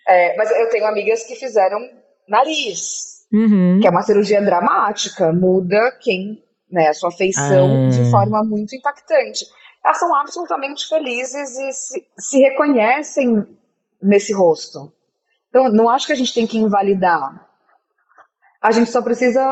É, 0.08 0.36
mas 0.36 0.50
eu 0.50 0.68
tenho 0.68 0.86
amigas 0.86 1.24
que 1.24 1.36
fizeram 1.36 1.78
nariz, 2.28 3.24
uhum. 3.32 3.78
que 3.80 3.86
é 3.86 3.90
uma 3.90 4.02
cirurgia 4.02 4.42
dramática, 4.42 5.32
muda 5.32 5.96
quem, 6.00 6.42
né, 6.70 6.88
a 6.88 6.94
sua 6.94 7.10
feição 7.10 7.86
ah. 7.86 7.90
de 7.90 8.10
forma 8.10 8.42
muito 8.42 8.74
impactante. 8.74 9.46
Elas 9.84 9.98
são 9.98 10.14
absolutamente 10.14 10.88
felizes 10.88 11.58
e 11.58 11.72
se, 11.72 12.06
se 12.18 12.38
reconhecem 12.38 13.46
nesse 14.00 14.32
rosto. 14.32 14.92
Então, 15.48 15.70
não 15.70 15.88
acho 15.88 16.06
que 16.06 16.12
a 16.12 16.16
gente 16.16 16.32
tem 16.32 16.46
que 16.46 16.58
invalidar 16.58 17.52
a 18.62 18.70
gente 18.70 18.90
só 18.90 19.02
precisa 19.02 19.42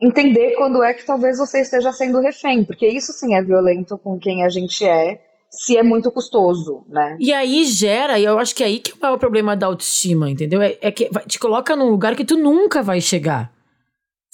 entender 0.00 0.54
quando 0.56 0.82
é 0.84 0.94
que 0.94 1.04
talvez 1.04 1.38
você 1.38 1.60
esteja 1.60 1.92
sendo 1.92 2.20
refém, 2.20 2.64
porque 2.64 2.86
isso 2.86 3.12
sim 3.12 3.34
é 3.34 3.42
violento 3.42 3.98
com 3.98 4.18
quem 4.18 4.44
a 4.44 4.48
gente 4.48 4.84
é, 4.84 5.20
se 5.50 5.76
é 5.76 5.82
muito 5.82 6.12
custoso, 6.12 6.84
né? 6.88 7.16
E 7.18 7.32
aí 7.32 7.64
gera, 7.64 8.18
e 8.18 8.24
eu 8.24 8.38
acho 8.38 8.54
que 8.54 8.62
é 8.62 8.66
aí 8.66 8.78
que 8.78 8.92
é 9.02 9.10
o 9.10 9.18
problema 9.18 9.56
da 9.56 9.66
autoestima, 9.66 10.30
entendeu? 10.30 10.62
É, 10.62 10.78
é 10.80 10.92
que 10.92 11.10
te 11.26 11.40
coloca 11.40 11.74
num 11.74 11.90
lugar 11.90 12.14
que 12.14 12.24
tu 12.24 12.36
nunca 12.36 12.82
vai 12.82 13.00
chegar. 13.00 13.50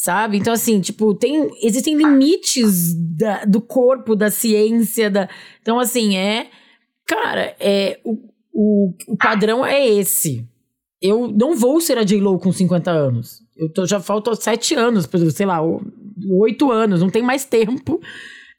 Sabe? 0.02 0.36
Então, 0.38 0.52
assim, 0.52 0.80
tipo, 0.80 1.14
tem. 1.14 1.50
Existem 1.62 1.96
limites 1.96 2.94
da, 2.94 3.44
do 3.44 3.60
corpo, 3.60 4.16
da 4.16 4.30
ciência, 4.30 5.10
da. 5.10 5.28
Então, 5.60 5.78
assim, 5.78 6.16
é. 6.16 6.48
Cara, 7.06 7.54
é. 7.60 8.00
O, 8.04 8.18
o, 8.52 8.94
o 9.08 9.16
padrão 9.16 9.64
é 9.64 9.86
esse 9.86 10.46
eu 11.02 11.26
não 11.28 11.56
vou 11.56 11.80
ser 11.80 11.98
a 11.98 12.04
J-Lo 12.04 12.38
com 12.38 12.52
50 12.52 12.90
anos. 12.90 13.42
Eu 13.56 13.68
tô, 13.68 13.84
já 13.84 13.98
faltam 13.98 14.34
sete 14.34 14.74
anos, 14.74 15.08
sei 15.34 15.44
lá, 15.44 15.58
oito 16.30 16.70
anos, 16.70 17.00
não 17.00 17.10
tem 17.10 17.22
mais 17.22 17.44
tempo. 17.44 18.00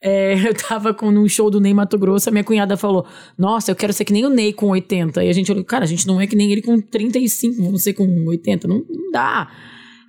É, 0.02 0.36
eu 0.46 0.54
tava 0.54 0.94
com 0.94 1.08
um 1.08 1.28
show 1.28 1.50
do 1.50 1.62
Ney 1.62 1.74
Mato 1.74 1.98
Grosso, 1.98 2.28
a 2.28 2.32
minha 2.32 2.44
cunhada 2.44 2.76
falou: 2.76 3.08
Nossa, 3.38 3.72
eu 3.72 3.76
quero 3.76 3.94
ser 3.94 4.04
que 4.04 4.12
nem 4.12 4.26
o 4.26 4.30
Ney 4.30 4.52
com 4.52 4.68
80. 4.68 5.24
E 5.24 5.30
a 5.30 5.34
gente 5.34 5.52
olhou, 5.52 5.64
cara, 5.64 5.86
a 5.86 5.88
gente 5.88 6.06
não 6.06 6.20
é 6.20 6.28
que 6.28 6.36
nem 6.36 6.52
ele 6.52 6.62
com 6.62 6.80
35, 6.82 7.64
vamos 7.64 7.82
ser 7.82 7.94
com 7.94 8.06
80. 8.28 8.68
Não, 8.68 8.86
não 8.90 9.12
dá. 9.12 9.50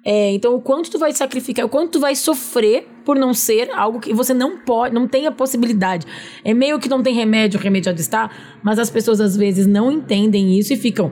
É, 0.04 0.32
então, 0.32 0.54
o 0.54 0.60
quanto 0.60 0.90
tu 0.90 0.98
vai 0.98 1.12
sacrificar, 1.12 1.64
o 1.64 1.68
quanto 1.68 1.92
tu 1.92 2.00
vai 2.00 2.14
sofrer 2.14 2.86
por 3.04 3.16
não 3.16 3.32
ser 3.32 3.70
algo 3.70 4.00
que 4.00 4.12
você 4.12 4.34
não 4.34 4.58
pode, 4.58 4.94
não 4.94 5.08
tem 5.08 5.26
a 5.26 5.32
possibilidade. 5.32 6.06
É 6.44 6.52
meio 6.52 6.78
que 6.78 6.88
não 6.88 7.02
tem 7.02 7.14
remédio, 7.14 7.58
o 7.58 7.62
remédio 7.62 7.90
já 7.90 7.98
está, 7.98 8.30
mas 8.62 8.78
as 8.78 8.90
pessoas 8.90 9.20
às 9.20 9.34
vezes 9.36 9.66
não 9.66 9.90
entendem 9.90 10.58
isso 10.58 10.72
e 10.74 10.76
ficam 10.76 11.10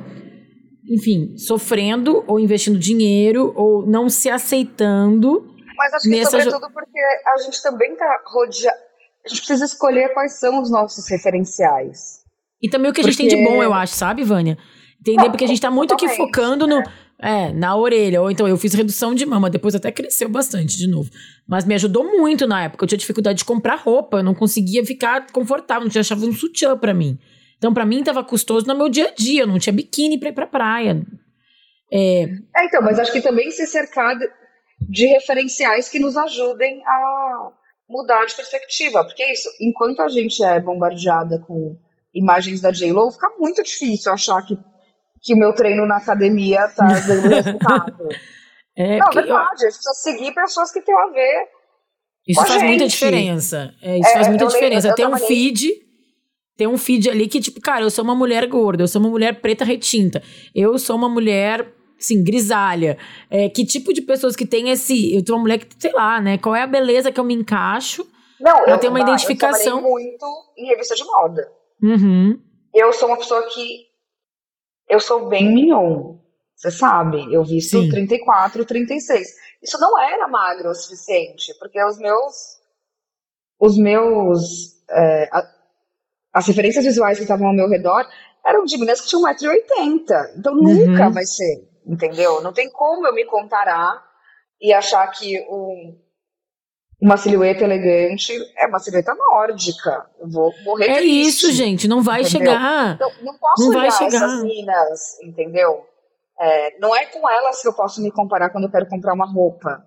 enfim, 0.92 1.36
sofrendo 1.38 2.22
ou 2.26 2.38
investindo 2.38 2.78
dinheiro 2.78 3.52
ou 3.56 3.86
não 3.86 4.08
se 4.08 4.28
aceitando. 4.28 5.46
Mas 5.76 5.94
acho 5.94 6.02
que 6.04 6.10
nessa 6.10 6.30
sobretudo 6.30 6.70
porque 6.72 6.98
a 7.26 7.38
gente 7.38 7.62
também 7.62 7.96
tá 7.96 8.22
rodeado. 8.26 8.76
a 9.24 9.28
gente 9.28 9.38
precisa 9.38 9.64
escolher 9.64 10.12
quais 10.12 10.38
são 10.38 10.60
os 10.60 10.70
nossos 10.70 11.08
referenciais. 11.08 12.20
E 12.60 12.68
também 12.68 12.90
o 12.90 12.94
que 12.94 13.00
a 13.00 13.04
gente 13.04 13.16
porque... 13.16 13.28
tem 13.28 13.38
de 13.38 13.44
bom, 13.44 13.62
eu 13.62 13.72
acho, 13.72 13.94
sabe, 13.94 14.22
Vânia? 14.22 14.58
Entender? 15.00 15.30
Porque 15.30 15.44
a 15.44 15.48
gente 15.48 15.60
tá 15.60 15.70
muito 15.70 15.94
aqui 15.94 16.08
focando 16.10 16.66
no. 16.66 16.78
É. 16.78 16.84
é, 17.22 17.52
na 17.52 17.76
orelha. 17.76 18.20
Ou 18.20 18.30
então 18.30 18.48
eu 18.48 18.58
fiz 18.58 18.74
redução 18.74 19.14
de 19.14 19.24
mama, 19.24 19.48
depois 19.48 19.74
até 19.74 19.92
cresceu 19.92 20.28
bastante 20.28 20.76
de 20.76 20.88
novo. 20.88 21.08
Mas 21.46 21.64
me 21.64 21.74
ajudou 21.74 22.04
muito 22.04 22.46
na 22.46 22.64
época. 22.64 22.84
Eu 22.84 22.88
tinha 22.88 22.98
dificuldade 22.98 23.38
de 23.38 23.44
comprar 23.44 23.76
roupa, 23.76 24.18
eu 24.18 24.24
não 24.24 24.34
conseguia 24.34 24.84
ficar 24.84 25.30
confortável, 25.30 25.84
não 25.84 25.90
tinha 25.90 26.00
achava 26.00 26.26
um 26.26 26.32
sutiã 26.32 26.76
para 26.76 26.92
mim. 26.92 27.18
Então, 27.56 27.72
para 27.72 27.86
mim, 27.86 28.02
tava 28.02 28.24
custoso 28.24 28.66
no 28.66 28.76
meu 28.76 28.88
dia 28.88 29.08
a 29.08 29.14
dia, 29.14 29.42
eu 29.42 29.46
não 29.46 29.58
tinha 29.58 29.72
biquíni 29.72 30.18
pra 30.18 30.30
ir 30.30 30.32
pra 30.32 30.48
praia. 30.48 31.00
É... 31.92 32.24
é, 32.56 32.64
então, 32.64 32.82
mas 32.82 32.98
acho 32.98 33.12
que 33.12 33.20
também 33.20 33.50
se 33.52 33.66
cercar 33.66 34.18
de 34.88 35.06
referenciais 35.06 35.88
que 35.88 36.00
nos 36.00 36.16
ajudem 36.16 36.82
a 36.84 37.50
mudar 37.88 38.24
de 38.26 38.34
perspectiva. 38.34 39.04
Porque 39.04 39.22
é 39.22 39.32
isso, 39.32 39.48
enquanto 39.60 40.00
a 40.00 40.08
gente 40.08 40.42
é 40.42 40.58
bombardeada 40.58 41.38
com 41.46 41.76
imagens 42.12 42.60
da 42.60 42.72
J-Lo, 42.72 43.12
fica 43.12 43.30
muito 43.38 43.62
difícil 43.62 44.10
achar 44.12 44.42
que, 44.42 44.58
que 45.22 45.34
o 45.34 45.38
meu 45.38 45.54
treino 45.54 45.86
na 45.86 45.98
academia 45.98 46.68
tá 46.68 46.86
dando 47.06 47.28
resultado. 47.28 48.08
é, 48.76 48.98
Não, 48.98 49.10
verdade, 49.10 49.30
eu... 49.30 49.36
a 49.36 49.56
gente 49.56 49.74
precisa 49.74 49.94
seguir 49.94 50.34
pessoas 50.34 50.72
que 50.72 50.80
têm 50.80 50.94
a 50.94 51.06
ver. 51.08 51.48
Isso 52.26 52.40
faz 52.40 52.52
gente. 52.52 52.64
muita 52.64 52.88
diferença. 52.88 53.74
É, 53.82 53.98
isso 53.98 54.08
é, 54.08 54.12
faz 54.12 54.28
muita 54.28 54.46
diferença. 54.46 54.88
Lembro, 54.88 54.96
tem 54.96 55.06
um 55.06 55.16
feed. 55.16 55.70
Tem 56.56 56.66
um 56.66 56.78
feed 56.78 57.10
ali 57.10 57.28
que, 57.28 57.40
tipo, 57.40 57.60
cara, 57.60 57.84
eu 57.84 57.90
sou 57.90 58.04
uma 58.04 58.14
mulher 58.14 58.46
gorda, 58.46 58.82
eu 58.82 58.88
sou 58.88 59.00
uma 59.00 59.10
mulher 59.10 59.40
preta 59.40 59.64
retinta, 59.64 60.22
eu 60.54 60.78
sou 60.78 60.96
uma 60.96 61.08
mulher 61.08 61.66
sim, 61.98 62.22
grisalha. 62.22 62.98
É, 63.30 63.48
que 63.48 63.64
tipo 63.64 63.92
de 63.92 64.02
pessoas 64.02 64.36
que 64.36 64.44
tem 64.44 64.70
esse. 64.70 65.14
Eu 65.14 65.22
sou 65.26 65.36
uma 65.36 65.42
mulher 65.42 65.58
que, 65.58 65.66
sei 65.78 65.92
lá, 65.92 66.20
né? 66.20 66.36
Qual 66.38 66.54
é 66.54 66.62
a 66.62 66.66
beleza 66.66 67.10
que 67.10 67.18
eu 67.18 67.24
me 67.24 67.34
encaixo? 67.34 68.06
Não, 68.40 68.66
eu 68.66 68.78
tenho 68.78 68.92
uma 68.92 69.00
identificação. 69.00 69.78
Eu 69.78 69.82
muito 69.82 70.26
em 70.58 70.66
revista 70.66 70.94
de 70.94 71.04
moda. 71.04 71.48
Uhum. 71.82 72.38
Eu 72.74 72.92
sou 72.92 73.08
uma 73.08 73.16
pessoa 73.16 73.42
que. 73.48 73.91
Eu 74.92 75.00
sou 75.00 75.26
bem 75.26 75.50
mignon. 75.50 76.18
Você 76.54 76.70
sabe, 76.70 77.32
eu 77.32 77.42
visto 77.42 77.80
Sim. 77.80 77.88
34, 77.88 78.62
36. 78.62 79.26
Isso 79.62 79.80
não 79.80 79.98
era 79.98 80.28
magro 80.28 80.68
o 80.68 80.74
suficiente, 80.74 81.54
porque 81.58 81.82
os 81.82 81.96
meus. 81.96 82.60
Os 83.58 83.78
meus. 83.78 84.84
É, 84.90 85.30
a, 85.32 85.50
as 86.34 86.46
referências 86.46 86.84
visuais 86.84 87.16
que 87.16 87.24
estavam 87.24 87.46
ao 87.46 87.54
meu 87.54 87.70
redor 87.70 88.06
eram 88.44 88.64
de 88.64 88.76
meninas 88.76 89.00
que 89.00 89.08
tinham 89.08 89.22
1,80m. 89.22 90.34
Então 90.36 90.54
nunca 90.54 91.06
uhum. 91.06 91.12
vai 91.12 91.24
ser, 91.24 91.66
entendeu? 91.86 92.42
Não 92.42 92.52
tem 92.52 92.70
como 92.70 93.06
eu 93.06 93.14
me 93.14 93.24
comparar 93.24 94.04
e 94.60 94.74
achar 94.74 95.06
que 95.06 95.40
um, 95.48 95.98
uma 97.02 97.16
silhueta 97.16 97.64
elegante 97.64 98.32
é 98.56 98.66
uma 98.68 98.78
silhueta 98.78 99.12
nórdica. 99.12 100.06
Eu 100.20 100.30
vou 100.30 100.52
morrer 100.64 100.88
É 100.88 100.96
triste, 100.98 101.28
isso, 101.28 101.52
gente, 101.52 101.88
não 101.88 102.00
vai 102.00 102.20
entendeu? 102.20 102.52
chegar. 102.52 102.94
Então, 102.94 103.10
não 103.22 103.36
posso 103.36 103.64
não 103.64 103.72
vai 103.72 103.90
chegar. 103.90 104.06
essas 104.06 104.44
minas, 104.44 105.20
entendeu? 105.20 105.84
É, 106.40 106.78
não 106.78 106.94
é 106.94 107.06
com 107.06 107.28
elas 107.28 107.60
que 107.60 107.66
eu 107.66 107.72
posso 107.74 108.00
me 108.00 108.12
comparar 108.12 108.50
quando 108.50 108.64
eu 108.64 108.70
quero 108.70 108.86
comprar 108.88 109.14
uma 109.14 109.26
roupa. 109.26 109.84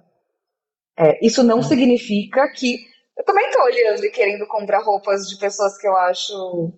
É, 0.99 1.26
isso 1.26 1.41
não 1.41 1.63
significa 1.63 2.49
que. 2.51 2.80
Eu 3.18 3.24
também 3.24 3.45
estou 3.45 3.63
olhando 3.63 4.03
e 4.03 4.11
querendo 4.11 4.45
comprar 4.45 4.84
roupas 4.84 5.30
de 5.30 5.38
pessoas 5.38 5.78
que 5.78 5.88
eu 5.88 5.95
acho 5.95 6.74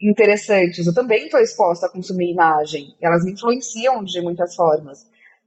interessantes. 0.00 0.86
Eu 0.86 0.94
também 0.94 1.26
estou 1.26 1.40
exposta 1.40 1.86
a 1.86 1.90
consumir 1.90 2.32
imagem. 2.32 2.96
Elas 3.02 3.22
me 3.22 3.32
influenciam 3.32 4.02
de 4.02 4.18
muitas 4.22 4.54
formas. 4.54 5.00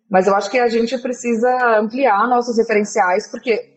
Mas 0.08 0.28
eu 0.28 0.36
acho 0.36 0.52
que 0.52 0.60
a 0.60 0.68
gente 0.70 0.96
precisa 1.00 1.80
ampliar 1.80 2.28
nossos 2.30 2.56
referenciais, 2.58 3.28
porque 3.30 3.77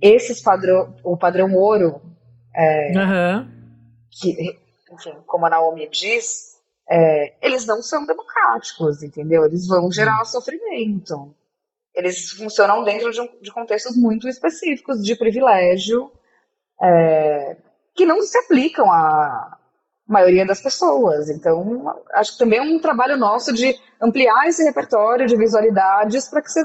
esses 0.00 0.40
padrão, 0.40 0.94
o 1.04 1.16
padrão 1.16 1.54
ouro, 1.54 2.00
é, 2.54 2.92
uhum. 2.96 3.48
que, 4.10 4.58
enfim, 4.92 5.14
como 5.26 5.46
a 5.46 5.50
Naomi 5.50 5.88
diz, 5.88 6.50
é, 6.88 7.34
eles 7.40 7.66
não 7.66 7.82
são 7.82 8.04
democráticos, 8.04 9.02
entendeu? 9.02 9.44
Eles 9.44 9.66
vão 9.66 9.90
gerar 9.92 10.24
sofrimento. 10.24 11.34
Eles 11.94 12.30
funcionam 12.32 12.84
dentro 12.84 13.10
de, 13.10 13.20
um, 13.20 13.28
de 13.40 13.52
contextos 13.52 13.96
muito 13.96 14.28
específicos 14.28 15.02
de 15.02 15.14
privilégio 15.16 16.10
é, 16.82 17.56
que 17.94 18.04
não 18.04 18.22
se 18.22 18.36
aplicam 18.38 18.90
à 18.90 19.58
maioria 20.06 20.44
das 20.44 20.60
pessoas. 20.60 21.28
Então, 21.28 22.02
acho 22.14 22.32
que 22.32 22.38
também 22.38 22.58
é 22.58 22.62
um 22.62 22.80
trabalho 22.80 23.16
nosso 23.16 23.52
de 23.52 23.78
ampliar 24.02 24.48
esse 24.48 24.64
repertório 24.64 25.26
de 25.26 25.36
visualidades 25.36 26.28
para 26.28 26.42
que 26.42 26.50
você, 26.50 26.62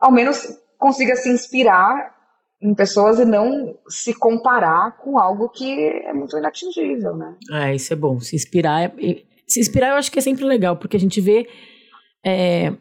ao 0.00 0.10
menos, 0.10 0.46
consiga 0.82 1.14
se 1.14 1.30
inspirar 1.30 2.12
em 2.60 2.74
pessoas 2.74 3.20
e 3.20 3.24
não 3.24 3.78
se 3.88 4.12
comparar 4.12 4.98
com 4.98 5.16
algo 5.16 5.48
que 5.48 5.72
é 6.04 6.12
muito 6.12 6.36
inatingível, 6.36 7.16
né? 7.16 7.36
É, 7.52 7.74
isso 7.74 7.92
é 7.92 7.96
bom. 7.96 8.18
Se 8.18 8.34
inspirar, 8.34 8.92
é, 8.98 9.22
se 9.46 9.60
inspirar 9.60 9.90
eu 9.90 9.94
acho 9.94 10.10
que 10.10 10.18
é 10.18 10.22
sempre 10.22 10.44
legal, 10.44 10.76
porque 10.76 10.96
a 10.96 11.00
gente 11.00 11.20
vê 11.20 11.48
é, 12.24 12.72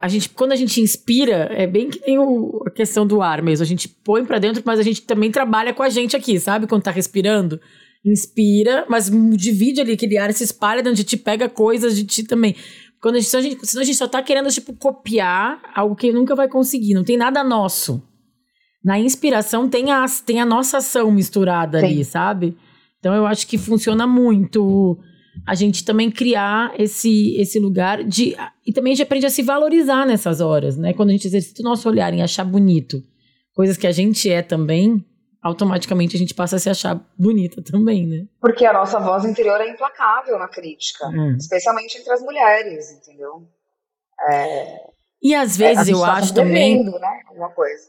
a 0.00 0.06
gente, 0.08 0.28
quando 0.28 0.52
a 0.52 0.56
gente 0.56 0.80
inspira, 0.80 1.48
é 1.50 1.66
bem 1.66 1.90
que 1.90 2.00
nem 2.06 2.18
o, 2.18 2.62
a 2.64 2.70
questão 2.70 3.04
do 3.04 3.20
ar 3.20 3.42
mesmo. 3.42 3.64
A 3.64 3.66
gente 3.66 3.88
põe 3.88 4.24
para 4.24 4.38
dentro, 4.38 4.62
mas 4.64 4.78
a 4.78 4.82
gente 4.82 5.02
também 5.02 5.30
trabalha 5.30 5.74
com 5.74 5.82
a 5.82 5.88
gente 5.88 6.16
aqui, 6.16 6.38
sabe? 6.38 6.68
Quando 6.68 6.84
tá 6.84 6.92
respirando, 6.92 7.60
inspira, 8.04 8.86
mas 8.88 9.10
divide 9.36 9.80
ali 9.80 9.92
aquele 9.92 10.16
ar, 10.16 10.32
se 10.32 10.44
espalha 10.44 10.82
dentro 10.82 10.96
de 10.96 11.04
ti, 11.04 11.16
pega 11.16 11.48
coisas 11.48 11.96
de 11.96 12.04
ti 12.04 12.24
também. 12.24 12.54
Quando 13.00 13.16
a 13.16 13.18
gente, 13.18 13.30
senão, 13.30 13.44
a 13.44 13.48
gente, 13.48 13.66
senão 13.66 13.82
a 13.82 13.84
gente 13.84 13.96
só 13.96 14.08
tá 14.08 14.22
querendo, 14.22 14.48
tipo, 14.50 14.74
copiar 14.74 15.60
algo 15.74 15.94
que 15.94 16.12
nunca 16.12 16.34
vai 16.34 16.48
conseguir. 16.48 16.94
Não 16.94 17.04
tem 17.04 17.16
nada 17.16 17.44
nosso. 17.44 18.02
Na 18.84 18.98
inspiração 18.98 19.68
tem 19.68 19.90
a, 19.90 20.04
tem 20.24 20.40
a 20.40 20.46
nossa 20.46 20.78
ação 20.78 21.10
misturada 21.10 21.80
Sim. 21.80 21.86
ali, 21.86 22.04
sabe? 22.04 22.56
Então 22.98 23.14
eu 23.14 23.26
acho 23.26 23.46
que 23.46 23.58
funciona 23.58 24.06
muito 24.06 24.98
a 25.46 25.54
gente 25.54 25.84
também 25.84 26.10
criar 26.10 26.72
esse, 26.78 27.36
esse 27.36 27.58
lugar 27.58 28.02
de. 28.02 28.36
E 28.66 28.72
também 28.72 28.92
a 28.92 28.96
gente 28.96 29.04
aprende 29.04 29.26
a 29.26 29.30
se 29.30 29.42
valorizar 29.42 30.06
nessas 30.06 30.40
horas, 30.40 30.76
né? 30.76 30.92
Quando 30.92 31.10
a 31.10 31.12
gente 31.12 31.26
exercita 31.26 31.62
o 31.62 31.64
nosso 31.64 31.88
olhar 31.88 32.12
em 32.12 32.22
achar 32.22 32.44
bonito 32.44 33.02
coisas 33.54 33.76
que 33.76 33.88
a 33.88 33.92
gente 33.92 34.30
é 34.30 34.40
também, 34.40 35.04
automaticamente 35.48 36.16
a 36.16 36.18
gente 36.18 36.34
passa 36.34 36.56
a 36.56 36.58
se 36.58 36.70
achar 36.70 37.00
bonita 37.18 37.62
também, 37.62 38.06
né? 38.06 38.26
Porque 38.40 38.64
a 38.64 38.72
nossa 38.72 39.00
voz 39.00 39.24
interior 39.24 39.60
é 39.60 39.68
implacável 39.68 40.38
na 40.38 40.48
crítica, 40.48 41.06
hum. 41.08 41.36
especialmente 41.36 41.98
entre 41.98 42.12
as 42.12 42.20
mulheres, 42.22 42.92
entendeu? 42.92 43.48
É, 44.30 44.88
e 45.22 45.34
às 45.34 45.56
vezes 45.56 45.88
é, 45.88 45.92
eu 45.92 46.04
acho 46.04 46.34
tá 46.34 46.42
também. 46.42 46.78
Devendo, 46.78 46.98
né? 46.98 47.20
Alguma 47.28 47.50
coisa. 47.50 47.82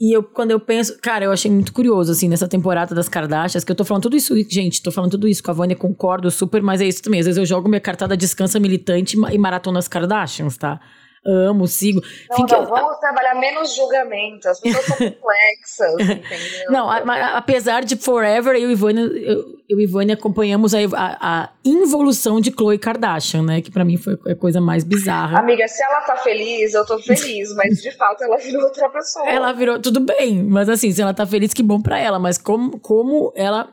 E 0.00 0.16
eu, 0.16 0.22
quando 0.22 0.52
eu 0.52 0.60
penso, 0.60 0.96
cara, 1.00 1.24
eu 1.24 1.32
achei 1.32 1.50
muito 1.50 1.72
curioso, 1.72 2.12
assim, 2.12 2.28
nessa 2.28 2.46
temporada 2.46 2.94
das 2.94 3.08
Kardashians, 3.08 3.64
que 3.64 3.72
eu 3.72 3.76
tô 3.76 3.84
falando 3.84 4.04
tudo 4.04 4.16
isso, 4.16 4.32
gente, 4.48 4.80
tô 4.80 4.92
falando 4.92 5.12
tudo 5.12 5.26
isso 5.26 5.42
com 5.42 5.50
a 5.50 5.54
Vânia, 5.54 5.74
concordo 5.74 6.30
super, 6.30 6.62
mas 6.62 6.80
é 6.80 6.84
isso 6.84 7.02
também. 7.02 7.18
Às 7.18 7.26
vezes 7.26 7.38
eu 7.38 7.44
jogo 7.44 7.68
minha 7.68 7.80
cartada 7.80 8.16
descansa 8.16 8.60
militante 8.60 9.16
e 9.16 9.38
maratona 9.38 9.80
as 9.80 9.88
Kardashians, 9.88 10.56
tá? 10.56 10.80
Amo, 11.24 11.66
sigo. 11.66 12.00
Não, 12.30 12.46
não, 12.46 12.66
vamos 12.66 12.98
trabalhar 12.98 13.34
menos 13.34 13.74
julgamento. 13.74 14.48
As 14.48 14.60
pessoas 14.60 14.84
são 14.84 14.96
complexas, 15.10 15.92
entendeu? 15.94 16.70
Não, 16.70 16.90
a, 16.90 16.98
a, 16.98 17.36
apesar 17.38 17.84
de 17.84 17.96
Forever, 17.96 18.54
eu 18.54 18.70
e 18.70 18.72
Ivone, 18.72 19.00
eu, 19.00 19.44
eu 19.68 19.80
e 19.80 19.84
Ivone 19.84 20.12
acompanhamos 20.12 20.74
a, 20.74 20.78
a, 20.96 21.48
involução 21.64 22.40
de 22.40 22.50
Khloe 22.50 22.78
Kardashian, 22.78 23.42
né? 23.42 23.60
Que 23.60 23.70
para 23.70 23.84
mim 23.84 23.96
foi 23.96 24.18
a 24.28 24.34
coisa 24.34 24.60
mais 24.60 24.84
bizarra. 24.84 25.38
Amiga, 25.38 25.66
se 25.68 25.82
ela 25.82 26.00
tá 26.02 26.16
feliz, 26.16 26.74
eu 26.74 26.86
tô 26.86 26.98
feliz, 26.98 27.54
mas 27.54 27.82
de 27.82 27.90
fato 27.92 28.22
ela 28.24 28.36
virou 28.36 28.62
outra 28.62 28.88
pessoa. 28.88 29.28
Ela 29.28 29.52
virou, 29.52 29.80
tudo 29.80 30.00
bem, 30.00 30.42
mas 30.42 30.68
assim, 30.68 30.90
se 30.90 31.02
ela 31.02 31.14
tá 31.14 31.26
feliz, 31.26 31.52
que 31.52 31.62
bom 31.62 31.80
para 31.80 31.98
ela, 31.98 32.18
mas 32.18 32.38
como, 32.38 32.78
como 32.80 33.32
ela 33.36 33.68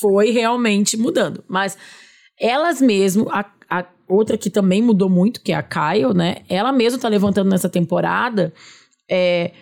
foi 0.00 0.30
realmente 0.30 0.96
mudando. 0.96 1.44
Mas 1.48 1.76
elas 2.40 2.80
mesmo, 2.80 3.28
a, 3.30 3.40
a 3.40 3.55
outra 4.08 4.36
que 4.36 4.50
também 4.50 4.82
mudou 4.82 5.08
muito, 5.08 5.40
que 5.40 5.52
é 5.52 5.54
a 5.54 5.62
Kyle, 5.62 6.14
né? 6.14 6.36
Ela 6.48 6.72
mesma 6.72 6.98
tá 6.98 7.08
levantando 7.08 7.50
nessa 7.50 7.68
temporada 7.68 8.52
é, 9.10 9.52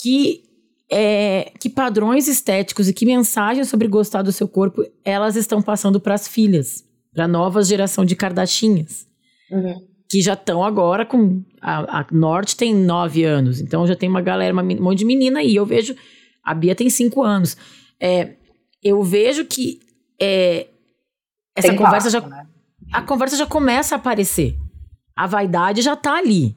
que, 0.00 0.42
é, 0.90 1.52
que 1.58 1.68
padrões 1.68 2.28
estéticos 2.28 2.88
e 2.88 2.92
que 2.94 3.06
mensagens 3.06 3.68
sobre 3.68 3.88
gostar 3.88 4.22
do 4.22 4.32
seu 4.32 4.48
corpo 4.48 4.84
elas 5.04 5.36
estão 5.36 5.60
passando 5.62 6.00
para 6.00 6.14
as 6.14 6.28
filhas, 6.28 6.84
para 7.12 7.26
nova 7.26 7.62
geração 7.62 8.04
de 8.04 8.16
Kardashinhas. 8.16 9.06
Uhum. 9.50 9.86
Que 10.08 10.22
já 10.22 10.34
estão 10.34 10.62
agora 10.64 11.04
com. 11.04 11.42
A, 11.60 12.00
a 12.00 12.06
Norte 12.12 12.56
tem 12.56 12.72
nove 12.72 13.24
anos, 13.24 13.60
então 13.60 13.86
já 13.86 13.96
tem 13.96 14.08
uma 14.08 14.20
galera, 14.20 14.52
uma, 14.52 14.62
um 14.62 14.82
monte 14.82 14.98
de 14.98 15.04
menina 15.04 15.40
aí. 15.40 15.56
Eu 15.56 15.66
vejo. 15.66 15.96
A 16.44 16.54
Bia 16.54 16.76
tem 16.76 16.88
cinco 16.88 17.24
anos. 17.24 17.56
É, 18.00 18.34
eu 18.80 19.02
vejo 19.02 19.44
que 19.44 19.80
é, 20.20 20.68
essa 21.56 21.68
tem 21.68 21.76
conversa 21.76 22.10
já. 22.10 22.20
Né? 22.20 22.45
A 22.92 23.02
conversa 23.02 23.36
já 23.36 23.46
começa 23.46 23.94
a 23.94 23.98
aparecer. 23.98 24.56
A 25.14 25.26
vaidade 25.26 25.82
já 25.82 25.96
tá 25.96 26.16
ali. 26.16 26.56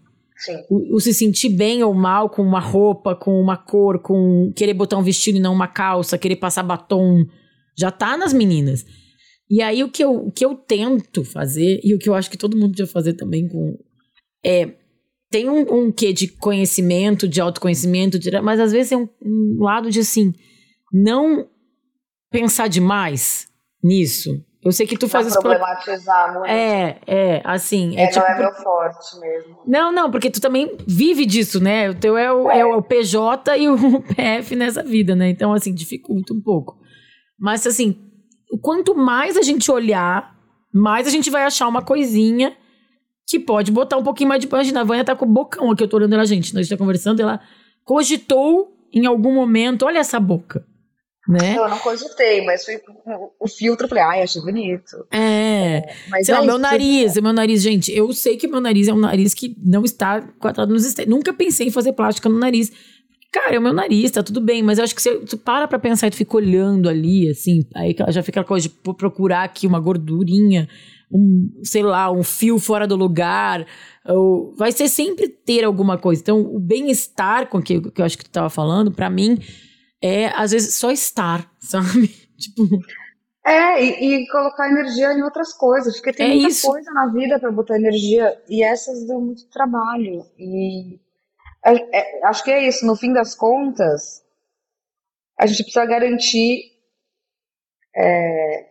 O, 0.69 0.95
o, 0.95 0.99
se 1.01 1.13
sentir 1.13 1.49
bem 1.49 1.84
ou 1.84 1.93
mal 1.93 2.30
com 2.30 2.41
uma 2.41 2.61
roupa, 2.61 3.13
com 3.13 3.41
uma 3.41 3.57
cor, 3.57 4.01
com 4.01 4.53
querer 4.55 4.73
botar 4.73 4.97
um 4.97 5.03
vestido 5.03 5.38
e 5.38 5.41
não 5.41 5.53
uma 5.53 5.67
calça, 5.67 6.17
querer 6.17 6.38
passar 6.38 6.63
batom, 6.63 7.25
já 7.77 7.91
tá 7.91 8.15
nas 8.15 8.32
meninas. 8.32 8.86
E 9.49 9.61
aí 9.61 9.84
o 9.84 9.89
que 9.89 10.03
eu, 10.03 10.27
o 10.27 10.32
que 10.32 10.45
eu 10.45 10.55
tento 10.55 11.25
fazer, 11.25 11.82
e 11.84 11.93
o 11.93 11.99
que 11.99 12.07
eu 12.07 12.13
acho 12.13 12.30
que 12.30 12.38
todo 12.38 12.55
mundo 12.55 12.71
podia 12.71 12.88
fazer 12.88 13.13
também 13.13 13.47
com. 13.49 13.77
É. 14.45 14.75
tem 15.30 15.49
um, 15.49 15.88
um 15.88 15.91
quê 15.91 16.13
de 16.13 16.30
conhecimento, 16.30 17.27
de 17.27 17.41
autoconhecimento, 17.41 18.17
de, 18.17 18.39
mas 18.39 18.59
às 18.59 18.71
vezes 18.71 18.89
tem 18.89 18.97
um, 18.97 19.09
um 19.21 19.63
lado 19.63 19.91
de 19.91 19.99
assim, 19.99 20.34
não 20.93 21.49
pensar 22.32 22.69
demais 22.69 23.47
nisso. 23.84 24.41
Eu 24.64 24.74
sei 24.74 24.86
que 24.86 24.97
tu 24.97 25.07
faz 25.07 25.28
isso. 25.28 25.39
Problematizar 25.39 26.34
muito. 26.34 26.47
É, 26.47 26.99
é, 27.07 27.41
assim. 27.45 27.97
É, 27.97 28.03
é 28.03 28.07
tipo, 28.07 28.20
não 28.20 28.28
é 28.28 28.39
meu 28.39 28.53
forte 28.53 29.20
mesmo. 29.20 29.57
Não, 29.66 29.91
não, 29.91 30.12
porque 30.12 30.30
tu 30.30 30.41
também 30.41 30.78
vive 30.86 31.26
disso, 31.26 31.64
né? 31.64 31.89
O 31.89 31.95
teu 31.95 32.18
é 32.18 32.32
o, 32.32 32.51
é. 32.51 32.60
é 32.60 32.66
o 32.66 32.82
PJ 32.82 33.57
e 33.57 33.70
o 33.70 34.01
PF 34.03 34.55
nessa 34.55 34.84
vida, 34.84 35.16
né? 35.16 35.30
Então, 35.30 35.53
assim, 35.53 35.74
dificulta 35.74 36.34
um 36.34 36.41
pouco. 36.41 36.78
Mas, 37.39 37.66
assim, 37.66 37.97
quanto 38.62 38.93
mais 38.93 39.38
a 39.38 39.41
gente 39.41 39.72
olhar, 39.72 40.36
mais 40.74 41.07
a 41.07 41.10
gente 41.10 41.30
vai 41.30 41.43
achar 41.43 41.68
uma 41.68 41.82
coisinha 41.82 42.53
que 43.26 43.39
pode 43.39 43.72
botar 43.72 43.95
um 43.95 44.03
pouquinho 44.03 44.28
mais 44.28 44.41
de. 44.41 44.47
Imagina, 44.47 44.82
a 44.82 44.84
Vânia 44.84 45.05
tá 45.05 45.16
com 45.16 45.26
o 45.26 45.30
bocão 45.30 45.72
aqui, 45.72 45.84
eu 45.84 45.88
tô 45.88 45.95
olhando 45.95 46.16
ela, 46.16 46.26
gente. 46.26 46.53
Nós 46.53 46.64
estamos 46.64 46.80
tá 46.80 46.84
conversando, 46.84 47.22
ela 47.22 47.39
cogitou 47.86 48.74
em 48.93 49.05
algum 49.05 49.34
momento, 49.34 49.86
olha 49.86 49.99
essa 49.99 50.20
boca. 50.20 50.66
Né? 51.28 51.57
Eu 51.57 51.70
não 51.70 51.78
cogitei, 51.78 52.43
mas 52.43 52.65
fui 52.65 52.80
o 53.39 53.47
filtro, 53.47 53.88
falei, 53.88 54.03
ai, 54.03 54.22
achei 54.24 54.41
bonito. 54.41 55.05
É. 55.11 55.93
Mas 56.09 56.26
Sei 56.26 56.34
é 56.34 56.39
lá, 56.39 56.45
meu 56.45 56.57
nariz, 56.57 57.15
meu 57.15 57.34
nariz, 57.34 57.61
gente, 57.61 57.91
eu 57.91 58.11
sei 58.13 58.36
que 58.36 58.47
meu 58.47 58.59
nariz 58.59 58.88
é 58.88 58.93
um 58.93 58.99
nariz 58.99 59.34
que 59.34 59.55
não 59.63 59.84
está 59.84 60.22
quadrado 60.39 60.74
nos 60.74 60.86
estéticos. 60.86 61.15
Nunca 61.15 61.34
pensei 61.34 61.67
em 61.67 61.72
fazer 61.72 61.93
plástica 61.93 62.30
no 62.30 62.39
nariz. 62.39 62.72
Cara, 63.32 63.55
é 63.55 63.59
o 63.59 63.61
meu 63.61 63.74
nariz, 63.74 64.09
tá 64.09 64.24
tudo 64.24 64.41
bem, 64.41 64.63
mas 64.63 64.80
eu 64.80 64.84
acho 64.84 64.95
que 64.95 65.01
se 65.01 65.20
tu 65.20 65.38
para 65.38 65.67
pra 65.67 65.78
pensar 65.78 66.07
e 66.07 66.09
tu 66.09 66.17
fica 66.17 66.36
olhando 66.36 66.89
ali, 66.89 67.30
assim, 67.30 67.59
aí 67.76 67.95
já 68.09 68.24
fica 68.24 68.41
a 68.41 68.43
coisa 68.43 68.67
de 68.67 68.74
procurar 68.95 69.43
aqui 69.43 69.67
uma 69.67 69.80
gordurinha, 69.80 70.67
um, 71.11 71.47
sei 71.63 71.84
lá, 71.84 72.11
um 72.11 72.24
fio 72.24 72.57
fora 72.57 72.88
do 72.88 72.95
lugar, 72.95 73.67
ou, 74.03 74.55
vai 74.55 74.72
ser 74.72 74.89
sempre 74.89 75.28
ter 75.28 75.63
alguma 75.63 75.95
coisa. 75.95 76.22
Então, 76.22 76.41
o 76.41 76.59
bem-estar 76.59 77.47
com 77.49 77.61
que, 77.61 77.80
que 77.80 78.01
eu 78.01 78.05
acho 78.05 78.17
que 78.17 78.24
tu 78.24 78.32
tava 78.32 78.49
falando, 78.49 78.91
para 78.91 79.11
mim, 79.11 79.38
é, 80.02 80.28
às 80.28 80.52
vezes, 80.52 80.76
só 80.76 80.91
estar, 80.91 81.50
sabe? 81.60 82.08
tipo. 82.38 82.64
É, 83.45 83.84
e, 83.84 84.24
e, 84.24 84.28
colocar 84.28 84.70
energia 84.70 85.14
em 85.14 85.24
outras 85.24 85.54
coisas, 85.54 85.95
porque 85.95 86.14
tem 86.14 86.26
é 86.26 86.34
muita 86.36 86.50
isso. 86.50 86.68
coisa 86.68 86.91
na 86.91 87.08
vida 87.08 87.39
para 87.39 87.52
botar 87.52 87.78
energia, 87.78 88.39
e 88.47 88.64
essas 88.64 89.08
dão 89.08 89.22
muito 89.22 89.50
trabalho. 89.50 90.26
E 90.38 91.00
é, 91.66 91.97
é, 91.97 92.26
acho 92.26 92.43
que 92.43 92.52
é 92.52 92.68
isso, 92.68 92.86
no 92.86 92.95
fim 92.95 93.12
das 93.12 93.36
contas, 93.36 94.24
a 95.38 95.45
gente 95.45 95.64
precisa 95.64 95.86
garantir 95.86 96.64
é, 97.95 98.70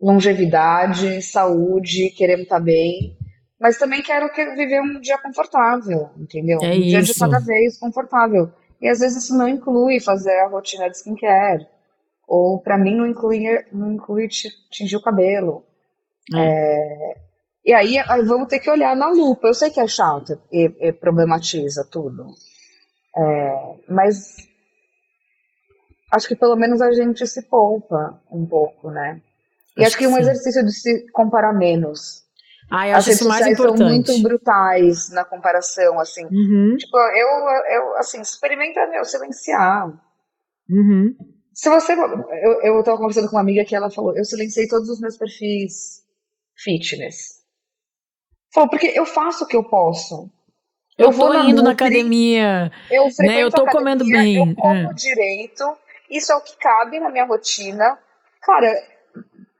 longevidade, 0.00 1.22
saúde, 1.22 2.10
queremos 2.10 2.44
estar 2.44 2.60
bem, 2.60 3.16
mas 3.60 3.78
também 3.78 4.02
quero 4.02 4.28
viver 4.54 4.80
um 4.80 5.00
dia 5.00 5.18
confortável, 5.18 6.10
entendeu? 6.16 6.58
É 6.62 6.68
um 6.68 6.80
dia 6.80 7.00
isso. 7.00 7.12
de 7.12 7.18
cada 7.18 7.40
vez 7.40 7.78
confortável. 7.78 8.52
E 8.80 8.88
às 8.88 9.00
vezes 9.00 9.24
isso 9.24 9.36
não 9.36 9.48
inclui 9.48 10.00
fazer 10.00 10.38
a 10.40 10.48
rotina 10.48 10.88
de 10.88 10.96
skincare. 10.96 11.66
Ou 12.26 12.60
para 12.60 12.78
mim 12.78 12.94
não 12.94 13.06
inclui, 13.06 13.42
não 13.72 13.92
inclui 13.92 14.28
tingir 14.70 14.96
o 14.96 15.02
cabelo. 15.02 15.64
É. 16.34 16.38
É, 16.38 17.16
e 17.64 17.72
aí, 17.72 17.98
aí, 17.98 18.22
vamos 18.22 18.48
ter 18.48 18.60
que 18.60 18.70
olhar 18.70 18.94
na 18.94 19.08
lupa. 19.08 19.48
Eu 19.48 19.54
sei 19.54 19.70
que 19.70 19.80
é 19.80 19.86
chato 19.86 20.40
e, 20.52 20.70
e 20.80 20.92
problematiza 20.92 21.86
tudo. 21.90 22.26
É, 23.16 23.76
mas 23.88 24.36
acho 26.12 26.28
que 26.28 26.36
pelo 26.36 26.56
menos 26.56 26.80
a 26.80 26.92
gente 26.92 27.26
se 27.26 27.42
poupa 27.42 28.20
um 28.30 28.46
pouco, 28.46 28.90
né? 28.90 29.20
E 29.76 29.82
acho, 29.82 29.88
acho 29.88 29.98
que, 29.98 30.06
que 30.06 30.12
um 30.12 30.18
exercício 30.18 30.64
de 30.64 30.72
se 30.72 31.10
comparar 31.12 31.52
menos. 31.52 32.27
Ah, 32.70 32.88
eu 32.88 32.96
acho 32.96 33.10
isso 33.10 33.28
mais 33.28 33.46
importante. 33.46 33.78
são 33.78 33.88
muito 33.88 34.22
brutais 34.22 35.10
na 35.10 35.24
comparação, 35.24 35.98
assim. 35.98 36.24
Uhum. 36.24 36.76
Tipo, 36.76 36.96
eu, 36.96 37.28
eu, 37.70 37.96
assim, 37.96 38.20
experimenta, 38.20 38.86
meu, 38.88 39.04
silenciar. 39.04 39.88
Uhum. 40.68 41.16
Se 41.54 41.68
você... 41.70 41.92
Eu, 41.94 42.62
eu 42.62 42.82
tava 42.84 42.98
conversando 42.98 43.28
com 43.28 43.36
uma 43.36 43.42
amiga 43.42 43.64
que 43.64 43.74
ela 43.74 43.90
falou, 43.90 44.16
eu 44.16 44.24
silenciei 44.24 44.68
todos 44.68 44.88
os 44.88 45.00
meus 45.00 45.16
perfis 45.16 46.04
fitness. 46.62 47.38
Falou, 48.52 48.68
porque 48.68 48.86
eu 48.86 49.06
faço 49.06 49.44
o 49.44 49.46
que 49.46 49.56
eu 49.56 49.64
posso. 49.64 50.30
Eu, 50.96 51.06
eu 51.06 51.12
vou 51.12 51.34
indo 51.44 51.62
na 51.62 51.70
academia. 51.70 52.72
Eu, 52.90 53.04
né, 53.20 53.42
eu 53.42 53.50
tô 53.50 53.62
academia, 53.62 53.72
comendo 53.72 54.04
bem. 54.04 54.36
Eu 54.36 54.56
como 54.56 54.90
é. 54.90 54.92
direito. 54.94 55.64
Isso 56.10 56.32
é 56.32 56.36
o 56.36 56.40
que 56.40 56.56
cabe 56.56 56.98
na 56.98 57.10
minha 57.10 57.24
rotina. 57.24 57.98
Cara, 58.42 58.72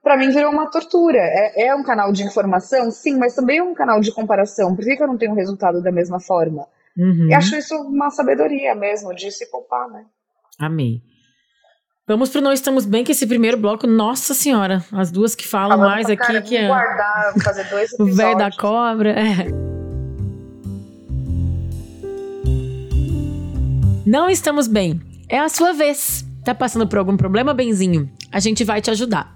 para 0.08 0.16
mim 0.16 0.30
virou 0.30 0.50
uma 0.50 0.70
tortura. 0.70 1.18
É, 1.18 1.66
é, 1.66 1.74
um 1.74 1.82
canal 1.82 2.10
de 2.10 2.22
informação, 2.22 2.90
sim, 2.90 3.18
mas 3.18 3.34
também 3.34 3.58
é 3.58 3.62
um 3.62 3.74
canal 3.74 4.00
de 4.00 4.10
comparação. 4.10 4.74
Por 4.74 4.82
que, 4.82 4.96
que 4.96 5.02
eu 5.02 5.06
não 5.06 5.18
tenho 5.18 5.34
resultado 5.34 5.82
da 5.82 5.92
mesma 5.92 6.18
forma? 6.18 6.66
Uhum. 6.96 7.26
E 7.28 7.34
acho 7.34 7.54
isso 7.54 7.74
uma 7.74 8.08
sabedoria 8.08 8.74
mesmo, 8.74 9.14
de 9.14 9.30
se 9.30 9.50
poupar, 9.50 9.86
né? 9.90 10.06
Amei. 10.58 11.02
Vamos 12.06 12.30
pro 12.30 12.40
Nós 12.40 12.58
Estamos 12.58 12.86
Bem, 12.86 13.04
que 13.04 13.12
esse 13.12 13.26
primeiro 13.26 13.58
bloco, 13.58 13.86
nossa 13.86 14.32
senhora, 14.32 14.82
as 14.92 15.10
duas 15.10 15.34
que 15.34 15.46
falam 15.46 15.76
Falando 15.76 15.90
mais 15.90 16.06
aqui 16.06 16.16
cara, 16.16 16.40
que 16.40 16.56
é. 16.56 16.66
guardar, 16.66 17.34
fazer 17.44 17.64
dois 17.64 17.92
episódios. 17.92 18.14
o 18.14 18.16
velho 18.16 18.38
da 18.38 18.50
cobra, 18.50 19.10
é. 19.10 19.46
Não 24.06 24.30
estamos 24.30 24.66
bem. 24.66 24.98
É 25.28 25.38
a 25.38 25.50
sua 25.50 25.74
vez. 25.74 26.24
Tá 26.42 26.54
passando 26.54 26.88
por 26.88 26.98
algum 26.98 27.14
problema, 27.14 27.52
Benzinho? 27.52 28.10
A 28.32 28.40
gente 28.40 28.64
vai 28.64 28.80
te 28.80 28.90
ajudar. 28.90 29.34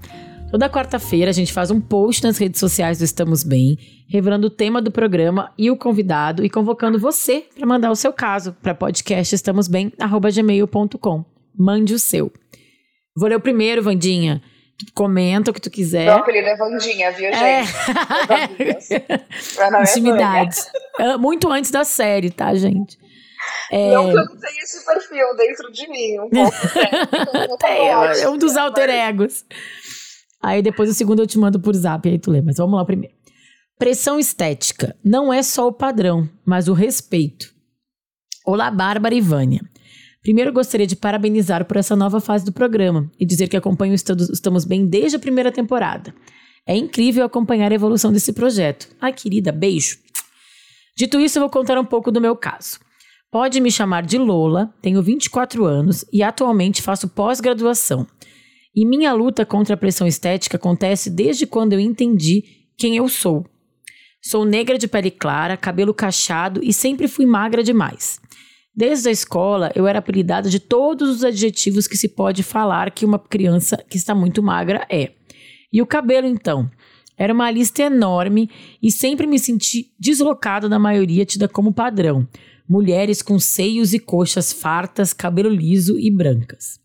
Toda 0.53 0.68
quarta-feira 0.68 1.30
a 1.30 1.32
gente 1.32 1.50
faz 1.50 1.70
um 1.70 1.80
post 1.80 2.22
nas 2.22 2.36
redes 2.36 2.61
sociais 2.61 2.98
do 2.98 3.05
Estamos 3.05 3.42
Bem, 3.42 3.78
revelando 4.07 4.48
o 4.48 4.50
tema 4.50 4.82
do 4.82 4.92
programa 4.92 5.50
e 5.57 5.70
o 5.70 5.76
convidado 5.78 6.44
e 6.44 6.50
convocando 6.50 6.98
você 6.98 7.46
para 7.57 7.66
mandar 7.66 7.90
o 7.90 7.96
seu 7.96 8.12
caso 8.12 8.55
para 8.61 8.74
podcastestamosbem@gmail.com. 8.74 11.24
Mande 11.59 11.94
o 11.94 11.98
seu. 11.98 12.30
Vou 13.16 13.30
ler 13.30 13.36
o 13.36 13.40
primeiro, 13.40 13.82
Vandinha. 13.82 14.42
Comenta 14.94 15.50
o 15.50 15.55
que 15.55 15.61
tu 15.61 15.70
quiser. 15.70 16.05
Meu 16.05 16.16
apelido 16.16 16.48
é 16.48 16.55
Vandinha, 16.55 17.11
viu, 17.12 17.30
é. 17.30 17.64
gente? 17.64 17.72
É. 19.59 19.82
Intimidade. 19.84 20.57
É, 20.98 21.16
muito 21.16 21.50
antes 21.50 21.70
da 21.70 21.82
série, 21.82 22.30
tá, 22.30 22.55
gente? 22.55 22.98
É... 23.70 23.94
Não 23.94 24.05
que 24.05 24.11
eu 24.11 24.24
não 24.26 24.36
tenha 24.36 24.62
esse 24.62 24.84
perfil 24.84 25.34
dentro 25.34 25.72
de 25.72 25.88
mim, 25.88 26.20
um 26.20 26.28
pouco. 26.28 26.55
Né? 26.78 26.90
é 28.20 28.28
um 28.28 28.36
dos 28.36 28.55
alter 28.57 28.90
egos. 28.90 29.46
Aí 30.43 30.61
depois 30.61 30.90
o 30.90 30.95
segundo 30.95 31.22
eu 31.22 31.26
te 31.26 31.38
mando 31.38 31.61
por 31.61 31.74
zap, 31.74 32.09
aí 32.09 32.18
tu 32.18 32.30
lê. 32.30 32.43
Mas 32.43 32.57
vamos 32.57 32.76
lá 32.76 32.84
primeiro. 32.84 33.14
Pressão 33.78 34.18
estética. 34.18 34.97
Não 35.05 35.32
é 35.32 35.43
só 35.43 35.68
o 35.68 35.72
padrão, 35.72 36.28
mas 36.45 36.68
o 36.68 36.72
respeito. 36.72 37.53
Olá, 38.45 38.70
Bárbara 38.70 39.14
e 39.14 39.20
Vânia. 39.20 39.61
Primeiro 40.22 40.53
gostaria 40.53 40.86
de 40.86 40.95
parabenizar 40.95 41.64
por 41.64 41.76
essa 41.76 41.97
nova 41.97 42.20
fase 42.20 42.45
do 42.45 42.53
programa 42.53 43.11
e 43.18 43.26
dizer 43.26 43.49
que 43.49 43.57
acompanho 43.57 43.95
Estamos 43.95 44.64
Bem 44.64 44.86
desde 44.86 45.16
a 45.16 45.20
primeira 45.20 45.51
temporada. 45.51 46.14
É 46.66 46.76
incrível 46.76 47.24
acompanhar 47.24 47.72
a 47.72 47.74
evolução 47.74 48.12
desse 48.12 48.32
projeto. 48.32 48.88
Ai, 49.01 49.12
querida, 49.12 49.51
beijo. 49.51 49.99
Dito 50.97 51.18
isso, 51.18 51.38
eu 51.38 51.43
vou 51.43 51.51
contar 51.51 51.78
um 51.78 51.84
pouco 51.84 52.12
do 52.12 52.20
meu 52.20 52.36
caso. 52.36 52.78
Pode 53.32 53.61
me 53.61 53.70
chamar 53.70 54.05
de 54.05 54.18
Lola, 54.18 54.72
tenho 54.80 55.03
24 55.03 55.64
anos 55.64 56.05
e 56.12 56.22
atualmente 56.22 56.82
faço 56.82 57.09
pós-graduação. 57.09 58.07
E 58.74 58.86
minha 58.86 59.12
luta 59.12 59.44
contra 59.44 59.74
a 59.74 59.76
pressão 59.76 60.06
estética 60.06 60.56
acontece 60.56 61.10
desde 61.10 61.46
quando 61.46 61.74
eu 61.74 61.80
entendi 61.80 62.42
quem 62.76 62.96
eu 62.96 63.08
sou. 63.08 63.44
Sou 64.22 64.44
negra 64.44 64.78
de 64.78 64.88
pele 64.88 65.10
clara, 65.10 65.56
cabelo 65.56 65.92
cacheado 65.92 66.60
e 66.62 66.72
sempre 66.72 67.08
fui 67.08 67.26
magra 67.26 67.62
demais. 67.62 68.20
Desde 68.74 69.10
a 69.10 69.12
escola, 69.12 69.70
eu 69.74 69.86
era 69.86 69.98
apelidada 69.98 70.48
de 70.48 70.58
todos 70.58 71.10
os 71.10 71.24
adjetivos 71.24 71.86
que 71.86 71.96
se 71.96 72.08
pode 72.08 72.42
falar 72.42 72.90
que 72.90 73.04
uma 73.04 73.18
criança 73.18 73.76
que 73.76 73.98
está 73.98 74.14
muito 74.14 74.42
magra 74.42 74.86
é. 74.90 75.12
E 75.70 75.82
o 75.82 75.86
cabelo, 75.86 76.26
então? 76.26 76.70
Era 77.18 77.34
uma 77.34 77.50
lista 77.50 77.82
enorme 77.82 78.48
e 78.82 78.90
sempre 78.90 79.26
me 79.26 79.38
senti 79.38 79.92
deslocada 79.98 80.68
da 80.68 80.78
maioria 80.78 81.26
tida 81.26 81.46
como 81.46 81.74
padrão. 81.74 82.26
Mulheres 82.66 83.20
com 83.20 83.38
seios 83.38 83.92
e 83.92 83.98
coxas 83.98 84.52
fartas, 84.52 85.12
cabelo 85.12 85.50
liso 85.50 85.98
e 85.98 86.10
brancas. 86.10 86.82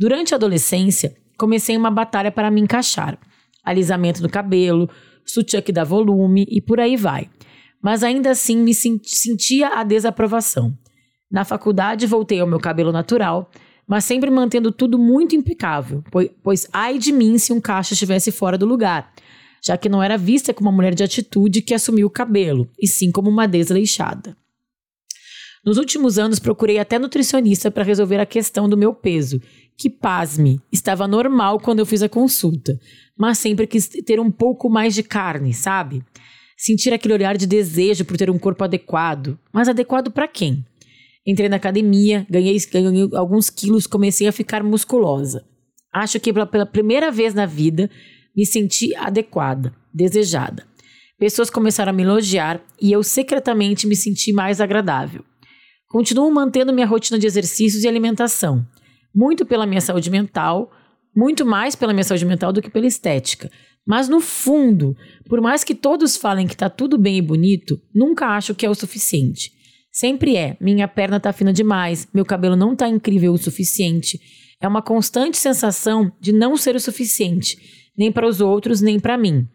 Durante 0.00 0.32
a 0.32 0.36
adolescência, 0.38 1.14
comecei 1.36 1.76
uma 1.76 1.90
batalha 1.90 2.32
para 2.32 2.50
me 2.50 2.58
encaixar. 2.58 3.18
Alisamento 3.62 4.22
do 4.22 4.30
cabelo, 4.30 4.88
sutiã 5.26 5.60
que 5.60 5.70
dá 5.70 5.84
volume 5.84 6.46
e 6.48 6.58
por 6.58 6.80
aí 6.80 6.96
vai. 6.96 7.28
Mas 7.82 8.02
ainda 8.02 8.30
assim 8.30 8.56
me 8.56 8.72
sentia 8.72 9.78
a 9.78 9.84
desaprovação. 9.84 10.74
Na 11.30 11.44
faculdade 11.44 12.06
voltei 12.06 12.40
ao 12.40 12.46
meu 12.46 12.58
cabelo 12.58 12.90
natural, 12.90 13.50
mas 13.86 14.06
sempre 14.06 14.30
mantendo 14.30 14.72
tudo 14.72 14.98
muito 14.98 15.36
impecável, 15.36 16.02
pois, 16.42 16.66
ai 16.72 16.96
de 16.96 17.12
mim 17.12 17.36
se 17.36 17.52
um 17.52 17.60
caixa 17.60 17.92
estivesse 17.92 18.32
fora 18.32 18.56
do 18.56 18.64
lugar, 18.64 19.12
já 19.62 19.76
que 19.76 19.90
não 19.90 20.02
era 20.02 20.16
vista 20.16 20.54
como 20.54 20.70
uma 20.70 20.76
mulher 20.76 20.94
de 20.94 21.04
atitude 21.04 21.60
que 21.60 21.74
assumiu 21.74 22.06
o 22.06 22.10
cabelo, 22.10 22.70
e 22.80 22.88
sim 22.88 23.12
como 23.12 23.28
uma 23.28 23.46
desleixada. 23.46 24.34
Nos 25.64 25.76
últimos 25.76 26.18
anos, 26.18 26.38
procurei 26.38 26.78
até 26.78 26.98
nutricionista 26.98 27.70
para 27.70 27.84
resolver 27.84 28.18
a 28.18 28.26
questão 28.26 28.68
do 28.68 28.76
meu 28.76 28.94
peso, 28.94 29.40
que, 29.76 29.90
pasme, 29.90 30.60
estava 30.72 31.06
normal 31.06 31.60
quando 31.60 31.80
eu 31.80 31.86
fiz 31.86 32.02
a 32.02 32.08
consulta, 32.08 32.78
mas 33.18 33.38
sempre 33.38 33.66
quis 33.66 33.88
ter 33.88 34.18
um 34.18 34.30
pouco 34.30 34.70
mais 34.70 34.94
de 34.94 35.02
carne, 35.02 35.52
sabe? 35.52 36.02
sentir 36.60 36.92
aquele 36.92 37.14
olhar 37.14 37.38
de 37.38 37.46
desejo 37.46 38.04
por 38.04 38.18
ter 38.18 38.28
um 38.28 38.38
corpo 38.38 38.62
adequado. 38.62 39.38
Mas 39.50 39.66
adequado 39.66 40.10
para 40.10 40.28
quem? 40.28 40.62
Entrei 41.26 41.48
na 41.48 41.56
academia, 41.56 42.26
ganhei, 42.28 42.56
ganhei 42.70 43.08
alguns 43.14 43.48
quilos, 43.48 43.86
comecei 43.86 44.28
a 44.28 44.32
ficar 44.32 44.62
musculosa. 44.62 45.42
Acho 45.90 46.20
que 46.20 46.32
pela, 46.32 46.46
pela 46.46 46.66
primeira 46.66 47.10
vez 47.10 47.32
na 47.32 47.46
vida 47.46 47.90
me 48.36 48.44
senti 48.44 48.94
adequada, 48.94 49.74
desejada. 49.92 50.66
Pessoas 51.18 51.48
começaram 51.48 51.90
a 51.90 51.92
me 51.94 52.02
elogiar 52.02 52.62
e 52.80 52.92
eu 52.92 53.02
secretamente 53.02 53.86
me 53.86 53.96
senti 53.96 54.30
mais 54.30 54.60
agradável. 54.60 55.24
Continuo 55.90 56.32
mantendo 56.32 56.72
minha 56.72 56.86
rotina 56.86 57.18
de 57.18 57.26
exercícios 57.26 57.82
e 57.82 57.88
alimentação, 57.88 58.64
muito 59.12 59.44
pela 59.44 59.66
minha 59.66 59.80
saúde 59.80 60.08
mental, 60.08 60.70
muito 61.14 61.44
mais 61.44 61.74
pela 61.74 61.92
minha 61.92 62.04
saúde 62.04 62.24
mental 62.24 62.52
do 62.52 62.62
que 62.62 62.70
pela 62.70 62.86
estética. 62.86 63.50
Mas 63.84 64.08
no 64.08 64.20
fundo, 64.20 64.96
por 65.28 65.40
mais 65.40 65.64
que 65.64 65.74
todos 65.74 66.16
falem 66.16 66.46
que 66.46 66.56
tá 66.56 66.70
tudo 66.70 66.96
bem 66.96 67.18
e 67.18 67.22
bonito, 67.22 67.76
nunca 67.92 68.28
acho 68.28 68.54
que 68.54 68.64
é 68.64 68.70
o 68.70 68.74
suficiente. 68.74 69.50
Sempre 69.90 70.36
é, 70.36 70.56
minha 70.60 70.86
perna 70.86 71.18
tá 71.18 71.32
fina 71.32 71.52
demais, 71.52 72.06
meu 72.14 72.24
cabelo 72.24 72.54
não 72.54 72.76
tá 72.76 72.88
incrível 72.88 73.32
o 73.32 73.38
suficiente. 73.38 74.20
É 74.60 74.68
uma 74.68 74.82
constante 74.82 75.38
sensação 75.38 76.12
de 76.20 76.32
não 76.32 76.56
ser 76.56 76.76
o 76.76 76.80
suficiente, 76.80 77.58
nem 77.98 78.12
para 78.12 78.28
os 78.28 78.40
outros, 78.40 78.80
nem 78.80 79.00
para 79.00 79.18
mim. 79.18 79.48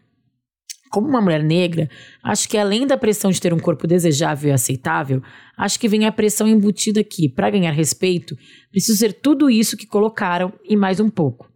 Como 0.90 1.08
uma 1.08 1.20
mulher 1.20 1.42
negra, 1.42 1.88
acho 2.22 2.48
que 2.48 2.56
além 2.56 2.86
da 2.86 2.96
pressão 2.96 3.30
de 3.30 3.40
ter 3.40 3.52
um 3.52 3.58
corpo 3.58 3.86
desejável 3.86 4.50
e 4.50 4.52
aceitável, 4.52 5.22
acho 5.56 5.78
que 5.78 5.88
vem 5.88 6.06
a 6.06 6.12
pressão 6.12 6.46
embutida 6.46 7.02
que, 7.02 7.28
para 7.28 7.50
ganhar 7.50 7.72
respeito, 7.72 8.36
preciso 8.70 8.98
ser 8.98 9.12
tudo 9.14 9.50
isso 9.50 9.76
que 9.76 9.86
colocaram 9.86 10.52
e 10.64 10.76
mais 10.76 11.00
um 11.00 11.10
pouco. 11.10 11.50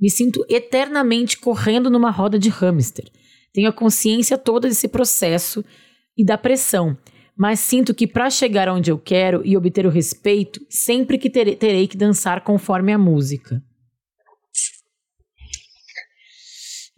Me 0.00 0.10
sinto 0.10 0.44
eternamente 0.48 1.38
correndo 1.38 1.90
numa 1.90 2.10
roda 2.10 2.38
de 2.38 2.48
hamster. 2.48 3.04
Tenho 3.52 3.68
a 3.68 3.72
consciência 3.72 4.38
toda 4.38 4.68
desse 4.68 4.88
processo 4.88 5.64
e 6.16 6.24
da 6.24 6.38
pressão, 6.38 6.96
mas 7.36 7.60
sinto 7.60 7.94
que 7.94 8.06
para 8.06 8.30
chegar 8.30 8.68
onde 8.68 8.90
eu 8.90 8.98
quero 8.98 9.42
e 9.44 9.56
obter 9.56 9.86
o 9.86 9.90
respeito, 9.90 10.60
sempre 10.68 11.18
que 11.18 11.28
terei, 11.28 11.56
terei 11.56 11.86
que 11.86 11.96
dançar 11.96 12.42
conforme 12.42 12.92
a 12.92 12.98
música. 12.98 13.62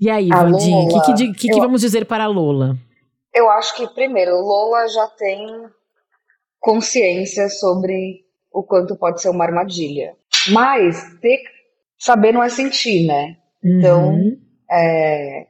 E 0.03 0.11
aí, 0.11 0.29
Vandinha, 0.31 0.79
o 0.79 0.89
que, 0.89 1.15
que, 1.15 1.33
que, 1.33 1.49
que 1.49 1.61
vamos 1.61 1.81
dizer 1.81 2.07
para 2.07 2.25
a 2.25 2.27
Lola? 2.27 2.77
Eu 3.33 3.49
acho 3.53 3.77
que, 3.77 3.87
primeiro, 3.87 4.33
Lola 4.33 4.89
já 4.89 5.07
tem 5.07 5.47
consciência 6.59 7.49
sobre 7.49 8.25
o 8.53 8.65
quanto 8.65 8.97
pode 8.97 9.23
ser 9.23 9.29
uma 9.29 9.45
armadilha. 9.45 10.17
Mas 10.51 11.17
ter 11.21 11.41
saber 11.97 12.33
não 12.33 12.43
é 12.43 12.49
sentir, 12.49 13.07
né? 13.07 13.37
Então, 13.65 14.09
uhum. 14.09 14.41
é, 14.69 15.47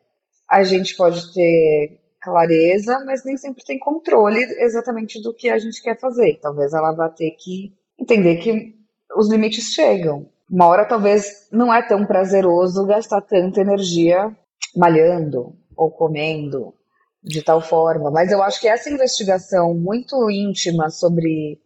a 0.47 0.63
gente 0.65 0.99
pode 0.99 1.33
ter 1.33 1.99
clareza, 2.21 3.03
mas 3.07 3.25
nem 3.25 3.39
sempre 3.39 3.65
tem 3.65 3.79
controle 3.79 4.39
exatamente 4.63 5.23
do 5.23 5.33
que 5.33 5.49
a 5.49 5.59
gente 5.59 5.83
quer 5.83 5.99
fazer. 5.99 6.39
Talvez 6.43 6.75
ela 6.75 6.93
vá 6.93 7.09
ter 7.09 7.31
que 7.39 7.73
entender 7.99 8.37
que 8.37 8.75
os 9.17 9.31
limites 9.31 9.73
chegam. 9.73 10.29
Uma 10.51 10.67
hora 10.67 10.85
talvez 10.85 11.49
não 11.51 11.73
é 11.73 11.81
tão 11.81 12.05
prazeroso 12.05 12.85
gastar 12.85 13.23
tanta 13.23 13.63
energia 13.63 14.37
malhando 14.77 15.55
ou 15.77 15.91
comendo 15.91 16.75
de 17.23 17.43
tal 17.43 17.61
forma, 17.61 18.11
mas 18.11 18.33
eu 18.33 18.43
acho 18.43 18.61
que 18.61 18.67
essa 18.67 18.91
investigação 18.91 19.75
muito 19.75 20.29
íntima 20.29 20.91
sobre 20.91 21.61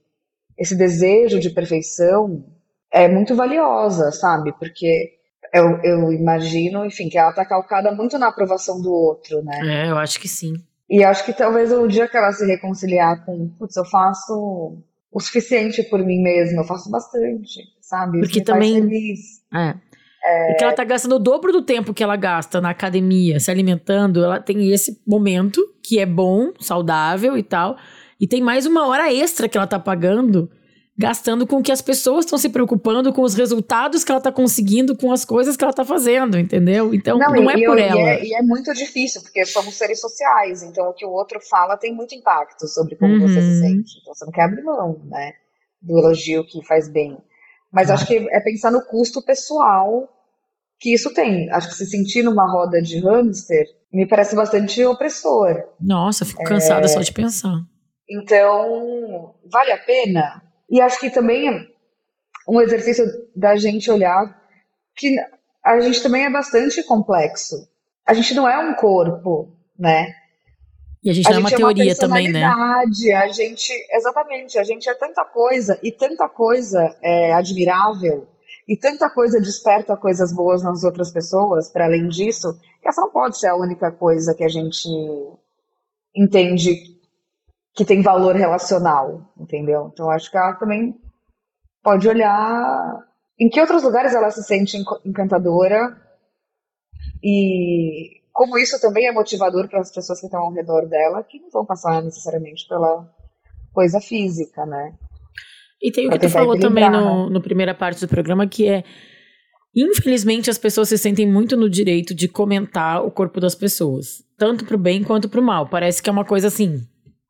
esse 0.58 0.76
desejo 0.76 1.40
de 1.40 1.50
perfeição 1.50 2.44
é 2.92 3.08
muito 3.08 3.34
valiosa, 3.34 4.10
sabe? 4.12 4.52
Porque 4.58 5.14
eu, 5.52 5.80
eu 5.82 6.12
imagino, 6.12 6.84
enfim, 6.84 7.08
que 7.08 7.18
ela 7.18 7.32
tá 7.32 7.44
calcada 7.44 7.92
muito 7.92 8.18
na 8.18 8.28
aprovação 8.28 8.80
do 8.80 8.92
outro, 8.92 9.42
né? 9.42 9.86
É, 9.86 9.90
eu 9.90 9.96
acho 9.96 10.20
que 10.20 10.28
sim. 10.28 10.54
E 10.88 11.02
acho 11.02 11.24
que 11.24 11.32
talvez 11.32 11.72
o 11.72 11.86
dia 11.88 12.06
que 12.06 12.16
ela 12.16 12.32
se 12.32 12.46
reconciliar 12.46 13.24
com, 13.24 13.48
putz, 13.58 13.76
eu 13.76 13.84
faço 13.84 14.78
o 15.10 15.20
suficiente 15.20 15.82
por 15.82 16.04
mim 16.04 16.22
mesma, 16.22 16.60
eu 16.60 16.66
faço 16.66 16.90
bastante, 16.90 17.60
sabe? 17.80 18.20
Porque 18.20 18.42
também. 18.42 19.14
É. 19.54 19.74
É... 20.26 20.48
Porque 20.48 20.64
ela 20.64 20.72
tá 20.72 20.84
gastando 20.84 21.16
o 21.16 21.18
dobro 21.20 21.52
do 21.52 21.62
tempo 21.62 21.94
que 21.94 22.02
ela 22.02 22.16
gasta 22.16 22.60
na 22.60 22.70
academia, 22.70 23.38
se 23.38 23.50
alimentando. 23.50 24.24
Ela 24.24 24.40
tem 24.40 24.72
esse 24.72 25.00
momento 25.06 25.60
que 25.82 25.98
é 25.98 26.06
bom, 26.06 26.52
saudável 26.58 27.38
e 27.38 27.42
tal. 27.42 27.76
E 28.20 28.26
tem 28.26 28.42
mais 28.42 28.66
uma 28.66 28.86
hora 28.88 29.12
extra 29.12 29.48
que 29.48 29.56
ela 29.56 29.66
tá 29.66 29.78
pagando 29.78 30.50
gastando 30.98 31.46
com 31.46 31.62
que 31.62 31.70
as 31.70 31.82
pessoas 31.82 32.24
estão 32.24 32.38
se 32.38 32.48
preocupando 32.48 33.12
com 33.12 33.20
os 33.20 33.34
resultados 33.34 34.02
que 34.02 34.10
ela 34.10 34.18
está 34.18 34.32
conseguindo 34.32 34.96
com 34.96 35.12
as 35.12 35.24
coisas 35.24 35.56
que 35.56 35.62
ela 35.62 35.70
está 35.70 35.84
fazendo, 35.84 36.38
entendeu? 36.38 36.94
Então 36.94 37.18
não, 37.18 37.30
não 37.32 37.50
é 37.50 37.64
por 37.64 37.78
ela. 37.78 38.00
E 38.00 38.00
é, 38.00 38.24
e 38.24 38.34
é, 38.34 38.42
muito 38.42 38.72
difícil, 38.72 39.20
porque 39.20 39.44
somos 39.44 39.74
seres 39.74 40.00
sociais, 40.00 40.62
então 40.62 40.88
o 40.88 40.94
que 40.94 41.04
o 41.04 41.10
outro 41.10 41.38
fala 41.40 41.76
tem 41.76 41.94
muito 41.94 42.14
impacto 42.14 42.66
sobre 42.66 42.96
como 42.96 43.12
uhum. 43.12 43.20
você 43.20 43.40
se 43.40 43.60
sente. 43.60 43.98
Então 44.00 44.14
você 44.14 44.24
não 44.24 44.32
quer 44.32 44.44
abrir 44.44 44.62
mão, 44.62 45.02
né? 45.04 45.32
Do 45.82 45.98
elogio 45.98 46.44
que 46.46 46.64
faz 46.64 46.88
bem. 46.88 47.18
Mas 47.70 47.90
ah. 47.90 47.94
acho 47.94 48.06
que 48.06 48.14
é 48.30 48.40
pensar 48.40 48.70
no 48.70 48.82
custo 48.82 49.22
pessoal 49.22 50.08
que 50.78 50.94
isso 50.94 51.12
tem. 51.12 51.50
Acho 51.50 51.68
que 51.68 51.74
se 51.74 51.86
sentir 51.86 52.22
numa 52.22 52.50
roda 52.50 52.80
de 52.80 52.98
hamster 53.00 53.66
me 53.92 54.06
parece 54.06 54.36
bastante 54.36 54.84
opressor. 54.84 55.64
Nossa, 55.80 56.24
fico 56.24 56.44
cansada 56.44 56.84
é... 56.84 56.88
só 56.88 57.00
de 57.00 57.12
pensar. 57.12 57.56
Então, 58.08 59.34
vale 59.50 59.72
a 59.72 59.78
pena? 59.78 60.42
E 60.70 60.80
acho 60.80 61.00
que 61.00 61.10
também 61.10 61.48
é 61.48 61.66
um 62.48 62.60
exercício 62.60 63.04
da 63.34 63.56
gente 63.56 63.90
olhar 63.90 64.40
que 64.94 65.16
a 65.64 65.80
gente 65.80 66.02
também 66.02 66.24
é 66.24 66.30
bastante 66.30 66.82
complexo. 66.84 67.68
A 68.06 68.14
gente 68.14 68.34
não 68.34 68.48
é 68.48 68.58
um 68.58 68.74
corpo, 68.74 69.56
né? 69.78 70.14
E 71.02 71.10
a 71.10 71.12
gente 71.12 71.26
a 71.26 71.30
não 71.30 71.38
é 71.38 71.40
uma 71.40 71.50
teoria 71.50 71.84
é 71.84 71.94
uma 71.94 71.94
também, 71.96 72.28
né? 72.30 72.44
A 72.44 73.28
gente, 73.28 73.72
exatamente, 73.90 74.58
a 74.58 74.64
gente 74.64 74.88
é 74.88 74.94
tanta 74.94 75.24
coisa 75.24 75.78
e 75.82 75.90
tanta 75.90 76.28
coisa 76.28 76.96
é 77.02 77.32
admirável 77.32 78.28
e 78.66 78.76
tanta 78.76 79.08
coisa 79.08 79.40
desperta 79.40 79.96
coisas 79.96 80.32
boas 80.32 80.62
nas 80.62 80.82
outras 80.82 81.12
pessoas, 81.12 81.70
para 81.70 81.84
além 81.84 82.08
disso, 82.08 82.58
que 82.82 82.88
essa 82.88 83.00
não 83.00 83.10
pode 83.10 83.38
ser 83.38 83.48
a 83.48 83.56
única 83.56 83.92
coisa 83.92 84.34
que 84.34 84.42
a 84.42 84.48
gente 84.48 84.88
entende 86.14 86.96
que 87.74 87.84
tem 87.84 88.02
valor 88.02 88.34
relacional, 88.34 89.32
entendeu? 89.38 89.90
Então 89.92 90.10
acho 90.10 90.30
que 90.30 90.36
ela 90.36 90.54
também 90.54 90.98
pode 91.82 92.08
olhar 92.08 93.06
em 93.38 93.48
que 93.48 93.60
outros 93.60 93.82
lugares 93.82 94.14
ela 94.14 94.30
se 94.30 94.42
sente 94.42 94.76
encantadora 95.04 95.96
e 97.22 98.22
como 98.32 98.58
isso 98.58 98.80
também 98.80 99.06
é 99.06 99.12
motivador 99.12 99.68
para 99.68 99.80
as 99.80 99.92
pessoas 99.92 100.20
que 100.20 100.26
estão 100.26 100.40
ao 100.40 100.52
redor 100.52 100.86
dela, 100.88 101.22
que 101.22 101.38
não 101.40 101.50
vão 101.50 101.64
passar 101.64 102.02
necessariamente 102.02 102.66
pela 102.68 103.08
coisa 103.72 104.00
física, 104.00 104.66
né? 104.66 104.94
E 105.82 105.92
tem 105.92 106.08
o 106.08 106.10
que 106.10 106.18
tu 106.18 106.28
falou 106.28 106.58
também 106.58 106.88
no, 106.90 107.26
né? 107.26 107.32
no 107.32 107.40
primeira 107.40 107.74
parte 107.74 108.00
do 108.00 108.08
programa, 108.08 108.46
que 108.46 108.66
é 108.66 108.84
Infelizmente, 109.78 110.48
as 110.48 110.56
pessoas 110.56 110.88
se 110.88 110.96
sentem 110.96 111.30
muito 111.30 111.54
no 111.54 111.68
direito 111.68 112.14
de 112.14 112.28
comentar 112.28 113.04
o 113.04 113.10
corpo 113.10 113.38
das 113.38 113.54
pessoas, 113.54 114.24
tanto 114.38 114.64
pro 114.64 114.78
bem 114.78 115.04
quanto 115.04 115.28
pro 115.28 115.42
mal. 115.42 115.68
Parece 115.68 116.02
que 116.02 116.08
é 116.08 116.12
uma 116.12 116.24
coisa 116.24 116.48
assim, 116.48 116.80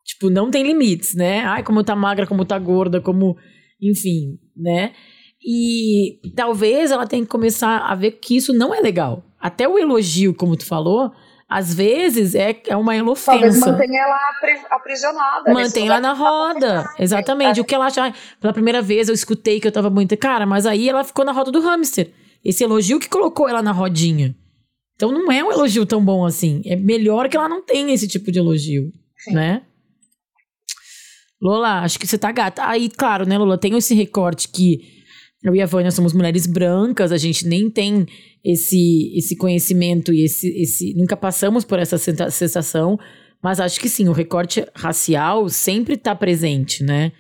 Tipo, 0.07 0.31
não 0.31 0.53
tem 0.53 0.63
limites, 0.63 1.15
né? 1.17 1.41
Ai, 1.41 1.65
como 1.65 1.83
tá 1.83 1.97
magra, 1.97 2.29
como 2.29 2.45
tá 2.45 2.57
gorda, 2.59 3.01
como. 3.01 3.37
Enfim, 3.83 4.39
né? 4.57 4.93
E 5.45 6.21
talvez 6.37 6.93
ela 6.93 7.07
tenha 7.07 7.23
que 7.25 7.29
começar 7.29 7.79
a 7.79 7.95
ver 7.97 8.13
que 8.13 8.37
isso 8.37 8.53
não 8.53 8.73
é 8.73 8.81
legal. 8.81 9.25
Até 9.39 9.69
o 9.69 9.77
elogio, 9.77 10.33
como 10.33 10.57
tu 10.57 10.65
falou, 10.65 11.11
às 11.49 11.73
vezes 11.73 12.35
é, 12.35 12.61
é 12.67 12.77
uma 12.77 12.93
ofensa. 13.11 13.33
Talvez 13.33 13.61
mantenha 13.61 14.03
ela 14.03 14.19
aprisionada. 14.71 15.53
Mantém 15.53 15.87
ela 15.87 16.01
na 16.01 16.13
roda. 16.13 16.85
Exatamente. 16.99 17.61
O 17.61 17.65
que 17.65 17.75
ela 17.75 17.87
acha. 17.87 18.13
Pela 18.41 18.53
primeira 18.53 18.83
vez 18.83 19.09
eu 19.09 19.15
escutei 19.15 19.61
que 19.61 19.69
eu 19.69 19.73
tava 19.73 19.89
muito. 19.89 20.17
Cara, 20.17 20.45
mas 20.45 20.67
aí 20.67 20.89
ela 20.89 21.05
ficou 21.05 21.25
na 21.25 21.33
roda 21.33 21.53
do 21.53 21.61
hamster. 21.61 22.13
Esse 22.45 22.65
elogio 22.65 22.99
que 22.99 23.09
colocou 23.09 23.49
ela 23.49 23.63
na 23.63 23.73
rodinha. 23.73 24.35
Então 24.97 25.13
não 25.13 25.31
é 25.31 25.45
um 25.45 25.53
elogio 25.53 25.87
tão 25.87 26.05
bom 26.05 26.25
assim. 26.25 26.63
É 26.67 26.75
melhor 26.75 27.29
que 27.29 27.37
ela 27.37 27.49
não 27.49 27.65
tenha 27.65 27.95
esse 27.95 28.09
tipo 28.09 28.33
de 28.33 28.41
elogio. 28.41 28.91
Sim. 29.17 29.35
Né? 29.35 29.63
Lola, 31.41 31.83
acho 31.83 31.99
que 31.99 32.07
você 32.07 32.19
tá 32.19 32.33
gata. 32.33 32.67
Aí, 32.67 32.89
claro, 32.89 33.27
né, 33.27 33.39
Lola, 33.39 33.59
tem 33.59 33.77
esse 33.77 33.95
recorte 33.95 34.49
que 34.49 34.96
eu 35.47 35.55
e 35.55 35.63
a 35.63 35.67
Vânia 35.67 35.93
somos 35.93 36.13
mulheres 36.13 36.45
brancas, 36.45 37.13
a 37.13 37.17
gente 37.17 37.47
nem 37.47 37.71
tem 37.71 38.05
esse, 38.45 39.17
esse 39.17 39.37
conhecimento 39.37 40.13
e 40.13 40.25
esse, 40.25 40.49
esse. 40.61 40.93
Nunca 40.95 41.17
passamos 41.17 41.65
por 41.65 41.79
essa 41.79 41.97
sensação, 41.97 42.99
mas 43.41 43.61
acho 43.61 43.79
que 43.79 43.89
sim, 43.89 44.09
o 44.09 44.13
recorte 44.13 44.67
racial 44.75 45.49
sempre 45.49 45.95
está 45.95 46.17
presente, 46.17 46.83
né? 46.83 47.13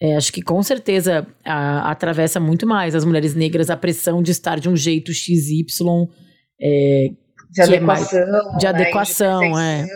É, 0.00 0.16
acho 0.16 0.32
que 0.32 0.42
com 0.42 0.62
certeza 0.62 1.26
a, 1.44 1.90
atravessa 1.90 2.38
muito 2.38 2.66
mais 2.66 2.94
as 2.94 3.04
mulheres 3.04 3.34
negras 3.34 3.68
a 3.68 3.76
pressão 3.76 4.22
de 4.22 4.30
estar 4.30 4.60
de 4.60 4.68
um 4.68 4.76
jeito 4.76 5.12
XY. 5.12 5.64
É, 6.60 7.08
de 7.50 7.62
adequação. 7.62 8.18
É 8.18 8.26
mais, 8.26 8.58
de 8.58 8.66
adequação, 8.66 9.40
né? 9.40 9.84
de 9.84 9.90
é. 9.90 9.94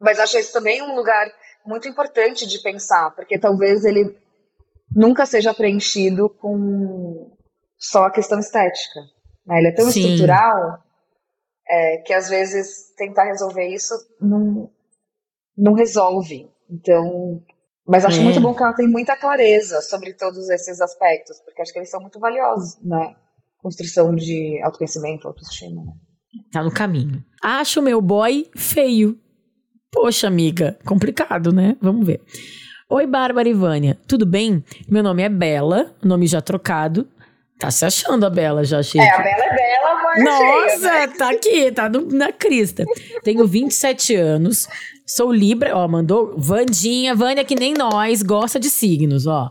Mas 0.00 0.18
acho 0.18 0.38
isso 0.38 0.52
também 0.52 0.80
um 0.82 0.94
lugar 0.94 1.26
muito 1.66 1.86
importante 1.86 2.46
de 2.46 2.62
pensar, 2.62 3.10
porque 3.14 3.38
talvez 3.38 3.84
ele 3.84 4.16
nunca 4.98 5.24
seja 5.24 5.54
preenchido 5.54 6.28
com 6.28 7.30
só 7.78 8.06
a 8.06 8.10
questão 8.10 8.40
estética. 8.40 9.00
Né? 9.46 9.58
Ele 9.58 9.68
é 9.68 9.72
tão 9.72 9.88
Sim. 9.90 10.00
estrutural 10.00 10.82
é, 11.68 11.98
que 11.98 12.12
às 12.12 12.28
vezes 12.28 12.92
tentar 12.96 13.24
resolver 13.24 13.68
isso 13.68 13.94
não, 14.20 14.68
não 15.56 15.74
resolve. 15.74 16.50
Então, 16.68 17.40
mas 17.86 18.04
acho 18.04 18.20
é. 18.20 18.24
muito 18.24 18.40
bom 18.40 18.52
que 18.52 18.62
ela 18.62 18.74
tem 18.74 18.88
muita 18.88 19.16
clareza 19.16 19.80
sobre 19.82 20.12
todos 20.14 20.50
esses 20.50 20.80
aspectos, 20.80 21.40
porque 21.44 21.62
acho 21.62 21.72
que 21.72 21.78
eles 21.78 21.90
são 21.90 22.00
muito 22.00 22.18
valiosos 22.18 22.76
na 22.82 23.14
construção 23.58 24.14
de 24.14 24.60
autoconhecimento, 24.64 25.28
autoestima. 25.28 25.84
Né? 25.84 25.92
Tá 26.52 26.62
no 26.62 26.72
caminho. 26.72 27.24
Acho 27.40 27.80
meu 27.80 28.02
boy 28.02 28.50
feio. 28.56 29.18
Poxa, 29.90 30.26
amiga, 30.26 30.76
complicado, 30.84 31.52
né? 31.52 31.76
Vamos 31.80 32.06
ver. 32.06 32.20
Oi, 32.90 33.06
Bárbara 33.06 33.46
e 33.46 33.52
Vânia, 33.52 33.98
tudo 34.06 34.24
bem? 34.24 34.64
Meu 34.88 35.02
nome 35.02 35.22
é 35.22 35.28
Bela, 35.28 35.94
nome 36.02 36.26
já 36.26 36.40
trocado. 36.40 37.06
Tá 37.58 37.70
se 37.70 37.84
achando 37.84 38.24
a 38.24 38.30
Bela, 38.30 38.64
já 38.64 38.78
achei. 38.78 38.98
É, 38.98 39.10
a 39.14 39.18
Bela 39.18 39.44
é 39.44 39.54
Bela, 39.54 40.02
mas 40.02 40.24
Nossa, 40.24 40.78
cheia, 40.88 41.06
né? 41.06 41.14
tá 41.18 41.30
aqui, 41.30 41.70
tá 41.70 41.88
no, 41.90 42.08
na 42.10 42.32
crista. 42.32 42.86
Tenho 43.22 43.46
27 43.46 44.14
anos, 44.14 44.66
sou 45.06 45.30
Libra, 45.30 45.76
ó, 45.76 45.86
mandou 45.86 46.34
Vandinha, 46.38 47.14
Vânia 47.14 47.44
que 47.44 47.54
nem 47.54 47.74
nós, 47.74 48.22
gosta 48.22 48.58
de 48.58 48.70
signos, 48.70 49.26
ó. 49.26 49.50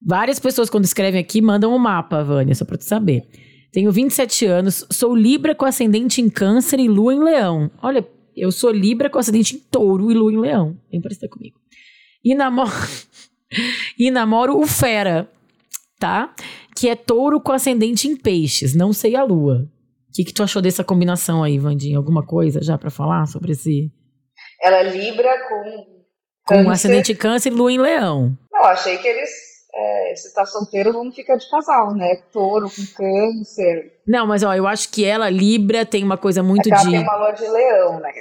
Várias 0.00 0.40
pessoas 0.40 0.70
quando 0.70 0.86
escrevem 0.86 1.20
aqui 1.20 1.42
mandam 1.42 1.74
um 1.74 1.78
mapa, 1.78 2.24
Vânia, 2.24 2.54
só 2.54 2.64
pra 2.64 2.78
tu 2.78 2.84
saber. 2.84 3.22
Tenho 3.70 3.92
27 3.92 4.46
anos, 4.46 4.86
sou 4.90 5.14
Libra 5.14 5.54
com 5.54 5.66
ascendente 5.66 6.22
em 6.22 6.30
Câncer 6.30 6.80
e 6.80 6.88
Lua 6.88 7.12
em 7.12 7.22
Leão. 7.22 7.70
Olha, 7.82 8.08
eu 8.34 8.50
sou 8.50 8.70
Libra 8.70 9.10
com 9.10 9.18
ascendente 9.18 9.56
em 9.56 9.58
Touro 9.58 10.10
e 10.10 10.14
Lua 10.14 10.32
em 10.32 10.40
Leão. 10.40 10.78
Vem 10.90 11.02
parecer 11.02 11.28
comigo. 11.28 11.61
E 12.24 12.34
namoro, 12.34 12.70
e 13.98 14.10
namoro 14.10 14.58
o 14.58 14.66
Fera, 14.66 15.28
tá? 15.98 16.34
Que 16.76 16.88
é 16.88 16.96
Touro 16.96 17.40
com 17.40 17.52
ascendente 17.52 18.08
em 18.08 18.16
Peixes. 18.16 18.74
Não 18.74 18.92
sei 18.92 19.16
a 19.16 19.22
Lua. 19.22 19.68
O 20.08 20.12
que, 20.14 20.24
que 20.24 20.32
tu 20.32 20.42
achou 20.42 20.60
dessa 20.60 20.84
combinação 20.84 21.42
aí, 21.42 21.58
Vandinha? 21.58 21.96
Alguma 21.96 22.24
coisa 22.24 22.62
já 22.62 22.76
para 22.76 22.90
falar 22.90 23.26
sobre 23.26 23.52
esse? 23.52 23.90
Ela 24.60 24.78
é 24.78 24.82
Libra 24.84 25.48
com. 25.48 26.02
Com 26.44 26.54
câncer. 26.56 26.70
ascendente 26.70 27.12
em 27.12 27.16
Câncer 27.16 27.52
e 27.52 27.54
Lua 27.54 27.72
em 27.72 27.78
Leão. 27.78 28.36
Não, 28.52 28.64
achei 28.64 28.98
que 28.98 29.06
eles 29.06 29.30
é, 29.74 30.14
se 30.14 30.34
tá 30.34 30.44
solteiro, 30.44 30.92
vamos 30.92 31.14
ficar 31.14 31.36
de 31.36 31.48
casal, 31.48 31.94
né? 31.94 32.16
Touro 32.30 32.68
com 32.68 32.86
câncer. 32.94 33.92
Não, 34.06 34.26
mas 34.26 34.42
ó, 34.42 34.54
eu 34.54 34.66
acho 34.66 34.90
que 34.90 35.04
ela, 35.04 35.30
Libra, 35.30 35.86
tem 35.86 36.04
uma 36.04 36.18
coisa 36.18 36.42
muito 36.42 36.68
é 36.68 36.76
de. 36.76 36.80
Ela 36.80 36.90
tem 36.90 37.00
uma 37.00 37.16
lua 37.16 37.32
de 37.32 37.48
leão, 37.48 38.00
né? 38.00 38.12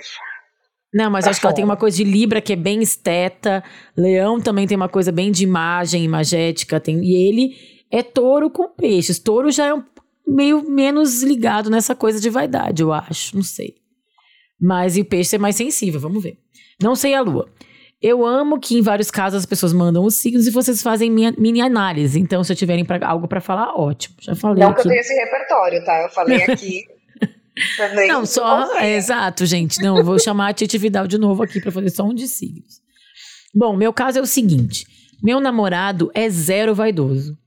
Não, 0.94 1.10
mas 1.10 1.26
acho 1.26 1.40
que 1.40 1.46
ela 1.46 1.56
tem 1.56 1.64
uma 1.64 1.78
coisa 1.78 1.98
de 1.98 2.04
Libra 2.04 2.42
que 2.42 2.54
é 2.54 2.56
bem 2.56 2.82
esteta. 2.82 3.64
Leão 3.96 4.42
também 4.42 4.68
tem 4.68 4.76
uma 4.76 4.90
coisa 4.90 5.12
bem 5.12 5.32
de 5.32 5.44
imagem, 5.44 6.04
imagética. 6.04 6.80
Tem, 6.80 7.00
e 7.02 7.30
ele 7.30 7.56
é 7.90 8.04
touro 8.04 8.50
com 8.50 8.68
peixes. 8.68 9.18
Touro 9.18 9.52
já 9.52 9.68
é 9.68 9.74
um, 9.74 9.84
meio 10.28 10.70
menos 10.70 11.24
ligado 11.24 11.70
nessa 11.70 11.96
coisa 11.96 12.20
de 12.20 12.30
vaidade, 12.30 12.82
eu 12.82 12.92
acho. 12.92 13.36
Não 13.36 13.44
sei. 13.44 13.76
Mas 14.60 14.98
e 14.98 15.02
o 15.02 15.06
peixe 15.06 15.36
é 15.36 15.40
mais 15.40 15.56
sensível, 15.56 16.00
vamos 16.00 16.22
ver. 16.22 16.38
Não 16.82 16.96
sei 16.96 17.16
a 17.16 17.22
lua. 17.22 17.50
Eu 18.02 18.26
amo 18.26 18.60
que 18.60 18.78
em 18.78 18.82
vários 18.82 19.12
casos 19.12 19.40
as 19.40 19.46
pessoas 19.46 19.74
mandam 19.74 20.04
os 20.04 20.16
signos 20.16 20.48
e 20.48 20.52
vocês 20.52 20.82
fazem 20.82 21.10
minha, 21.12 21.32
mini 21.38 21.62
análise. 21.62 22.20
Então, 22.20 22.44
se 22.44 22.52
eu 22.52 22.56
tiverem 22.56 22.84
pra, 22.84 23.00
algo 23.08 23.28
para 23.28 23.40
falar, 23.40 23.76
ótimo. 23.76 24.16
Já 24.20 24.36
falei. 24.36 24.64
Não 24.64 24.72
aqui. 24.72 24.82
que 24.82 24.88
eu 24.88 24.92
tenha 24.92 25.02
esse 25.02 25.14
repertório, 25.14 25.84
tá? 25.84 26.02
Eu 26.02 26.10
falei 26.10 26.42
aqui. 26.52 26.84
Não, 28.08 28.26
só. 28.26 28.78
É, 28.78 28.96
exato, 28.96 29.46
gente. 29.46 29.82
Não, 29.82 29.98
eu 29.98 30.04
vou 30.04 30.20
chamar 30.20 30.50
a 30.50 30.54
Titi 30.54 30.78
Vidal 30.78 31.08
de 31.08 31.18
novo 31.18 31.44
aqui 31.44 31.60
para 31.60 31.72
fazer 31.72 31.90
só 31.90 32.04
um 32.04 32.14
de 32.14 32.28
signos. 32.28 32.82
Bom, 33.54 33.76
meu 33.76 33.92
caso 33.92 34.20
é 34.20 34.22
o 34.22 34.26
seguinte: 34.26 34.86
meu 35.22 35.40
namorado 35.40 36.10
é 36.14 36.30
zero 36.30 36.74
vaidoso. 36.74 37.38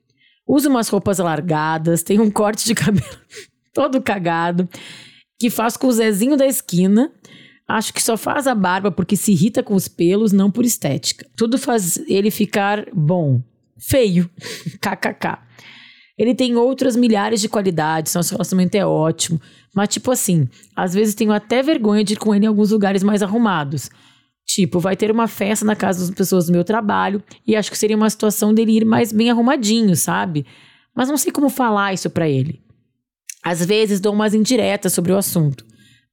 Usa 0.46 0.68
umas 0.68 0.88
roupas 0.88 1.18
largadas, 1.18 2.02
tem 2.02 2.20
um 2.20 2.30
corte 2.30 2.66
de 2.66 2.74
cabelo 2.74 3.06
todo 3.72 4.02
cagado, 4.02 4.68
que 5.38 5.48
faz 5.48 5.76
com 5.76 5.86
o 5.86 5.92
Zezinho 5.92 6.36
da 6.36 6.46
esquina 6.46 7.10
Acho 7.66 7.94
que 7.94 8.02
só 8.02 8.16
faz 8.16 8.46
a 8.46 8.54
barba 8.54 8.90
porque 8.90 9.16
se 9.16 9.32
irrita 9.32 9.62
com 9.62 9.74
os 9.74 9.88
pelos, 9.88 10.32
não 10.32 10.50
por 10.50 10.64
estética. 10.64 11.26
Tudo 11.34 11.56
faz 11.56 11.96
ele 12.06 12.30
ficar 12.30 12.86
bom. 12.92 13.42
Feio. 13.78 14.30
KKK. 14.80 15.38
Ele 16.16 16.34
tem 16.34 16.56
outras 16.56 16.94
milhares 16.94 17.40
de 17.40 17.48
qualidades, 17.48 18.14
nosso 18.14 18.32
relacionamento 18.32 18.76
é 18.76 18.86
ótimo. 18.86 19.40
Mas, 19.74 19.88
tipo 19.88 20.10
assim, 20.10 20.48
às 20.76 20.94
vezes 20.94 21.14
tenho 21.14 21.32
até 21.32 21.62
vergonha 21.62 22.04
de 22.04 22.14
ir 22.14 22.16
com 22.16 22.34
ele 22.34 22.44
em 22.44 22.48
alguns 22.48 22.70
lugares 22.70 23.02
mais 23.02 23.22
arrumados. 23.22 23.90
Tipo, 24.46 24.78
vai 24.78 24.96
ter 24.96 25.10
uma 25.10 25.26
festa 25.26 25.64
na 25.64 25.74
casa 25.74 26.06
das 26.06 26.14
pessoas 26.14 26.46
do 26.46 26.52
meu 26.52 26.62
trabalho 26.62 27.22
e 27.46 27.56
acho 27.56 27.70
que 27.70 27.78
seria 27.78 27.96
uma 27.96 28.10
situação 28.10 28.54
dele 28.54 28.76
ir 28.76 28.84
mais 28.84 29.10
bem 29.10 29.30
arrumadinho, 29.30 29.96
sabe? 29.96 30.46
Mas 30.94 31.08
não 31.08 31.16
sei 31.16 31.32
como 31.32 31.48
falar 31.48 31.92
isso 31.92 32.08
para 32.10 32.28
ele. 32.28 32.62
Às 33.42 33.64
vezes 33.64 34.00
dou 34.00 34.12
umas 34.12 34.34
indiretas 34.34 34.92
sobre 34.92 35.12
o 35.12 35.16
assunto, 35.16 35.64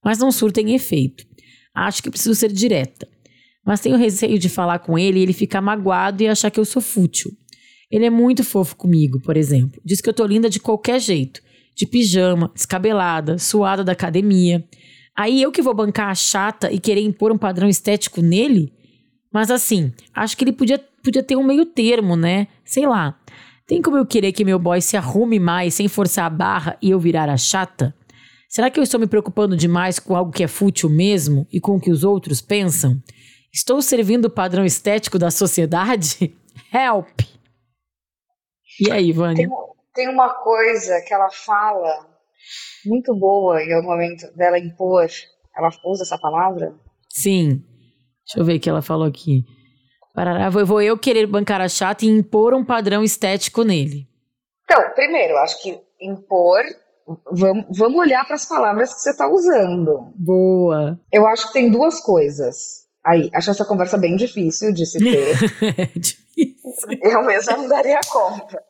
mas 0.03 0.17
não 0.17 0.31
surtem 0.31 0.73
efeito. 0.73 1.25
Acho 1.73 2.01
que 2.01 2.09
preciso 2.09 2.35
ser 2.35 2.51
direta. 2.51 3.07
Mas 3.65 3.79
tenho 3.79 3.97
receio 3.97 4.39
de 4.39 4.49
falar 4.49 4.79
com 4.79 4.97
ele 4.97 5.19
e 5.19 5.23
ele 5.23 5.33
ficar 5.33 5.61
magoado 5.61 6.23
e 6.23 6.27
achar 6.27 6.49
que 6.49 6.59
eu 6.59 6.65
sou 6.65 6.81
fútil. 6.81 7.31
Ele 7.91 8.05
é 8.05 8.09
muito 8.09 8.43
fofo 8.43 8.75
comigo, 8.75 9.19
por 9.19 9.35
exemplo. 9.35 9.81
Diz 9.83 9.99
que 9.99 10.07
eu 10.07 10.13
tô 10.13 10.25
linda 10.25 10.49
de 10.49 10.59
qualquer 10.59 10.99
jeito. 10.99 11.41
De 11.75 11.85
pijama, 11.85 12.51
descabelada, 12.53 13.37
suada 13.37 13.83
da 13.83 13.91
academia. 13.91 14.65
Aí 15.15 15.41
eu 15.41 15.51
que 15.51 15.61
vou 15.61 15.73
bancar 15.73 16.09
a 16.09 16.15
chata 16.15 16.71
e 16.71 16.79
querer 16.79 17.01
impor 17.01 17.31
um 17.31 17.37
padrão 17.37 17.67
estético 17.67 18.21
nele? 18.21 18.71
Mas 19.33 19.51
assim, 19.51 19.91
acho 20.13 20.37
que 20.37 20.43
ele 20.43 20.53
podia, 20.53 20.79
podia 21.03 21.23
ter 21.23 21.35
um 21.35 21.43
meio 21.43 21.65
termo, 21.65 22.15
né? 22.15 22.47
Sei 22.63 22.85
lá. 22.87 23.17
Tem 23.67 23.81
como 23.81 23.97
eu 23.97 24.05
querer 24.05 24.31
que 24.31 24.43
meu 24.43 24.59
boy 24.59 24.81
se 24.81 24.97
arrume 24.97 25.39
mais 25.39 25.73
sem 25.73 25.87
forçar 25.87 26.25
a 26.25 26.29
barra 26.29 26.77
e 26.81 26.89
eu 26.89 26.99
virar 26.99 27.29
a 27.29 27.37
chata? 27.37 27.93
Será 28.49 28.69
que 28.69 28.77
eu 28.77 28.83
estou 28.83 28.99
me 28.99 29.07
preocupando 29.07 29.55
demais 29.55 29.97
com 29.97 30.13
algo 30.15 30.31
que 30.31 30.43
é 30.43 30.47
fútil 30.47 30.89
mesmo 30.89 31.47
e 31.51 31.59
com 31.59 31.77
o 31.77 31.79
que 31.79 31.89
os 31.89 32.03
outros 32.03 32.41
pensam? 32.41 33.01
Estou 33.53 33.81
servindo 33.81 34.25
o 34.25 34.29
padrão 34.29 34.65
estético 34.65 35.17
da 35.17 35.31
sociedade? 35.31 36.35
Help! 36.73 37.30
E 38.81 38.91
aí, 38.91 39.11
Vânia? 39.11 39.47
Tem, 39.47 39.49
tem 39.93 40.09
uma 40.09 40.33
coisa 40.33 41.01
que 41.01 41.13
ela 41.13 41.29
fala 41.29 42.07
muito 42.85 43.15
boa 43.15 43.61
em 43.61 43.73
algum 43.73 43.89
momento 43.89 44.25
dela 44.35 44.57
impor. 44.57 45.07
Ela 45.55 45.69
usa 45.85 46.03
essa 46.03 46.17
palavra? 46.17 46.73
Sim. 47.09 47.63
Deixa 48.25 48.39
eu 48.39 48.43
ver 48.43 48.57
o 48.57 48.59
que 48.59 48.69
ela 48.69 48.81
falou 48.81 49.07
aqui. 49.07 49.43
Parará, 50.13 50.49
vou 50.49 50.81
eu 50.81 50.97
querer 50.97 51.25
bancar 51.27 51.61
a 51.61 51.69
chata 51.69 52.05
e 52.05 52.09
impor 52.09 52.53
um 52.53 52.65
padrão 52.65 53.03
estético 53.03 53.63
nele. 53.63 54.07
Então, 54.65 54.81
primeiro, 54.93 55.37
acho 55.37 55.61
que 55.61 55.79
impor 56.01 56.63
Vamos, 57.31 57.65
vamos 57.77 57.99
olhar 57.99 58.25
para 58.25 58.35
as 58.35 58.45
palavras 58.45 58.93
que 58.93 59.01
você 59.01 59.09
está 59.11 59.27
usando. 59.27 60.13
Boa. 60.15 60.99
Eu 61.11 61.27
acho 61.27 61.47
que 61.47 61.53
tem 61.53 61.69
duas 61.69 61.99
coisas. 61.99 62.85
Aí, 63.03 63.29
acho 63.33 63.51
essa 63.51 63.65
conversa 63.65 63.97
bem 63.97 64.15
difícil 64.15 64.71
de 64.71 64.85
se 64.85 64.99
ter. 64.99 65.35
é 65.77 65.85
difícil. 65.99 66.99
Eu 67.01 67.23
mesma 67.23 67.57
não 67.57 67.67
daria 67.67 67.99
conta. 68.09 68.63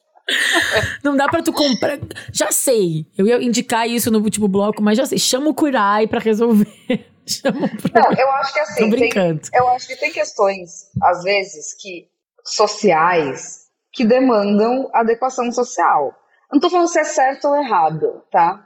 Não 1.04 1.16
dá 1.16 1.28
para 1.28 1.44
tu 1.44 1.52
comprar. 1.54 2.00
Já 2.32 2.52
sei. 2.52 3.06
Eu 3.18 3.28
ia 3.28 3.42
indicar 3.42 3.88
isso 3.88 4.12
no 4.12 4.20
último 4.20 4.48
bloco, 4.48 4.82
mas 4.82 4.98
já 4.98 5.06
sei. 5.06 5.18
Chama 5.18 5.50
o 5.50 5.54
Kurai 5.54 6.08
para 6.08 6.20
resolver. 6.20 6.68
Chama 7.26 7.70
pra... 7.82 8.02
Não, 8.02 8.14
eu 8.14 8.32
acho 8.32 8.54
que 8.54 8.60
assim. 8.60 8.84
Tô 8.84 8.90
brincando. 8.90 9.42
Tem, 9.42 9.60
eu 9.60 9.68
acho 9.70 9.88
que 9.88 9.96
tem 9.96 10.12
questões, 10.12 10.88
às 11.02 11.24
vezes, 11.24 11.74
que 11.80 12.08
sociais 12.44 13.62
que 13.94 14.06
demandam 14.06 14.90
adequação 14.94 15.52
social. 15.52 16.16
Não 16.52 16.60
tô 16.60 16.70
falando 16.70 16.88
se 16.88 17.00
é 17.00 17.04
certo 17.04 17.48
ou 17.48 17.56
errado, 17.56 18.24
tá? 18.32 18.66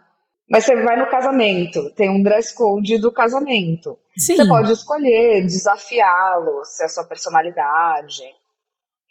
Mas 0.50 0.64
você 0.64 0.76
vai 0.84 0.98
no 0.98 1.10
casamento, 1.10 1.90
tem 1.96 2.10
um 2.10 2.22
dress 2.22 2.54
code 2.54 3.00
do 3.00 3.12
casamento. 3.12 3.98
Sim. 4.16 4.36
Você 4.36 4.48
pode 4.48 4.72
escolher 4.72 5.42
desafiá-lo, 5.42 6.64
se 6.64 6.84
é 6.84 6.86
a 6.86 6.90
sua 6.90 7.04
personalidade, 7.04 8.24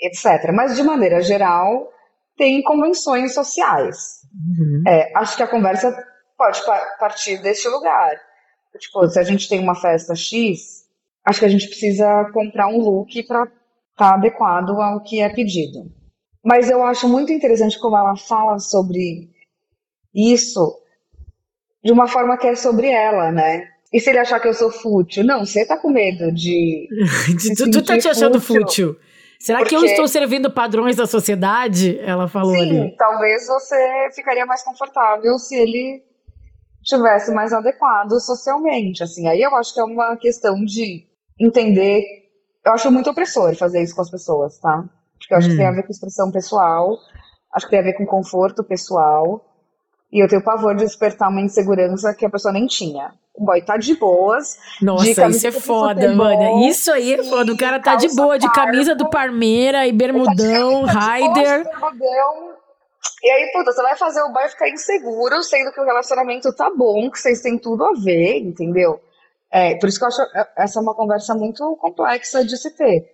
etc. 0.00 0.52
Mas, 0.52 0.76
de 0.76 0.82
maneira 0.82 1.20
geral, 1.20 1.88
tem 2.36 2.62
convenções 2.62 3.34
sociais. 3.34 4.22
Uhum. 4.34 4.82
É, 4.86 5.12
acho 5.16 5.36
que 5.36 5.42
a 5.42 5.48
conversa 5.48 5.94
pode 6.36 6.60
partir 6.98 7.38
deste 7.38 7.68
lugar. 7.68 8.20
Tipo, 8.78 9.08
se 9.08 9.18
a 9.18 9.22
gente 9.22 9.48
tem 9.48 9.60
uma 9.60 9.74
festa 9.74 10.14
X, 10.14 10.84
acho 11.24 11.38
que 11.38 11.46
a 11.46 11.48
gente 11.48 11.68
precisa 11.68 12.30
comprar 12.32 12.68
um 12.68 12.78
look 12.78 13.22
para 13.24 13.44
estar 13.44 13.54
tá 13.96 14.14
adequado 14.14 14.70
ao 14.70 15.02
que 15.02 15.20
é 15.20 15.28
pedido. 15.28 15.92
Mas 16.44 16.68
eu 16.68 16.82
acho 16.84 17.08
muito 17.08 17.32
interessante 17.32 17.78
como 17.78 17.96
ela 17.96 18.16
fala 18.16 18.58
sobre 18.58 19.30
isso 20.14 20.78
de 21.82 21.92
uma 21.92 22.08
forma 22.08 22.36
que 22.36 22.46
é 22.46 22.54
sobre 22.54 22.88
ela, 22.88 23.30
né? 23.30 23.68
E 23.92 24.00
se 24.00 24.10
ele 24.10 24.18
achar 24.18 24.40
que 24.40 24.48
eu 24.48 24.54
sou 24.54 24.70
fútil? 24.70 25.22
Não, 25.22 25.46
você 25.46 25.64
tá 25.64 25.76
com 25.76 25.88
medo 25.88 26.32
de. 26.32 26.88
de 27.38 27.54
tu, 27.54 27.70
tu 27.70 27.84
tá 27.84 27.96
te 27.96 28.08
achando 28.08 28.40
fútil. 28.40 28.62
fútil. 28.62 28.96
Será 29.44 29.58
Porque... 29.58 29.76
que 29.76 29.82
eu 29.82 29.84
estou 29.84 30.08
servindo 30.08 30.50
padrões 30.50 30.96
da 30.96 31.06
sociedade? 31.06 32.00
Ela 32.00 32.26
falou 32.26 32.54
Sim, 32.54 32.80
ali. 32.80 32.96
talvez 32.96 33.46
você 33.46 34.08
ficaria 34.14 34.46
mais 34.46 34.62
confortável 34.62 35.38
se 35.38 35.54
ele 35.54 36.02
tivesse 36.82 37.30
mais 37.30 37.52
adequado 37.52 38.18
socialmente, 38.20 39.02
assim. 39.02 39.28
Aí 39.28 39.42
eu 39.42 39.54
acho 39.56 39.74
que 39.74 39.80
é 39.80 39.84
uma 39.84 40.16
questão 40.16 40.54
de 40.64 41.06
entender. 41.38 42.02
Eu 42.64 42.72
acho 42.72 42.90
muito 42.90 43.10
opressor 43.10 43.54
fazer 43.54 43.82
isso 43.82 43.94
com 43.94 44.00
as 44.00 44.10
pessoas, 44.10 44.58
tá? 44.58 44.82
Porque 45.18 45.34
eu 45.34 45.36
acho 45.36 45.48
hum. 45.48 45.50
que 45.50 45.56
tem 45.58 45.66
a 45.66 45.70
hum. 45.72 45.74
ver 45.74 45.82
com 45.82 45.90
expressão 45.90 46.30
pessoal, 46.30 46.96
acho 47.54 47.66
que 47.66 47.70
tem 47.70 47.80
a 47.80 47.84
ver 47.84 47.98
com 47.98 48.06
conforto 48.06 48.64
pessoal. 48.64 49.44
E 50.14 50.22
eu 50.22 50.28
tenho 50.28 50.44
pavor 50.44 50.76
de 50.76 50.84
despertar 50.84 51.28
uma 51.28 51.40
insegurança 51.40 52.14
que 52.14 52.24
a 52.24 52.30
pessoa 52.30 52.54
nem 52.54 52.68
tinha. 52.68 53.12
o 53.34 53.44
boy 53.44 53.60
tá 53.60 53.76
de 53.76 53.96
boas. 53.96 54.56
Nossa, 54.80 55.26
isso 55.26 55.48
é 55.48 55.50
foda, 55.50 56.14
mano. 56.14 56.64
Isso 56.68 56.92
aí 56.92 57.14
é 57.14 57.24
foda. 57.24 57.52
O 57.52 57.56
cara 57.56 57.80
tá 57.80 57.96
de 57.96 58.14
boa, 58.14 58.38
de 58.38 58.48
camisa 58.52 58.94
do 58.94 59.10
Parmeira 59.10 59.88
e 59.88 59.92
bermudão, 59.92 60.86
tá 60.86 60.92
Raider. 60.92 61.68
E 63.24 63.30
aí, 63.30 63.50
puta, 63.52 63.72
você 63.72 63.82
vai 63.82 63.96
fazer 63.96 64.22
o 64.22 64.32
boy 64.32 64.48
ficar 64.48 64.68
inseguro, 64.68 65.42
sendo 65.42 65.72
que 65.72 65.80
o 65.80 65.84
relacionamento 65.84 66.54
tá 66.54 66.70
bom, 66.70 67.10
que 67.10 67.18
vocês 67.18 67.40
têm 67.40 67.58
tudo 67.58 67.84
a 67.84 67.92
ver, 67.94 68.38
entendeu? 68.38 69.00
É, 69.50 69.74
por 69.76 69.88
isso 69.88 69.98
que 69.98 70.04
eu 70.04 70.08
acho 70.08 70.22
é, 70.22 70.48
essa 70.58 70.78
é 70.78 70.82
uma 70.82 70.94
conversa 70.94 71.34
muito 71.34 71.76
complexa 71.80 72.44
de 72.44 72.56
se 72.56 72.70
ter. 72.76 73.13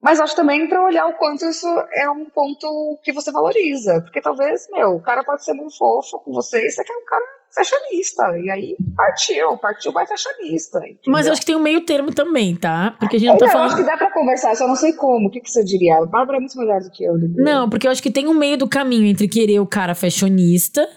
Mas 0.00 0.20
acho 0.20 0.36
também 0.36 0.68
para 0.68 0.84
olhar 0.84 1.06
o 1.06 1.14
quanto 1.14 1.44
isso 1.44 1.66
é 1.92 2.08
um 2.08 2.26
ponto 2.26 2.98
que 3.02 3.12
você 3.12 3.32
valoriza. 3.32 4.00
Porque 4.02 4.20
talvez, 4.20 4.68
meu, 4.70 4.90
o 4.90 5.02
cara 5.02 5.24
pode 5.24 5.44
ser 5.44 5.54
muito 5.54 5.76
fofo 5.76 6.20
com 6.20 6.32
você 6.32 6.64
e 6.64 6.70
você 6.70 6.84
quer 6.84 6.92
um 6.92 7.04
cara 7.04 7.24
fashionista. 7.52 8.38
E 8.38 8.50
aí 8.50 8.76
partiu, 8.96 9.56
partiu 9.58 9.90
vai 9.90 10.06
fashionista. 10.06 10.78
Entendeu? 10.78 11.00
Mas 11.08 11.26
eu 11.26 11.32
acho 11.32 11.40
que 11.40 11.46
tem 11.46 11.56
um 11.56 11.62
meio 11.62 11.80
termo 11.80 12.14
também, 12.14 12.54
tá? 12.54 12.94
Porque 12.98 13.16
a 13.16 13.18
gente 13.18 13.28
não 13.28 13.36
é, 13.36 13.38
tá 13.38 13.48
falando. 13.48 13.70
Eu 13.70 13.74
acho 13.74 13.84
que 13.84 13.90
dá 13.90 13.96
pra 13.96 14.12
conversar, 14.12 14.54
só 14.54 14.68
não 14.68 14.76
sei 14.76 14.92
como. 14.92 15.28
O 15.28 15.30
que, 15.30 15.40
que 15.40 15.50
você 15.50 15.64
diria? 15.64 15.96
A 15.96 16.06
Bárbara 16.06 16.38
é 16.38 16.40
muito 16.40 16.56
melhor 16.56 16.80
do 16.80 16.90
que 16.90 17.02
eu. 17.02 17.14
Não, 17.36 17.68
porque 17.68 17.88
eu 17.88 17.90
acho 17.90 18.02
que 18.02 18.10
tem 18.10 18.28
um 18.28 18.34
meio 18.34 18.56
do 18.56 18.68
caminho 18.68 19.06
entre 19.06 19.26
querer 19.26 19.58
o 19.58 19.66
cara 19.66 19.94
fashionista 19.94 20.88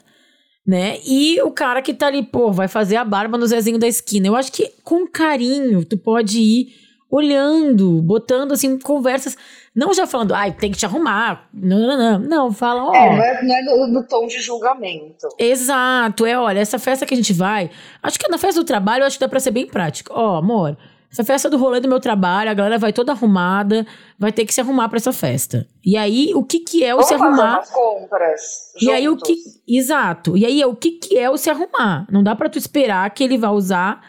né? 0.66 1.00
E 1.06 1.42
o 1.42 1.52
cara 1.52 1.82
que 1.82 1.94
tá 1.94 2.08
ali, 2.08 2.24
pô, 2.24 2.52
vai 2.52 2.68
fazer 2.68 2.96
a 2.96 3.04
barba 3.04 3.38
no 3.38 3.48
Zezinho 3.48 3.80
da 3.80 3.88
esquina. 3.88 4.28
Eu 4.28 4.36
acho 4.36 4.52
que 4.52 4.72
com 4.84 5.08
carinho 5.08 5.84
tu 5.84 5.98
pode 5.98 6.40
ir 6.40 6.68
olhando, 7.12 8.02
botando 8.02 8.54
assim 8.54 8.80
conversas, 8.80 9.38
não 9.76 9.94
já 9.94 10.08
falando, 10.08 10.34
ai, 10.34 10.54
tem 10.54 10.72
que 10.72 10.78
te 10.78 10.86
arrumar. 10.86 11.50
Não, 11.54 11.78
não, 11.78 11.98
não. 11.98 12.20
Não, 12.20 12.52
fala, 12.54 12.86
ó. 12.86 12.96
É, 12.96 13.16
não 13.16 13.24
é, 13.24 13.44
não 13.44 13.56
é 13.56 13.62
no, 13.64 13.88
no, 13.88 14.08
tom 14.08 14.26
de 14.28 14.40
julgamento. 14.40 15.28
Exato, 15.38 16.26
é, 16.26 16.40
olha, 16.40 16.60
essa 16.60 16.80
festa 16.80 17.06
que 17.06 17.14
a 17.14 17.18
gente 17.18 17.34
vai, 17.34 17.70
acho 18.02 18.18
que 18.18 18.30
na 18.30 18.38
festa 18.38 18.62
do 18.62 18.66
trabalho, 18.66 19.04
acho 19.04 19.18
que 19.18 19.26
dá 19.26 19.30
pra 19.30 19.42
ser 19.42 19.52
bem 19.52 19.68
prático. 19.68 20.14
Ó, 20.16 20.38
amor, 20.38 20.78
essa 21.12 21.26
festa 21.26 21.50
do 21.50 21.58
rolê 21.58 21.82
do 21.82 21.90
meu 21.90 22.00
trabalho, 22.00 22.50
a 22.50 22.54
galera 22.54 22.78
vai 22.78 22.94
toda 22.94 23.12
arrumada, 23.12 23.86
vai 24.18 24.32
ter 24.32 24.46
que 24.46 24.54
se 24.54 24.62
arrumar 24.62 24.88
para 24.88 24.96
essa 24.96 25.12
festa. 25.12 25.68
E 25.84 25.98
aí, 25.98 26.32
o 26.34 26.42
que 26.42 26.60
que 26.60 26.86
é 26.86 26.96
o 26.96 27.00
Vamos 27.00 27.10
se 27.10 27.14
arrumar? 27.14 27.58
Fazer 27.58 27.74
compras. 27.74 28.42
E 28.82 28.90
aí 28.90 29.10
o 29.10 29.18
que, 29.18 29.36
exato. 29.68 30.38
E 30.38 30.46
aí 30.46 30.62
é 30.62 30.66
o 30.66 30.74
que 30.74 30.92
que 30.92 31.18
é 31.18 31.30
o 31.30 31.36
se 31.36 31.50
arrumar? 31.50 32.08
Não 32.10 32.24
dá 32.24 32.34
para 32.34 32.48
tu 32.48 32.58
esperar 32.58 33.10
que 33.10 33.26
ele 33.26 33.38
vá 33.38 33.52
usar 33.52 34.02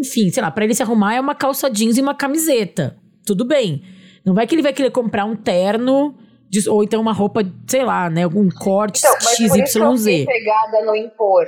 enfim, 0.00 0.30
sei 0.30 0.42
lá, 0.42 0.50
para 0.50 0.64
ele 0.64 0.74
se 0.74 0.82
arrumar 0.82 1.14
é 1.14 1.20
uma 1.20 1.34
calça 1.34 1.70
jeans 1.70 1.96
e 1.96 2.02
uma 2.02 2.14
camiseta. 2.14 2.96
Tudo 3.26 3.44
bem. 3.44 3.82
Não 4.24 4.34
vai 4.34 4.46
que 4.46 4.54
ele 4.54 4.62
vai 4.62 4.72
querer 4.72 4.90
comprar 4.90 5.24
um 5.24 5.36
terno 5.36 6.16
de, 6.48 6.68
ou 6.68 6.82
então 6.82 7.00
uma 7.00 7.12
roupa, 7.12 7.42
sei 7.68 7.84
lá, 7.84 8.08
né, 8.08 8.24
algum 8.24 8.48
corte 8.48 9.00
então, 9.00 9.12
mas 9.22 9.36
XYZ. 9.36 9.50
Por 9.50 9.62
isso 9.64 9.78
eu 9.78 10.26
pegada 10.26 10.84
no 10.84 10.96
impor. 10.96 11.46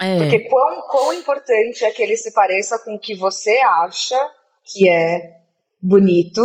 É. 0.00 0.18
Porque 0.18 0.40
quão, 0.48 0.82
quão 0.88 1.12
importante 1.12 1.84
é 1.84 1.90
que 1.90 2.02
ele 2.02 2.16
se 2.16 2.32
pareça 2.32 2.78
com 2.78 2.94
o 2.94 2.98
que 2.98 3.14
você 3.14 3.58
acha 3.58 4.16
que 4.64 4.88
é 4.88 5.40
bonito 5.80 6.40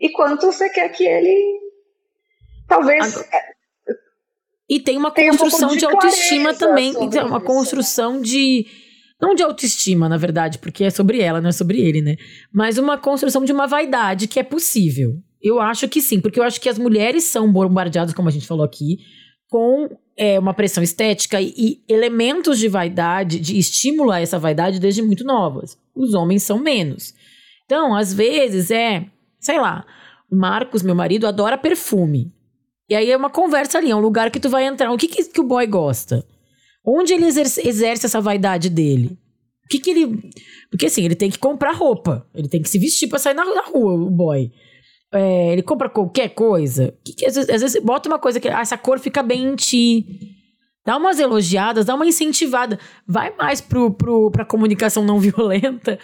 e 0.00 0.10
quanto 0.10 0.46
você 0.46 0.68
quer 0.68 0.88
que 0.88 1.04
ele 1.04 1.60
talvez 2.66 3.16
Agora, 3.16 3.28
é, 3.32 3.54
e 4.68 4.80
tem 4.80 4.96
uma 4.96 5.10
construção 5.12 5.68
um 5.68 5.72
de, 5.72 5.78
de, 5.78 5.84
autoestima 5.84 6.54
também, 6.54 6.88
então, 7.00 7.26
uma 7.26 7.36
isso, 7.36 7.46
construção 7.46 8.14
né? 8.14 8.22
de 8.22 8.66
não 9.24 9.34
de 9.34 9.42
autoestima, 9.42 10.08
na 10.08 10.18
verdade, 10.18 10.58
porque 10.58 10.84
é 10.84 10.90
sobre 10.90 11.20
ela, 11.20 11.40
não 11.40 11.48
é 11.48 11.52
sobre 11.52 11.80
ele, 11.80 12.02
né? 12.02 12.16
Mas 12.52 12.76
uma 12.76 12.98
construção 12.98 13.42
de 13.42 13.52
uma 13.52 13.66
vaidade 13.66 14.28
que 14.28 14.38
é 14.38 14.42
possível. 14.42 15.14
Eu 15.42 15.60
acho 15.60 15.88
que 15.88 16.02
sim, 16.02 16.20
porque 16.20 16.38
eu 16.38 16.44
acho 16.44 16.60
que 16.60 16.68
as 16.68 16.78
mulheres 16.78 17.24
são 17.24 17.50
bombardeadas, 17.50 18.12
como 18.12 18.28
a 18.28 18.30
gente 18.30 18.46
falou 18.46 18.64
aqui, 18.64 18.98
com 19.48 19.88
é, 20.16 20.38
uma 20.38 20.52
pressão 20.52 20.82
estética 20.82 21.40
e, 21.40 21.54
e, 21.56 21.84
elementos 21.88 22.58
de 22.58 22.68
vaidade, 22.68 23.40
de 23.40 23.58
estímulo 23.58 24.10
a 24.10 24.20
essa 24.20 24.38
vaidade 24.38 24.78
desde 24.78 25.00
muito 25.00 25.24
novas. 25.24 25.78
Os 25.94 26.12
homens 26.12 26.42
são 26.42 26.58
menos. 26.58 27.14
Então, 27.64 27.94
às 27.94 28.12
vezes 28.12 28.70
é, 28.70 29.06
sei 29.40 29.58
lá, 29.58 29.86
Marcos, 30.30 30.82
meu 30.82 30.94
marido, 30.94 31.26
adora 31.26 31.56
perfume. 31.56 32.30
E 32.90 32.94
aí 32.94 33.10
é 33.10 33.16
uma 33.16 33.30
conversa 33.30 33.78
ali, 33.78 33.90
é 33.90 33.96
um 33.96 34.00
lugar 34.00 34.30
que 34.30 34.40
tu 34.40 34.50
vai 34.50 34.66
entrar. 34.66 34.92
O 34.92 34.98
que, 34.98 35.08
que, 35.08 35.24
que 35.24 35.40
o 35.40 35.46
boy 35.46 35.66
gosta? 35.66 36.26
Onde 36.86 37.14
ele 37.14 37.26
exerce, 37.26 38.06
essa 38.06 38.20
vaidade 38.20 38.68
dele? 38.68 39.18
O 39.64 39.68
que 39.68 39.78
que 39.78 39.90
ele... 39.90 40.30
Porque 40.70 40.86
assim, 40.86 41.04
ele 41.04 41.14
tem 41.14 41.30
que 41.30 41.38
comprar 41.38 41.72
roupa. 41.72 42.26
Ele 42.34 42.48
tem 42.48 42.60
que 42.60 42.68
se 42.68 42.78
vestir 42.78 43.08
pra 43.08 43.18
sair 43.18 43.34
na, 43.34 43.44
na 43.44 43.62
rua, 43.62 43.94
o 43.94 44.10
boy. 44.10 44.50
É, 45.12 45.52
ele 45.52 45.62
compra 45.62 45.88
qualquer 45.88 46.28
coisa. 46.30 46.94
Que 47.04 47.14
que, 47.14 47.26
às, 47.26 47.36
vezes, 47.36 47.50
às 47.50 47.60
vezes 47.62 47.82
bota 47.82 48.08
uma 48.08 48.18
coisa 48.18 48.38
que... 48.38 48.48
Ah, 48.48 48.60
essa 48.60 48.76
cor 48.76 48.98
fica 48.98 49.22
bem 49.22 49.44
em 49.44 49.56
ti. 49.56 50.04
Dá 50.84 50.98
umas 50.98 51.18
elogiadas, 51.18 51.86
dá 51.86 51.94
uma 51.94 52.06
incentivada. 52.06 52.78
Vai 53.08 53.34
mais 53.36 53.62
pro, 53.62 53.90
pro, 53.90 54.30
pra 54.30 54.44
comunicação 54.44 55.02
não 55.02 55.18
violenta. 55.20 55.98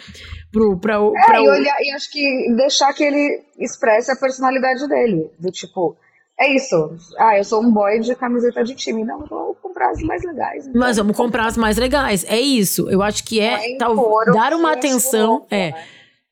Pro, 0.51 0.79
pra, 0.79 0.95
é, 0.95 1.25
pra 1.25 1.37
é, 1.37 1.43
e, 1.43 1.49
olhar, 1.49 1.75
e 1.79 1.91
acho 1.91 2.11
que 2.11 2.53
deixar 2.55 2.91
que 2.93 3.03
ele 3.03 3.43
expresse 3.59 4.11
a 4.11 4.15
personalidade 4.15 4.87
dele. 4.87 5.29
Do 5.39 5.51
tipo 5.51 5.95
é 6.41 6.55
isso. 6.55 6.95
Ah, 7.17 7.37
eu 7.37 7.43
sou 7.43 7.61
um 7.61 7.71
boy 7.71 7.99
de 7.99 8.15
camiseta 8.15 8.63
de 8.63 8.75
time. 8.75 9.03
Não, 9.03 9.25
vou 9.25 9.55
comprar 9.61 9.91
as 9.91 10.01
mais 10.01 10.23
legais. 10.23 10.67
Então. 10.67 10.79
Mas 10.79 10.97
vamos 10.97 11.15
comprar 11.15 11.45
as 11.45 11.55
mais 11.55 11.77
legais. 11.77 12.25
É 12.27 12.39
isso. 12.39 12.89
Eu 12.89 13.01
acho 13.01 13.23
que 13.23 13.39
é, 13.39 13.73
é 13.73 13.77
tal, 13.77 13.95
dar 14.33 14.53
uma 14.53 14.73
atenção. 14.73 15.45
é. 15.49 15.71
Né? 15.71 15.83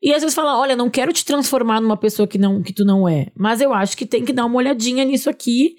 E 0.01 0.13
às 0.13 0.21
vezes 0.21 0.33
falar, 0.33 0.57
olha, 0.57 0.77
não 0.77 0.89
quero 0.89 1.11
te 1.11 1.25
transformar 1.25 1.81
numa 1.81 1.97
pessoa 1.97 2.25
que, 2.25 2.37
não, 2.37 2.61
que 2.61 2.71
tu 2.71 2.85
não 2.85 3.07
é. 3.07 3.27
Mas 3.35 3.59
eu 3.59 3.73
acho 3.73 3.97
que 3.97 4.05
tem 4.05 4.23
que 4.23 4.31
dar 4.31 4.45
uma 4.45 4.55
olhadinha 4.55 5.03
nisso 5.03 5.29
aqui. 5.29 5.75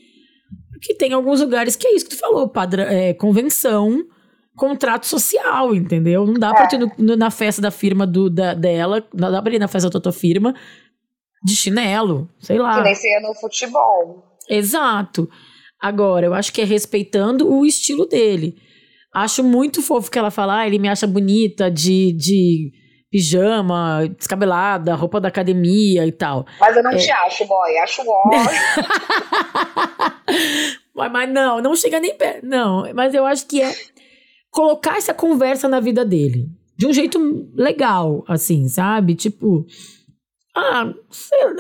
Porque 0.71 0.95
tem 0.95 1.13
alguns 1.13 1.41
lugares 1.41 1.75
que 1.75 1.87
é 1.87 1.95
isso 1.95 2.05
que 2.05 2.15
tu 2.15 2.19
falou, 2.19 2.49
padrão, 2.49 2.85
é, 2.85 3.15
convenção, 3.15 4.05
contrato 4.57 5.07
social, 5.07 5.75
entendeu? 5.75 6.27
Não 6.27 6.35
dá 6.35 6.51
é. 6.51 6.53
pra 6.53 6.67
tu 6.67 6.77
ir 6.77 6.93
no, 6.99 7.17
na 7.17 7.31
festa 7.31 7.63
da 7.63 7.71
firma 7.71 8.07
do, 8.07 8.29
da, 8.29 8.55
dela, 8.55 9.07
não 9.15 9.31
dá 9.31 9.43
pra 9.43 9.55
ir 9.55 9.59
na 9.59 9.69
festa 9.69 9.89
da 9.89 10.01
tua 10.01 10.13
firma 10.13 10.55
de 11.43 11.57
chinelo, 11.57 12.29
sei 12.39 12.59
lá. 12.59 12.77
Que 12.77 12.83
nem 12.83 12.95
seria 12.95 13.21
no 13.21 13.35
futebol. 13.35 14.25
Exato. 14.49 15.29
Agora, 15.81 16.27
eu 16.27 16.35
acho 16.35 16.53
que 16.53 16.61
é 16.61 16.65
respeitando 16.65 17.51
o 17.51 17.65
estilo 17.65 18.07
dele. 18.07 18.57
Acho 19.15 19.43
muito 19.43 19.83
fofo 19.83 20.11
que 20.11 20.19
ela 20.19 20.31
fala, 20.31 20.61
ah, 20.61 20.67
ele 20.67 20.79
me 20.79 20.89
acha 20.89 21.07
bonita 21.07 21.71
de, 21.71 22.13
de 22.13 22.71
pijama, 23.11 24.07
descabelada, 24.17 24.95
roupa 24.95 25.21
da 25.21 25.29
academia 25.29 26.07
e 26.07 26.13
tal. 26.13 26.47
Mas 26.61 26.77
eu 26.77 26.83
não 26.83 26.93
é... 26.93 26.97
te 26.97 27.11
acho, 27.11 27.47
boy, 27.47 27.79
acho 27.79 28.05
boy. 28.05 28.37
mas, 30.95 31.11
mas 31.11 31.33
não, 31.33 31.61
não 31.61 31.75
chega 31.75 31.99
nem 31.99 32.15
perto. 32.15 32.47
Não, 32.47 32.85
mas 32.95 33.15
eu 33.15 33.27
acho 33.27 33.47
que 33.47 33.63
é 33.63 33.75
colocar 34.51 34.97
essa 34.97 35.15
conversa 35.15 35.69
na 35.69 35.81
vida 35.81 36.05
dele. 36.05 36.49
De 36.77 36.87
um 36.87 36.93
jeito 36.93 37.19
legal, 37.55 38.25
assim, 38.29 38.69
sabe? 38.69 39.15
Tipo, 39.15 39.67
ah, 40.61 40.95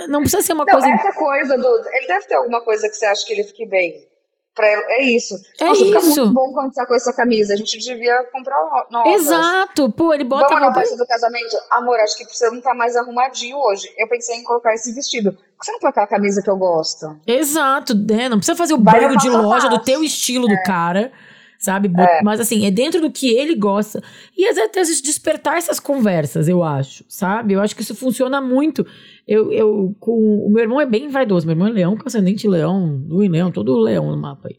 não 0.08 0.20
precisa 0.20 0.42
ser 0.42 0.52
uma 0.52 0.64
não, 0.64 0.72
coisa. 0.72 0.88
Essa 0.88 1.12
coisa 1.12 1.56
do. 1.56 1.88
Ele 1.92 2.06
deve 2.06 2.26
ter 2.26 2.34
alguma 2.34 2.60
coisa 2.60 2.88
que 2.88 2.94
você 2.94 3.06
acha 3.06 3.26
que 3.26 3.32
ele 3.32 3.44
fique 3.44 3.66
bem. 3.66 4.08
Pra, 4.54 4.66
é 4.66 5.02
isso. 5.04 5.34
É 5.60 5.64
Nossa, 5.64 5.80
isso. 5.80 5.86
Fica 5.86 6.02
muito 6.02 6.34
bom 6.34 6.52
quando 6.52 6.72
tá 6.72 6.84
com 6.84 6.94
essa 6.94 7.12
camisa. 7.12 7.54
A 7.54 7.56
gente 7.56 7.78
devia 7.78 8.24
comprar 8.32 8.56
novas. 8.90 9.14
Exato. 9.14 9.90
Pô, 9.92 10.12
ele 10.12 10.24
bota 10.24 10.48
Vamos 10.48 10.68
na 10.68 10.74
festa 10.74 10.96
do 10.96 11.06
casamento. 11.06 11.56
Amor, 11.70 11.98
acho 12.00 12.18
que 12.18 12.24
você 12.24 12.50
não 12.50 12.60
tá 12.60 12.74
mais 12.74 12.96
arrumadinho 12.96 13.56
hoje. 13.56 13.88
Eu 13.96 14.08
pensei 14.08 14.36
em 14.36 14.42
colocar 14.42 14.74
esse 14.74 14.92
vestido. 14.92 15.32
Por 15.32 15.38
que 15.60 15.66
você 15.66 15.72
não 15.72 15.80
colocar 15.80 16.02
a 16.02 16.06
camisa 16.06 16.42
que 16.42 16.50
eu 16.50 16.56
gosto? 16.56 17.16
Exato, 17.26 17.94
né? 17.94 18.28
Não 18.28 18.38
precisa 18.38 18.56
fazer 18.56 18.74
o 18.74 18.78
banho 18.78 19.16
de 19.16 19.30
loja 19.30 19.68
do 19.68 19.78
teu 19.78 20.02
estilo 20.02 20.50
é. 20.50 20.56
do 20.56 20.62
cara 20.62 21.12
sabe? 21.60 21.90
É. 21.96 22.22
Mas 22.22 22.40
assim, 22.40 22.64
é 22.66 22.70
dentro 22.70 23.00
do 23.00 23.10
que 23.10 23.28
ele 23.28 23.54
gosta. 23.54 24.02
E 24.36 24.46
às 24.46 24.56
vezes 24.74 25.02
despertar 25.02 25.58
essas 25.58 25.78
conversas, 25.78 26.48
eu 26.48 26.64
acho, 26.64 27.04
sabe? 27.06 27.52
Eu 27.52 27.60
acho 27.60 27.76
que 27.76 27.82
isso 27.82 27.94
funciona 27.94 28.40
muito. 28.40 28.84
Eu, 29.28 29.52
eu 29.52 29.94
com 30.00 30.12
o 30.46 30.50
meu 30.50 30.62
irmão 30.62 30.80
é 30.80 30.86
bem 30.86 31.08
vaidoso, 31.08 31.46
meu 31.46 31.52
irmão 31.52 31.68
é 31.68 31.72
leão, 31.72 31.96
com 31.96 32.08
ascendente 32.08 32.48
leão, 32.48 33.04
lua 33.06 33.28
leão, 33.28 33.52
todo 33.52 33.78
leão 33.78 34.10
no 34.10 34.16
mapa 34.16 34.48
aí. 34.48 34.56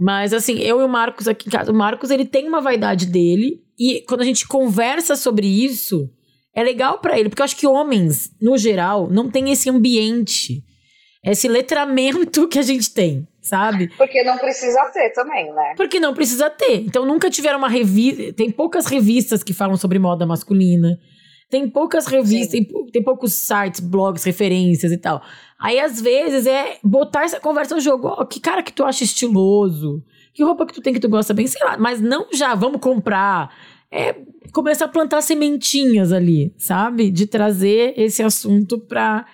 Mas 0.00 0.34
assim, 0.34 0.58
eu 0.58 0.80
e 0.80 0.84
o 0.84 0.88
Marcos 0.88 1.28
aqui 1.28 1.48
em 1.48 1.52
casa, 1.52 1.70
o 1.70 1.74
Marcos 1.74 2.10
ele 2.10 2.24
tem 2.24 2.46
uma 2.48 2.60
vaidade 2.60 3.06
dele 3.06 3.62
e 3.78 4.02
quando 4.06 4.20
a 4.20 4.24
gente 4.24 4.46
conversa 4.46 5.16
sobre 5.16 5.46
isso, 5.46 6.10
é 6.54 6.62
legal 6.62 6.98
para 6.98 7.18
ele, 7.18 7.28
porque 7.28 7.40
eu 7.40 7.44
acho 7.44 7.56
que 7.56 7.66
homens, 7.66 8.30
no 8.40 8.58
geral, 8.58 9.08
não 9.10 9.30
tem 9.30 9.50
esse 9.52 9.70
ambiente, 9.70 10.62
esse 11.24 11.48
letramento 11.48 12.46
que 12.48 12.58
a 12.58 12.62
gente 12.62 12.92
tem 12.92 13.26
sabe? 13.46 13.88
Porque 13.96 14.22
não 14.22 14.36
precisa 14.38 14.90
ter 14.92 15.10
também, 15.10 15.52
né? 15.52 15.74
Porque 15.76 16.00
não 16.00 16.12
precisa 16.12 16.50
ter. 16.50 16.82
Então 16.82 17.04
nunca 17.04 17.30
tiveram 17.30 17.58
uma 17.58 17.68
revista. 17.68 18.32
Tem 18.32 18.50
poucas 18.50 18.86
revistas 18.86 19.42
que 19.42 19.52
falam 19.52 19.76
sobre 19.76 19.98
moda 19.98 20.26
masculina. 20.26 20.98
Tem 21.48 21.68
poucas 21.68 22.06
revistas, 22.06 22.50
tem, 22.50 22.66
tem, 22.92 23.02
poucos 23.02 23.32
sites, 23.32 23.78
blogs, 23.78 24.24
referências 24.24 24.90
e 24.90 24.98
tal. 24.98 25.22
Aí, 25.60 25.78
às 25.78 26.00
vezes, 26.00 26.44
é 26.44 26.76
botar 26.82 27.22
essa 27.22 27.38
conversa 27.38 27.76
no 27.76 27.80
jogo. 27.80 28.08
Oh, 28.08 28.26
que 28.26 28.40
cara 28.40 28.64
que 28.64 28.72
tu 28.72 28.82
acha 28.82 29.04
estiloso? 29.04 30.02
Que 30.34 30.42
roupa 30.42 30.66
que 30.66 30.74
tu 30.74 30.82
tem 30.82 30.92
que 30.92 30.98
tu 30.98 31.08
gosta 31.08 31.32
bem? 31.32 31.46
Sei 31.46 31.64
lá. 31.64 31.76
Mas 31.78 32.00
não 32.00 32.26
já, 32.32 32.54
vamos 32.56 32.80
comprar. 32.80 33.54
É 33.92 34.16
começar 34.52 34.86
a 34.86 34.88
plantar 34.88 35.22
sementinhas 35.22 36.12
ali, 36.12 36.52
sabe? 36.58 37.10
De 37.12 37.26
trazer 37.28 37.94
esse 37.96 38.24
assunto 38.24 38.80
pra. 38.80 39.24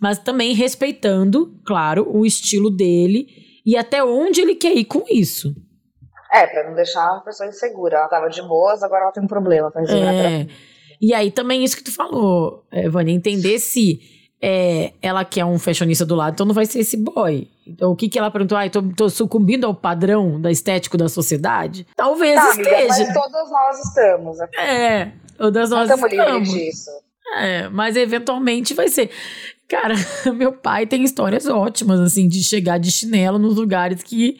Mas 0.00 0.18
também 0.18 0.54
respeitando, 0.54 1.54
claro, 1.64 2.04
o 2.10 2.26
estilo 2.26 2.70
dele 2.70 3.28
e 3.64 3.76
até 3.76 4.02
onde 4.02 4.40
ele 4.40 4.54
quer 4.54 4.74
ir 4.74 4.84
com 4.84 5.04
isso. 5.08 5.54
É, 6.32 6.46
pra 6.46 6.68
não 6.68 6.74
deixar 6.74 7.16
a 7.16 7.20
pessoa 7.20 7.48
insegura. 7.48 7.98
Ela 7.98 8.08
tava 8.08 8.28
de 8.28 8.40
boas, 8.42 8.82
agora 8.82 9.02
ela 9.02 9.12
tem 9.12 9.22
um 9.22 9.26
problema 9.26 9.70
pra 9.70 9.80
resolver 9.80 10.06
é. 10.06 10.46
E 11.00 11.14
aí 11.14 11.30
também 11.30 11.64
isso 11.64 11.76
que 11.76 11.82
tu 11.82 11.92
falou, 11.92 12.64
é, 12.70 12.88
Vânia, 12.88 13.12
entender 13.12 13.58
se 13.58 14.00
é, 14.40 14.92
ela 15.02 15.24
quer 15.24 15.44
um 15.44 15.58
fashionista 15.58 16.04
do 16.04 16.14
lado, 16.14 16.34
então 16.34 16.46
não 16.46 16.54
vai 16.54 16.66
ser 16.66 16.80
esse 16.80 16.96
boy. 16.96 17.48
Então 17.66 17.90
o 17.90 17.96
que 17.96 18.08
que 18.08 18.18
ela 18.18 18.30
perguntou? 18.30 18.56
Ah, 18.56 18.68
tô, 18.68 18.82
tô 18.94 19.08
sucumbindo 19.08 19.66
ao 19.66 19.74
padrão 19.74 20.40
da 20.40 20.50
estético 20.50 20.98
da 20.98 21.08
sociedade? 21.08 21.86
Talvez 21.96 22.34
tá, 22.34 22.50
esteja. 22.50 22.76
Amiga, 22.76 22.88
mas 22.88 23.14
todos 23.14 23.50
nós 23.50 23.78
estamos. 23.80 24.40
É, 24.58 25.12
todas 25.36 25.70
nós 25.70 25.90
estamos. 25.90 26.12
livres 26.12 26.50
disso. 26.50 26.90
É, 27.36 27.68
mas 27.68 27.96
eventualmente 27.96 28.74
vai 28.74 28.88
ser. 28.88 29.10
Cara, 29.70 29.94
meu 30.34 30.52
pai 30.52 30.84
tem 30.86 31.04
histórias 31.04 31.46
ótimas, 31.46 32.00
assim, 32.00 32.28
de 32.28 32.42
chegar 32.42 32.78
de 32.78 32.90
chinelo 32.90 33.38
nos 33.38 33.54
lugares 33.54 34.02
que 34.02 34.36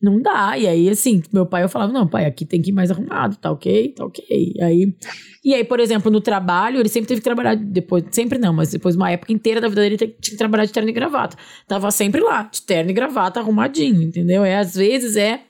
não 0.00 0.20
dá. 0.20 0.58
E 0.58 0.66
aí, 0.66 0.88
assim, 0.88 1.22
meu 1.32 1.46
pai, 1.46 1.64
eu 1.64 1.68
falava, 1.68 1.92
não, 1.92 2.06
pai, 2.06 2.26
aqui 2.26 2.44
tem 2.44 2.60
que 2.60 2.70
ir 2.70 2.72
mais 2.74 2.90
arrumado, 2.90 3.36
tá 3.36 3.50
ok? 3.50 3.94
Tá 3.94 4.04
ok. 4.04 4.24
E 4.28 4.62
aí, 4.62 4.94
e 5.42 5.54
aí, 5.54 5.64
por 5.64 5.80
exemplo, 5.80 6.10
no 6.10 6.20
trabalho, 6.20 6.78
ele 6.78 6.90
sempre 6.90 7.08
teve 7.08 7.20
que 7.20 7.24
trabalhar 7.24 7.54
depois, 7.54 8.04
sempre 8.10 8.38
não, 8.38 8.52
mas 8.52 8.70
depois 8.70 8.94
uma 8.94 9.10
época 9.10 9.32
inteira 9.32 9.60
da 9.60 9.68
vida 9.68 9.80
dele 9.80 9.96
tinha 9.96 10.10
que 10.10 10.36
trabalhar 10.36 10.66
de 10.66 10.72
terno 10.72 10.90
e 10.90 10.92
gravata. 10.92 11.36
Tava 11.66 11.90
sempre 11.90 12.20
lá, 12.20 12.42
de 12.42 12.60
terno 12.62 12.90
e 12.90 12.94
gravata, 12.94 13.40
arrumadinho, 13.40 14.02
entendeu? 14.02 14.44
É, 14.44 14.58
às 14.58 14.74
vezes 14.74 15.16
é 15.16 15.40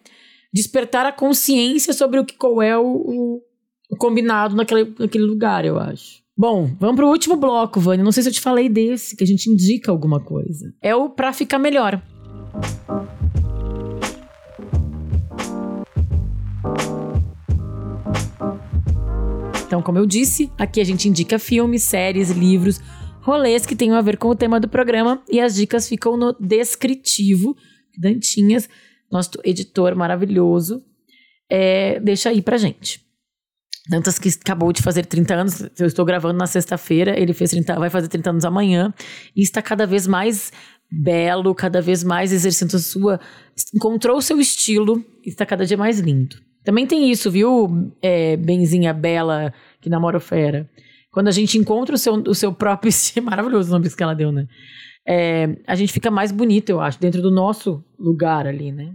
despertar 0.52 1.04
a 1.04 1.12
consciência 1.12 1.92
sobre 1.92 2.20
o 2.20 2.24
que 2.24 2.36
qual 2.36 2.62
é 2.62 2.78
o, 2.78 3.42
o, 3.90 3.96
combinado 3.96 4.54
naquele, 4.54 4.94
naquele 4.98 5.24
lugar, 5.24 5.64
eu 5.64 5.78
acho. 5.78 6.19
Bom, 6.40 6.74
vamos 6.80 6.96
pro 6.96 7.06
último 7.06 7.36
bloco, 7.36 7.78
Vânia. 7.78 8.02
Não 8.02 8.10
sei 8.10 8.22
se 8.22 8.30
eu 8.30 8.32
te 8.32 8.40
falei 8.40 8.66
desse, 8.66 9.14
que 9.14 9.22
a 9.22 9.26
gente 9.26 9.50
indica 9.50 9.92
alguma 9.92 10.18
coisa. 10.18 10.72
É 10.80 10.96
o 10.96 11.10
Pra 11.10 11.34
Ficar 11.34 11.58
Melhor. 11.58 12.02
Então, 19.66 19.82
como 19.82 19.98
eu 19.98 20.06
disse, 20.06 20.50
aqui 20.56 20.80
a 20.80 20.84
gente 20.84 21.06
indica 21.10 21.38
filmes, 21.38 21.82
séries, 21.82 22.30
livros, 22.30 22.80
rolês 23.20 23.66
que 23.66 23.76
tenham 23.76 23.94
a 23.94 24.00
ver 24.00 24.16
com 24.16 24.28
o 24.28 24.34
tema 24.34 24.58
do 24.58 24.66
programa 24.66 25.22
e 25.28 25.38
as 25.38 25.54
dicas 25.54 25.86
ficam 25.86 26.16
no 26.16 26.34
descritivo. 26.40 27.54
Dantinhas, 27.98 28.66
nosso 29.12 29.32
editor 29.44 29.94
maravilhoso, 29.94 30.82
é, 31.50 32.00
deixa 32.00 32.30
aí 32.30 32.40
pra 32.40 32.56
gente. 32.56 33.09
Dantas 33.90 34.20
que 34.20 34.28
acabou 34.28 34.72
de 34.72 34.82
fazer 34.82 35.04
30 35.04 35.34
anos, 35.34 35.60
eu 35.76 35.86
estou 35.88 36.04
gravando 36.04 36.38
na 36.38 36.46
sexta-feira, 36.46 37.18
ele 37.18 37.32
fez 37.32 37.50
30, 37.50 37.76
vai 37.76 37.90
fazer 37.90 38.06
30 38.06 38.30
anos 38.30 38.44
amanhã 38.44 38.94
e 39.34 39.42
está 39.42 39.60
cada 39.60 39.84
vez 39.84 40.06
mais 40.06 40.52
belo, 40.88 41.52
cada 41.56 41.82
vez 41.82 42.04
mais 42.04 42.32
exercendo 42.32 42.76
a 42.76 42.78
sua. 42.78 43.20
encontrou 43.74 44.16
o 44.16 44.22
seu 44.22 44.38
estilo 44.38 45.04
e 45.26 45.30
está 45.30 45.44
cada 45.44 45.66
dia 45.66 45.76
mais 45.76 45.98
lindo. 45.98 46.36
Também 46.62 46.86
tem 46.86 47.10
isso, 47.10 47.32
viu, 47.32 47.92
é, 48.00 48.36
Benzinha 48.36 48.94
Bela, 48.94 49.52
que 49.80 49.90
namora 49.90 50.18
o 50.18 50.20
Fera? 50.20 50.70
Quando 51.10 51.26
a 51.26 51.32
gente 51.32 51.58
encontra 51.58 51.92
o 51.92 51.98
seu, 51.98 52.14
o 52.14 52.34
seu 52.34 52.54
próprio 52.54 52.90
estilo, 52.90 53.26
maravilhoso 53.26 53.70
o 53.70 53.72
nome 53.72 53.90
que 53.90 54.02
ela 54.04 54.14
deu, 54.14 54.30
né? 54.30 54.46
É, 55.04 55.56
a 55.66 55.74
gente 55.74 55.92
fica 55.92 56.12
mais 56.12 56.30
bonito, 56.30 56.70
eu 56.70 56.80
acho, 56.80 57.00
dentro 57.00 57.20
do 57.20 57.32
nosso 57.32 57.82
lugar 57.98 58.46
ali, 58.46 58.70
né? 58.70 58.94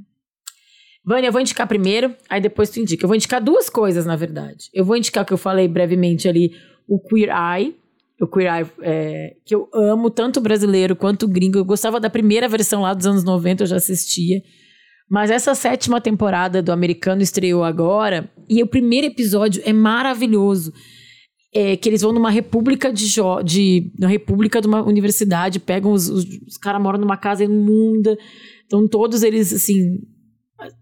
Vânia, 1.06 1.28
eu 1.28 1.32
vou 1.32 1.39
indicar 1.39 1.68
primeiro, 1.68 2.16
aí 2.28 2.41
depois 2.41 2.70
tu 2.70 2.80
indica. 2.80 3.06
Eu 3.06 3.08
vou 3.08 3.16
indicar 3.16 3.41
duas 3.41 3.70
coisas, 3.70 4.06
na 4.06 4.16
verdade. 4.16 4.70
Eu 4.74 4.84
vou 4.84 4.97
indicar 4.97 5.24
o 5.24 5.28
que 5.28 5.34
eu 5.34 5.38
falei 5.38 5.68
brevemente 5.68 6.28
ali, 6.28 6.51
o 6.88 6.99
Queer 6.99 7.30
Eye, 7.30 7.76
o 8.20 8.28
Queer 8.28 8.51
Eye, 8.51 8.68
é, 8.82 9.36
que 9.45 9.53
eu 9.53 9.70
amo, 9.74 10.10
tanto 10.10 10.41
brasileiro 10.41 10.95
quanto 10.95 11.28
gringo. 11.28 11.60
Eu 11.60 11.66
gostava 11.66 11.99
da 11.99 12.10
primeira 12.10 12.47
versão 12.47 12.82
lá 12.82 12.93
dos 12.93 13.06
anos 13.06 13.24
90, 13.24 13.64
eu 13.64 13.68
já 13.68 13.76
assistia. 13.76 14.41
Mas 15.08 15.30
essa 15.30 15.53
sétima 15.53 16.01
temporada 16.01 16.64
do 16.64 16.72
americano 16.72 17.22
estreou 17.22 17.64
agora 17.64 18.28
e 18.49 18.64
o 18.64 18.68
primeiro 18.68 19.06
episódio 19.06 19.62
é 19.64 19.72
maravilhoso. 19.72 20.74
É 21.53 21.78
que 21.78 21.88
eles 21.88 22.01
vão 22.01 22.12
numa 22.12 22.32
república 22.32 22.91
de, 22.91 23.08
de 23.45 23.91
uma 23.99 24.10
república 24.10 24.60
de 24.60 24.68
uma 24.68 24.84
universidade, 24.84 25.60
pegam 25.60 25.91
os, 25.91 26.10
os, 26.10 26.26
os 26.26 26.58
caras 26.58 26.82
moram 26.82 26.99
numa 26.99 27.16
casa 27.16 27.45
imunda, 27.45 28.18
então 28.66 28.86
todos 28.88 29.24
eles 29.24 29.53
assim, 29.53 29.99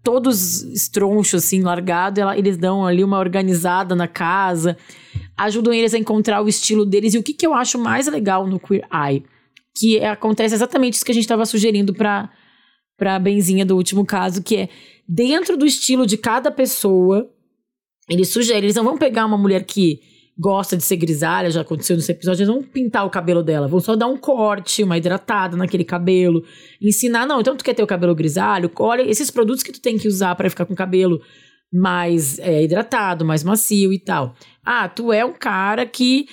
todos 0.02 0.62
estronchos 0.62 1.44
assim, 1.44 1.62
largado, 1.62 2.20
eles 2.36 2.56
dão 2.56 2.86
ali 2.86 3.02
uma 3.02 3.18
organizada 3.18 3.94
na 3.94 4.06
casa, 4.06 4.76
ajudam 5.36 5.72
eles 5.72 5.94
a 5.94 5.98
encontrar 5.98 6.42
o 6.42 6.48
estilo 6.48 6.86
deles. 6.86 7.14
E 7.14 7.18
o 7.18 7.22
que, 7.22 7.34
que 7.34 7.46
eu 7.46 7.54
acho 7.54 7.78
mais 7.78 8.06
legal 8.06 8.46
no 8.46 8.60
Queer 8.60 8.86
Eye, 8.92 9.24
que 9.76 9.98
é, 9.98 10.08
acontece 10.08 10.54
exatamente 10.54 10.94
isso 10.94 11.04
que 11.04 11.10
a 11.10 11.14
gente 11.14 11.24
estava 11.24 11.46
sugerindo 11.46 11.92
para 11.92 12.30
pra 12.96 13.18
Benzinha 13.18 13.66
do 13.66 13.76
último 13.76 14.06
caso, 14.06 14.40
que 14.40 14.56
é 14.56 14.68
dentro 15.08 15.56
do 15.56 15.66
estilo 15.66 16.06
de 16.06 16.16
cada 16.16 16.48
pessoa, 16.52 17.28
eles 18.08 18.28
sugerem, 18.28 18.62
eles 18.62 18.76
não 18.76 18.84
vão 18.84 18.96
pegar 18.96 19.26
uma 19.26 19.36
mulher 19.36 19.64
que 19.64 20.00
gosta 20.38 20.76
de 20.76 20.82
ser 20.82 20.96
grisalha, 20.96 21.50
já 21.50 21.60
aconteceu 21.60 21.96
nesse 21.96 22.10
episódio, 22.10 22.42
eles 22.42 22.52
vão 22.52 22.62
pintar 22.62 23.06
o 23.06 23.10
cabelo 23.10 23.42
dela, 23.42 23.68
vão 23.68 23.80
só 23.80 23.94
dar 23.94 24.08
um 24.08 24.16
corte, 24.16 24.82
uma 24.82 24.98
hidratada 24.98 25.56
naquele 25.56 25.84
cabelo, 25.84 26.42
ensinar, 26.82 27.26
não, 27.26 27.40
então 27.40 27.56
tu 27.56 27.64
quer 27.64 27.74
ter 27.74 27.82
o 27.82 27.86
cabelo 27.86 28.14
grisalho, 28.14 28.70
olha 28.78 29.02
esses 29.02 29.30
produtos 29.30 29.62
que 29.62 29.72
tu 29.72 29.80
tem 29.80 29.96
que 29.96 30.08
usar 30.08 30.34
para 30.34 30.50
ficar 30.50 30.66
com 30.66 30.74
o 30.74 30.76
cabelo 30.76 31.20
mais 31.72 32.38
é, 32.38 32.62
hidratado, 32.62 33.24
mais 33.24 33.42
macio 33.42 33.92
e 33.92 33.98
tal. 33.98 34.34
Ah, 34.64 34.88
tu 34.88 35.12
é 35.12 35.24
um 35.24 35.32
cara 35.32 35.84
que 35.86 36.26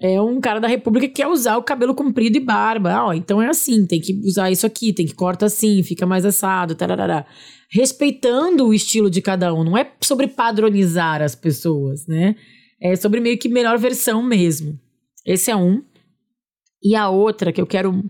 é 0.00 0.20
um 0.20 0.40
cara 0.40 0.60
da 0.60 0.68
República 0.68 1.08
que 1.08 1.14
quer 1.14 1.28
usar 1.28 1.56
o 1.56 1.62
cabelo 1.62 1.94
comprido 1.94 2.36
e 2.36 2.40
barba. 2.40 2.92
Ah, 2.92 3.06
ó, 3.06 3.12
então 3.14 3.40
é 3.40 3.48
assim, 3.48 3.86
tem 3.86 4.00
que 4.00 4.12
usar 4.24 4.50
isso 4.50 4.66
aqui, 4.66 4.92
tem 4.92 5.06
que 5.06 5.14
corta 5.14 5.46
assim, 5.46 5.82
fica 5.82 6.04
mais 6.04 6.24
assado, 6.24 6.74
tarará. 6.74 7.24
Respeitando 7.70 8.66
o 8.66 8.74
estilo 8.74 9.08
de 9.08 9.22
cada 9.22 9.54
um. 9.54 9.64
Não 9.64 9.78
é 9.78 9.90
sobre 10.02 10.28
padronizar 10.28 11.22
as 11.22 11.34
pessoas, 11.34 12.06
né? 12.06 12.34
É 12.84 12.94
sobre 12.96 13.18
meio 13.18 13.38
que 13.38 13.48
melhor 13.48 13.78
versão 13.78 14.22
mesmo. 14.22 14.78
Esse 15.24 15.50
é 15.50 15.56
um. 15.56 15.82
E 16.82 16.94
a 16.94 17.08
outra 17.08 17.50
que 17.50 17.58
eu 17.58 17.66
quero. 17.66 18.04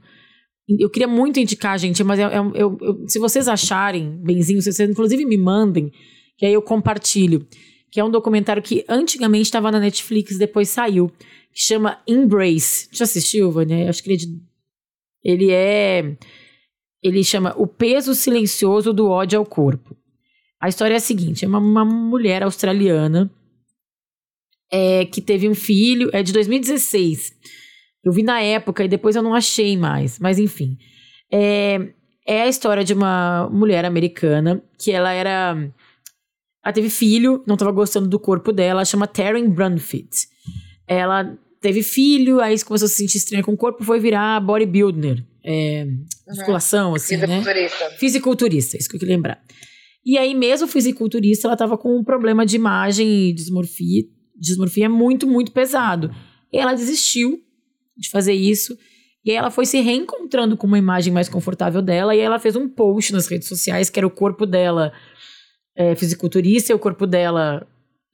Eu 0.68 0.90
queria 0.90 1.06
muito 1.06 1.38
indicar, 1.38 1.78
gente, 1.78 2.02
mas 2.02 2.18
eu, 2.18 2.28
eu, 2.28 2.78
eu, 2.80 3.04
se 3.06 3.20
vocês 3.20 3.46
acharem 3.46 4.18
benzinho, 4.20 4.60
se 4.60 4.72
vocês 4.72 4.90
inclusive 4.90 5.24
me 5.24 5.36
mandem, 5.36 5.92
que 6.36 6.44
aí 6.44 6.52
eu 6.52 6.60
compartilho. 6.60 7.46
Que 7.92 8.00
é 8.00 8.04
um 8.04 8.10
documentário 8.10 8.60
que 8.60 8.84
antigamente 8.88 9.44
estava 9.44 9.70
na 9.70 9.78
Netflix, 9.78 10.36
depois 10.36 10.68
saiu 10.68 11.08
que 11.52 11.60
chama 11.60 12.02
Embrace. 12.08 12.88
Já 12.90 13.04
assistiu, 13.04 13.52
Vânia? 13.52 13.88
Acho 13.88 14.02
que 14.02 14.10
ele 14.10 14.16
é, 14.16 14.18
de... 14.18 14.42
ele 15.22 15.50
é. 15.52 16.16
Ele 17.00 17.22
chama 17.22 17.54
O 17.56 17.68
Peso 17.68 18.12
Silencioso 18.12 18.92
do 18.92 19.06
Ódio 19.06 19.38
ao 19.38 19.46
Corpo. 19.46 19.96
A 20.60 20.68
história 20.68 20.94
é 20.94 20.96
a 20.96 21.00
seguinte: 21.00 21.44
é 21.44 21.48
uma, 21.48 21.58
uma 21.58 21.84
mulher 21.84 22.42
australiana 22.42 23.30
é, 24.70 25.04
que 25.04 25.20
teve 25.20 25.48
um 25.48 25.54
filho, 25.54 26.10
é 26.12 26.22
de 26.22 26.32
2016. 26.32 27.32
Eu 28.04 28.12
vi 28.12 28.22
na 28.22 28.40
época 28.40 28.84
e 28.84 28.88
depois 28.88 29.16
eu 29.16 29.22
não 29.22 29.34
achei 29.34 29.76
mais, 29.76 30.18
mas 30.18 30.38
enfim. 30.38 30.76
É, 31.32 31.88
é 32.26 32.42
a 32.42 32.48
história 32.48 32.84
de 32.84 32.92
uma 32.92 33.48
mulher 33.50 33.84
americana 33.84 34.62
que 34.78 34.92
ela 34.92 35.12
era. 35.12 35.56
Ela 36.64 36.72
teve 36.72 36.88
filho, 36.88 37.42
não 37.46 37.54
estava 37.54 37.70
gostando 37.72 38.08
do 38.08 38.18
corpo 38.18 38.52
dela, 38.52 38.84
chama 38.84 39.06
Taryn 39.06 39.48
Brunfit. 39.48 40.28
Ela 40.86 41.36
teve 41.60 41.82
filho, 41.82 42.40
aí 42.40 42.62
começou 42.62 42.86
a 42.86 42.88
se 42.88 42.96
sentir 42.96 43.18
estranha 43.18 43.42
com 43.42 43.52
o 43.52 43.56
corpo, 43.56 43.84
foi 43.84 43.98
virar 44.00 44.40
bodybuilder. 44.40 45.24
É, 45.46 45.86
musculação, 46.26 46.90
uhum. 46.90 46.96
assim, 46.96 47.16
né? 47.16 47.26
Fisiculturista. 47.26 47.90
Fisiculturista, 47.98 48.76
isso 48.78 48.88
que 48.88 48.96
eu 48.96 49.00
queria 49.00 49.16
lembrar. 49.16 49.42
E 50.04 50.18
aí, 50.18 50.34
mesmo 50.34 50.68
fisiculturista, 50.68 51.48
ela 51.48 51.56
tava 51.56 51.78
com 51.78 51.98
um 51.98 52.04
problema 52.04 52.44
de 52.44 52.56
imagem 52.56 53.30
e 53.30 53.32
dismorfia. 54.38 54.88
Dismorfia 54.88 54.88
muito, 54.88 55.26
muito 55.26 55.52
pesado. 55.52 56.14
E 56.52 56.58
ela 56.58 56.74
desistiu 56.74 57.40
de 57.96 58.10
fazer 58.10 58.34
isso. 58.34 58.76
E 59.24 59.30
aí 59.30 59.36
ela 59.36 59.50
foi 59.50 59.66
se 59.66 59.80
reencontrando 59.80 60.56
com 60.56 60.66
uma 60.66 60.78
imagem 60.78 61.12
mais 61.12 61.28
confortável 61.28 61.80
dela. 61.80 62.14
E 62.14 62.20
ela 62.20 62.38
fez 62.38 62.56
um 62.56 62.68
post 62.68 63.12
nas 63.12 63.26
redes 63.26 63.48
sociais, 63.48 63.90
que 63.90 63.98
era 63.98 64.06
o 64.06 64.10
corpo 64.10 64.46
dela 64.46 64.92
é, 65.76 65.94
fisiculturista 65.94 66.72
e 66.72 66.74
o 66.74 66.78
corpo 66.78 67.06
dela 67.06 67.66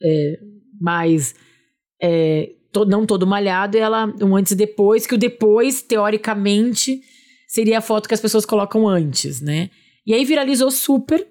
é, 0.03 0.39
mais 0.81 1.35
é, 2.01 2.53
to, 2.73 2.85
não 2.85 3.05
todo 3.05 3.27
malhado, 3.27 3.77
e 3.77 3.81
ela 3.81 4.07
um 4.23 4.37
antes 4.37 4.53
e 4.53 4.57
depois, 4.57 5.07
que 5.07 5.15
o 5.15 5.19
depois, 5.19 5.83
teoricamente, 5.83 7.01
seria 7.47 7.79
a 7.79 7.83
foto 7.83 8.09
que 8.09 8.15
as 8.15 8.21
pessoas 8.21 8.47
colocam 8.47 8.89
antes, 8.89 9.41
né? 9.41 9.71
E 10.07 10.15
aí 10.15 10.25
viralizou 10.25 10.71
super. 10.71 11.27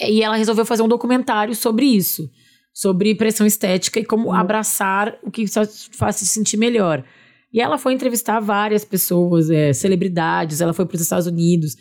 E 0.00 0.22
ela 0.22 0.36
resolveu 0.36 0.64
fazer 0.64 0.82
um 0.82 0.88
documentário 0.88 1.54
sobre 1.54 1.84
isso, 1.84 2.30
sobre 2.72 3.14
pressão 3.14 3.46
estética 3.46 4.00
e 4.00 4.04
como 4.04 4.28
uhum. 4.28 4.34
abraçar 4.34 5.18
o 5.22 5.30
que 5.30 5.44
faz 5.92 6.16
se 6.16 6.26
sentir 6.26 6.56
melhor. 6.56 7.04
E 7.52 7.60
ela 7.60 7.76
foi 7.76 7.92
entrevistar 7.92 8.40
várias 8.40 8.84
pessoas, 8.84 9.50
é, 9.50 9.72
celebridades, 9.72 10.60
ela 10.60 10.72
foi 10.72 10.86
para 10.86 10.94
os 10.94 11.02
Estados 11.02 11.26
Unidos, 11.26 11.76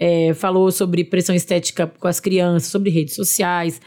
é, 0.00 0.34
falou 0.34 0.72
sobre 0.72 1.04
pressão 1.04 1.34
estética 1.34 1.86
com 1.86 2.08
as 2.08 2.18
crianças, 2.18 2.70
sobre 2.70 2.90
redes 2.90 3.14
sociais. 3.14 3.80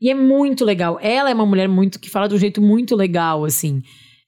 E 0.00 0.10
é 0.10 0.14
muito 0.14 0.64
legal. 0.64 0.98
Ela 1.00 1.30
é 1.30 1.34
uma 1.34 1.46
mulher 1.46 1.68
muito 1.68 2.00
que 2.00 2.10
fala 2.10 2.28
de 2.28 2.34
um 2.34 2.38
jeito 2.38 2.60
muito 2.60 2.96
legal, 2.96 3.44
assim. 3.44 3.82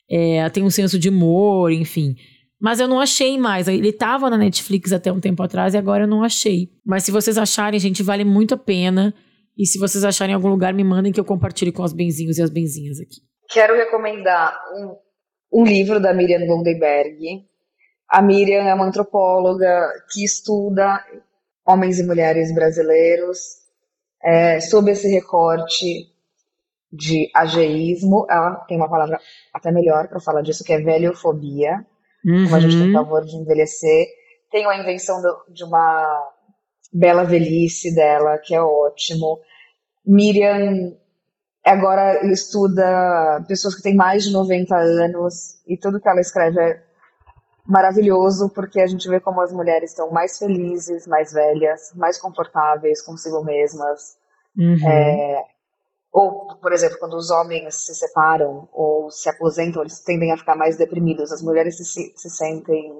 É, 0.08 0.36
ela 0.36 0.50
tem 0.50 0.62
um 0.62 0.70
senso 0.70 0.98
de 0.98 1.08
humor, 1.08 1.72
enfim. 1.72 2.14
Mas 2.60 2.78
eu 2.78 2.86
não 2.86 3.00
achei 3.00 3.36
mais. 3.38 3.66
Ele 3.66 3.92
tava 3.92 4.30
na 4.30 4.38
Netflix 4.38 4.92
até 4.92 5.10
um 5.10 5.18
tempo 5.18 5.42
atrás 5.42 5.74
e 5.74 5.76
agora 5.76 6.04
eu 6.04 6.08
não 6.08 6.22
achei. 6.22 6.68
Mas 6.86 7.02
se 7.02 7.10
vocês 7.10 7.36
acharem, 7.36 7.80
gente, 7.80 8.04
vale 8.04 8.24
muito 8.24 8.54
a 8.54 8.56
pena. 8.56 9.12
E 9.56 9.66
se 9.66 9.78
vocês 9.78 10.04
acharem 10.04 10.32
em 10.32 10.36
algum 10.36 10.48
lugar, 10.48 10.72
me 10.72 10.84
mandem 10.84 11.12
que 11.12 11.20
eu 11.20 11.24
compartilhe 11.24 11.72
com 11.72 11.82
os 11.82 11.92
benzinhos 11.92 12.38
e 12.38 12.42
as 12.42 12.50
benzinhas 12.50 12.98
aqui. 13.00 13.20
Quero 13.50 13.76
recomendar 13.76 14.58
um, 14.74 15.60
um 15.60 15.64
livro 15.64 16.00
da 16.00 16.14
Miriam 16.14 16.46
Goldenberg. 16.46 17.44
A 18.08 18.22
Miriam 18.22 18.62
é 18.62 18.74
uma 18.74 18.86
antropóloga 18.86 19.90
que 20.10 20.24
estuda 20.24 21.04
homens 21.66 21.98
e 21.98 22.02
mulheres 22.02 22.54
brasileiros 22.54 23.38
é, 24.22 24.60
sob 24.60 24.90
esse 24.90 25.08
recorte 25.08 26.10
de 26.90 27.30
ageísmo. 27.34 28.26
Ela 28.30 28.56
tem 28.66 28.76
uma 28.76 28.88
palavra 28.88 29.20
até 29.52 29.70
melhor 29.70 30.08
para 30.08 30.20
falar 30.20 30.42
disso, 30.42 30.64
que 30.64 30.72
é 30.72 30.80
velhofobia. 30.80 31.84
Uhum. 32.24 32.44
Como 32.44 32.56
a 32.56 32.60
gente 32.60 32.76
tem 32.76 32.86
uhum. 32.86 32.92
pavor 32.92 33.24
de 33.24 33.36
envelhecer. 33.36 34.06
Tem 34.50 34.66
a 34.66 34.78
invenção 34.78 35.20
do, 35.20 35.52
de 35.52 35.64
uma 35.64 36.31
bela 36.92 37.24
velhice 37.24 37.94
dela, 37.94 38.38
que 38.38 38.54
é 38.54 38.60
ótimo. 38.62 39.40
Miriam 40.04 40.96
agora 41.64 42.26
estuda 42.26 43.44
pessoas 43.46 43.74
que 43.74 43.82
têm 43.82 43.94
mais 43.94 44.24
de 44.24 44.32
90 44.32 44.76
anos 44.76 45.62
e 45.66 45.76
tudo 45.76 46.00
que 46.00 46.08
ela 46.08 46.20
escreve 46.20 46.60
é 46.60 46.82
maravilhoso 47.64 48.50
porque 48.50 48.80
a 48.80 48.86
gente 48.86 49.08
vê 49.08 49.20
como 49.20 49.40
as 49.40 49.52
mulheres 49.52 49.90
estão 49.90 50.10
mais 50.10 50.38
felizes, 50.38 51.06
mais 51.06 51.32
velhas, 51.32 51.92
mais 51.94 52.18
confortáveis 52.18 53.00
consigo 53.00 53.44
mesmas. 53.44 54.16
Uhum. 54.58 54.88
É, 54.88 55.44
ou, 56.12 56.56
por 56.56 56.72
exemplo, 56.72 56.98
quando 56.98 57.14
os 57.14 57.30
homens 57.30 57.86
se 57.86 57.94
separam 57.94 58.68
ou 58.72 59.10
se 59.10 59.28
aposentam, 59.30 59.82
eles 59.82 60.00
tendem 60.00 60.32
a 60.32 60.36
ficar 60.36 60.56
mais 60.56 60.76
deprimidos. 60.76 61.32
As 61.32 61.40
mulheres 61.40 61.76
se, 61.78 62.12
se 62.14 62.30
sentem 62.30 62.92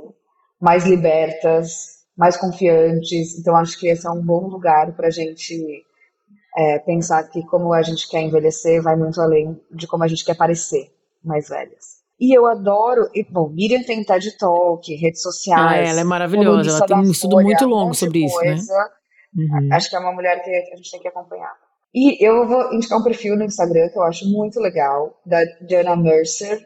mais 0.60 0.86
libertas, 0.86 2.01
mais 2.16 2.36
confiantes. 2.36 3.38
Então, 3.38 3.56
acho 3.56 3.78
que 3.78 3.88
esse 3.88 4.06
é 4.06 4.10
um 4.10 4.24
bom 4.24 4.46
lugar 4.48 4.94
para 4.94 5.08
a 5.08 5.10
gente 5.10 5.84
é, 6.56 6.78
pensar 6.80 7.24
que 7.24 7.44
como 7.46 7.72
a 7.72 7.82
gente 7.82 8.08
quer 8.08 8.22
envelhecer 8.22 8.82
vai 8.82 8.96
muito 8.96 9.20
além 9.20 9.58
de 9.70 9.86
como 9.86 10.04
a 10.04 10.08
gente 10.08 10.24
quer 10.24 10.36
parecer 10.36 10.90
mais 11.24 11.48
velhas. 11.48 12.02
E 12.20 12.36
eu 12.36 12.46
adoro. 12.46 13.08
E, 13.14 13.24
bom, 13.24 13.48
Miriam 13.48 13.82
tem 13.82 14.04
TED 14.04 14.36
Talk, 14.38 14.94
redes 14.94 15.22
sociais. 15.22 15.88
Ah, 15.88 15.90
ela 15.90 16.00
é 16.00 16.04
maravilhosa. 16.04 16.70
Ela 16.70 16.86
tem 16.86 16.96
um 16.96 17.10
estudo 17.10 17.32
Folha, 17.32 17.44
muito 17.44 17.64
longo 17.66 17.90
um 17.90 17.94
sobre 17.94 18.24
isso, 18.24 18.38
né? 18.40 18.56
Uhum. 19.36 19.68
Acho 19.72 19.90
que 19.90 19.96
é 19.96 19.98
uma 19.98 20.12
mulher 20.12 20.42
que 20.42 20.50
a 20.50 20.76
gente 20.76 20.90
tem 20.90 21.00
que 21.00 21.08
acompanhar. 21.08 21.52
E 21.94 22.24
eu 22.24 22.46
vou 22.46 22.72
indicar 22.72 22.98
um 22.98 23.02
perfil 23.02 23.36
no 23.36 23.44
Instagram 23.44 23.88
que 23.88 23.98
eu 23.98 24.02
acho 24.04 24.26
muito 24.30 24.60
legal, 24.60 25.20
da 25.26 25.42
Diana 25.66 25.96
Mercer, 25.96 26.60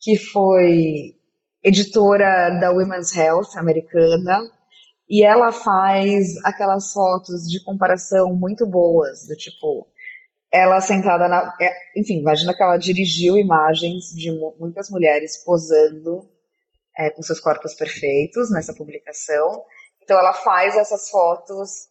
que 0.00 0.18
foi 0.18 1.14
editora 1.62 2.50
da 2.60 2.70
Women's 2.72 3.16
Health 3.16 3.56
americana, 3.56 4.40
e 5.12 5.22
ela 5.22 5.52
faz 5.52 6.42
aquelas 6.42 6.90
fotos 6.90 7.42
de 7.42 7.62
comparação 7.62 8.34
muito 8.34 8.64
boas, 8.64 9.26
do 9.28 9.36
tipo, 9.36 9.86
ela 10.50 10.80
sentada 10.80 11.28
na. 11.28 11.54
É, 11.60 11.70
enfim, 12.00 12.20
imagina 12.20 12.54
que 12.54 12.62
ela 12.62 12.78
dirigiu 12.78 13.36
imagens 13.36 14.06
de 14.14 14.32
muitas 14.58 14.88
mulheres 14.88 15.36
posando 15.44 16.26
é, 16.96 17.10
com 17.10 17.20
seus 17.20 17.40
corpos 17.40 17.74
perfeitos 17.74 18.50
nessa 18.50 18.72
publicação. 18.72 19.62
Então 20.02 20.18
ela 20.18 20.32
faz 20.32 20.78
essas 20.78 21.10
fotos 21.10 21.88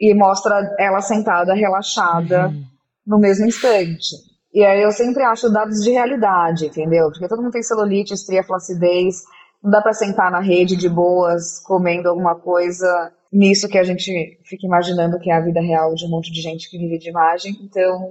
e 0.00 0.12
mostra 0.12 0.74
ela 0.80 1.00
sentada, 1.00 1.54
relaxada, 1.54 2.48
uhum. 2.48 2.64
no 3.06 3.20
mesmo 3.20 3.46
instante. 3.46 4.16
E 4.52 4.64
aí 4.64 4.82
eu 4.82 4.90
sempre 4.90 5.22
acho 5.22 5.48
dados 5.48 5.84
de 5.84 5.92
realidade, 5.92 6.66
entendeu? 6.66 7.08
Porque 7.12 7.28
todo 7.28 7.40
mundo 7.40 7.52
tem 7.52 7.62
celulite, 7.62 8.14
estria, 8.14 8.42
flacidez, 8.42 9.22
dá 9.62 9.80
para 9.80 9.92
sentar 9.92 10.30
na 10.30 10.40
rede 10.40 10.76
de 10.76 10.88
boas, 10.88 11.58
comendo 11.60 12.08
alguma 12.08 12.34
coisa 12.34 13.12
nisso 13.32 13.68
que 13.68 13.78
a 13.78 13.84
gente 13.84 14.40
fica 14.44 14.66
imaginando 14.66 15.18
que 15.18 15.30
é 15.30 15.34
a 15.34 15.44
vida 15.44 15.60
real 15.60 15.94
de 15.94 16.06
um 16.06 16.10
monte 16.10 16.32
de 16.32 16.40
gente 16.40 16.70
que 16.70 16.78
vive 16.78 16.98
de 16.98 17.10
imagem. 17.10 17.52
Então, 17.62 18.10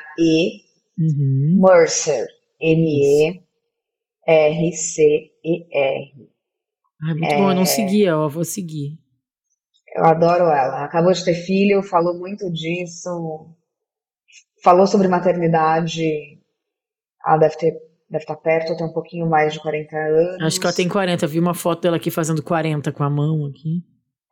uhum. 0.98 1.60
Mercer. 1.60 2.26
M-E-R-C-E-R. 2.58 3.42
Ah, 7.02 7.14
muito 7.14 7.34
é... 7.34 7.36
bom, 7.36 7.50
eu 7.50 7.54
não 7.54 7.62
é. 7.62 7.66
seguia, 7.66 8.16
ó, 8.16 8.28
vou 8.28 8.44
seguir. 8.44 8.98
Eu 9.94 10.04
adoro 10.04 10.44
ela. 10.44 10.84
Acabou 10.84 11.12
de 11.12 11.24
ter 11.24 11.34
filho, 11.34 11.82
falou 11.82 12.18
muito 12.18 12.50
disso. 12.50 13.54
Falou 14.62 14.86
sobre 14.86 15.08
maternidade. 15.08 16.40
Ela 17.24 17.38
deve 17.38 17.56
ter 17.56 17.86
deve 18.08 18.22
estar 18.22 18.36
perto, 18.36 18.76
tem 18.76 18.86
um 18.86 18.92
pouquinho 18.92 19.28
mais 19.28 19.52
de 19.52 19.60
40 19.60 19.96
anos. 19.96 20.42
Acho 20.42 20.60
que 20.60 20.66
ela 20.66 20.76
tem 20.76 20.88
40, 20.88 21.26
vi 21.26 21.40
uma 21.40 21.54
foto 21.54 21.82
dela 21.82 21.96
aqui 21.96 22.10
fazendo 22.10 22.42
40 22.42 22.92
com 22.92 23.02
a 23.02 23.10
mão 23.10 23.46
aqui. 23.46 23.84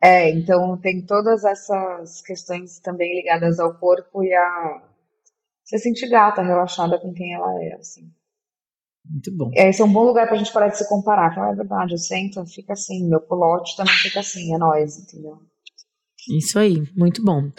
É, 0.03 0.31
então 0.31 0.77
tem 0.77 1.05
todas 1.05 1.45
essas 1.45 2.21
questões 2.23 2.79
também 2.79 3.17
ligadas 3.17 3.59
ao 3.59 3.75
corpo 3.75 4.23
e 4.23 4.33
a 4.33 4.83
se 5.65 5.79
sentir 5.79 6.09
gata, 6.09 6.43
relaxada 6.43 6.99
com 7.01 7.13
quem 7.13 7.35
ela 7.35 7.65
é, 7.65 7.75
assim. 7.75 8.11
Muito 9.09 9.35
bom. 9.37 9.51
É, 9.55 9.69
esse 9.69 9.83
é 9.83 9.85
um 9.85 9.93
bom 9.93 10.05
lugar 10.05 10.27
pra 10.27 10.37
gente 10.37 10.53
parar 10.53 10.69
de 10.69 10.79
se 10.79 10.89
comparar. 10.89 11.39
Ah, 11.39 11.53
é 11.53 11.55
verdade, 11.55 11.95
eu 11.95 11.99
sento, 11.99 12.45
fica 12.47 12.75
assim, 12.75 13.09
meu 13.09 13.21
culote 13.21 13.77
também 13.77 13.95
fica 13.95 14.21
assim, 14.21 14.55
é 14.55 14.59
nóis, 14.59 14.99
entendeu? 14.99 15.39
Isso 16.39 16.59
aí, 16.59 16.83
muito 16.97 17.23
bom. 17.23 17.51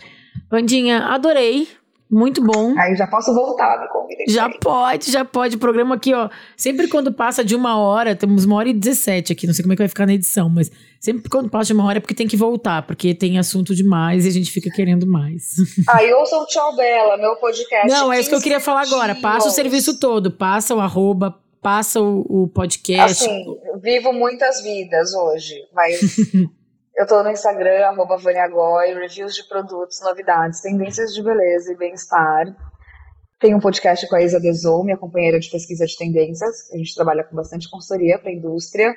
Vandinha, 0.49 0.99
adorei. 1.07 1.68
Muito 2.16 2.41
bom. 2.41 2.74
Aí 2.80 2.95
já 2.95 3.05
posso 3.05 3.34
voltar, 3.34 3.78
me 3.78 3.89
convida. 3.89 4.24
Já 4.30 4.49
pode, 4.49 5.11
já 5.11 5.26
pode. 5.26 5.57
O 5.57 5.59
programa 5.59 5.95
aqui, 5.95 6.13
ó. 6.13 6.30
Sempre 6.55 6.88
quando 6.88 7.11
passa 7.11 7.43
de 7.43 7.53
uma 7.53 7.78
hora, 7.78 8.16
temos 8.16 8.45
uma 8.45 8.55
hora 8.55 8.70
e 8.70 8.74
dezessete 8.74 9.34
aqui. 9.34 9.45
Não 9.45 9.53
sei 9.53 9.63
como 9.63 9.74
é 9.74 9.76
que 9.76 9.82
vai 9.82 9.89
ficar 9.89 10.05
na 10.05 10.13
edição, 10.13 10.47
mas 10.47 10.72
sempre 10.97 11.30
quando 11.30 11.49
passa 11.49 11.66
de 11.66 11.74
uma 11.74 11.84
hora 11.84 11.97
é 11.97 11.99
porque 11.99 12.13
tem 12.13 12.26
que 12.26 12.38
voltar, 12.38 12.84
porque 12.84 13.13
tem 13.13 13.38
assunto 13.38 13.76
demais 13.76 14.26
e 14.26 14.30
a 14.30 14.32
gente 14.32 14.49
fica 14.49 14.70
querendo 14.70 15.05
mais. 15.05 15.55
Aí 15.89 16.09
ouçam 16.13 16.43
o 16.43 16.45
Tchau 16.45 16.74
Bela, 16.78 17.18
meu 17.18 17.36
podcast. 17.36 17.86
Não, 17.86 18.13
é 18.13 18.18
isso 18.18 18.30
que 18.30 18.36
eu 18.36 18.41
queria 18.41 18.61
falar 18.61 18.84
agora. 18.84 19.16
Passa 19.16 19.49
o 19.49 19.51
serviço 19.51 19.99
todo, 19.99 20.32
passa 20.32 20.74
o 20.74 20.80
arroba, 20.80 21.38
passa 21.61 21.99
o, 21.99 22.43
o 22.43 22.47
podcast. 22.47 23.26
Assim, 23.26 23.57
vivo 23.82 24.13
muitas 24.13 24.63
vidas 24.63 25.13
hoje, 25.13 25.68
mas. 25.74 25.99
Eu 26.98 27.06
tô 27.06 27.22
no 27.22 27.30
Instagram, 27.30 27.88
arroba 27.88 28.16
Vaniagói, 28.16 28.93
reviews 28.93 29.36
de 29.36 29.46
produtos, 29.50 30.00
novidades, 30.02 30.62
tendências 30.62 31.14
de 31.14 31.22
beleza 31.22 31.74
e 31.74 31.76
bem-estar. 31.76 32.56
Tem 33.38 33.54
um 33.54 33.60
podcast 33.60 34.08
com 34.08 34.16
a 34.16 34.22
Isa 34.22 34.39
Desou, 34.39 34.82
minha 34.82 34.98
companheira 34.98 35.38
de 35.38 35.52
pesquisa 35.52 35.86
de 35.86 35.98
tendências. 35.98 36.72
A 36.72 36.78
gente 36.78 36.96
trabalha 36.96 37.26
com 37.26 37.36
bastante 37.36 37.70
consultoria 37.70 38.18
para 38.18 38.30
a 38.30 38.34
indústria. 38.34 38.96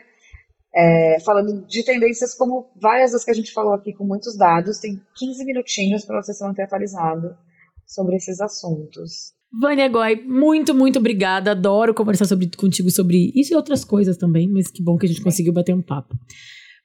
É, 0.73 1.19
falando 1.25 1.67
de 1.67 1.83
tendências 1.83 2.35
como 2.35 2.71
várias 2.81 3.11
das 3.11 3.25
que 3.25 3.33
a 3.33 3.35
gente 3.35 3.53
falou 3.53 3.75
aqui, 3.75 3.93
com 3.93 4.05
muitos 4.05 4.39
dados. 4.39 4.79
Tem 4.79 5.03
15 5.17 5.45
minutinhos 5.45 6.05
para 6.05 6.23
você 6.23 6.33
se 6.33 6.45
manter 6.45 6.63
atualizado 6.63 7.37
sobre 7.85 8.15
esses 8.15 8.41
assuntos. 8.41 9.35
Vânia 9.61 9.89
Goy, 9.89 10.23
muito, 10.25 10.73
muito 10.73 11.01
obrigada. 11.01 11.51
Adoro 11.51 11.93
conversar 11.93 12.27
sobre, 12.27 12.49
contigo 12.57 12.91
sobre 12.93 13.33
isso 13.35 13.55
e 13.55 13.57
outras 13.57 13.85
coisas 13.85 14.17
também, 14.17 14.49
mas 14.49 14.71
que 14.71 14.85
bom 14.85 14.97
que 14.97 15.07
a 15.07 15.09
gente 15.09 15.23
conseguiu 15.23 15.53
bater 15.53 15.75
um 15.75 15.83
papo. 15.83 16.15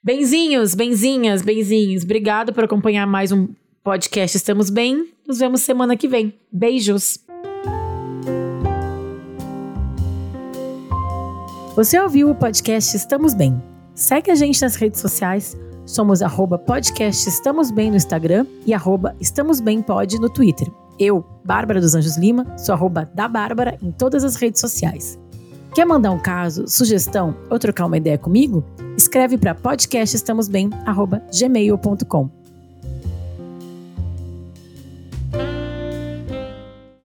Benzinhos, 0.05 0.75
benzinhas, 0.75 1.41
benzinhos, 1.41 2.03
obrigado 2.03 2.51
por 2.51 2.65
acompanhar 2.65 3.07
mais 3.07 3.31
um 3.31 3.47
podcast 3.81 4.35
Estamos 4.35 4.69
Bem. 4.69 5.13
Nos 5.25 5.39
vemos 5.39 5.61
semana 5.61 5.95
que 5.95 6.09
vem. 6.09 6.34
Beijos. 6.51 7.19
Você 11.73 11.97
ouviu 11.97 12.30
o 12.30 12.35
podcast 12.35 12.97
Estamos 12.97 13.34
Bem? 13.34 13.63
Segue 13.95 14.30
a 14.30 14.35
gente 14.35 14.61
nas 14.61 14.75
redes 14.75 14.99
sociais. 14.99 15.57
Somos 15.85 16.21
arroba 16.21 16.57
podcast 16.57 17.30
Estamos 17.30 17.71
Bem 17.71 17.89
no 17.89 17.95
Instagram 17.95 18.45
e 18.65 18.73
arroba 18.73 19.15
Estamos 19.21 19.61
Bem 19.61 19.81
Pod 19.81 20.19
no 20.19 20.30
Twitter. 20.30 20.69
Eu, 20.99 21.25
Bárbara 21.45 21.80
dos 21.80 21.95
Anjos 21.95 22.17
Lima, 22.17 22.57
sou 22.57 22.75
arroba 22.75 23.09
da 23.15 23.30
Bárbara 23.30 23.77
em 23.81 23.89
todas 23.89 24.25
as 24.25 24.35
redes 24.35 24.59
sociais. 24.59 25.17
Quer 25.74 25.86
mandar 25.86 26.12
um 26.12 26.20
caso, 26.20 26.68
sugestão 26.68 27.36
ou 27.50 27.58
trocar 27.58 27.88
uma 27.88 27.98
ideia 27.98 28.18
comigo? 28.18 28.64
Escreve 28.95 29.40
para 29.40 29.56
podcastestamosbem@gmail.com. 29.56 32.43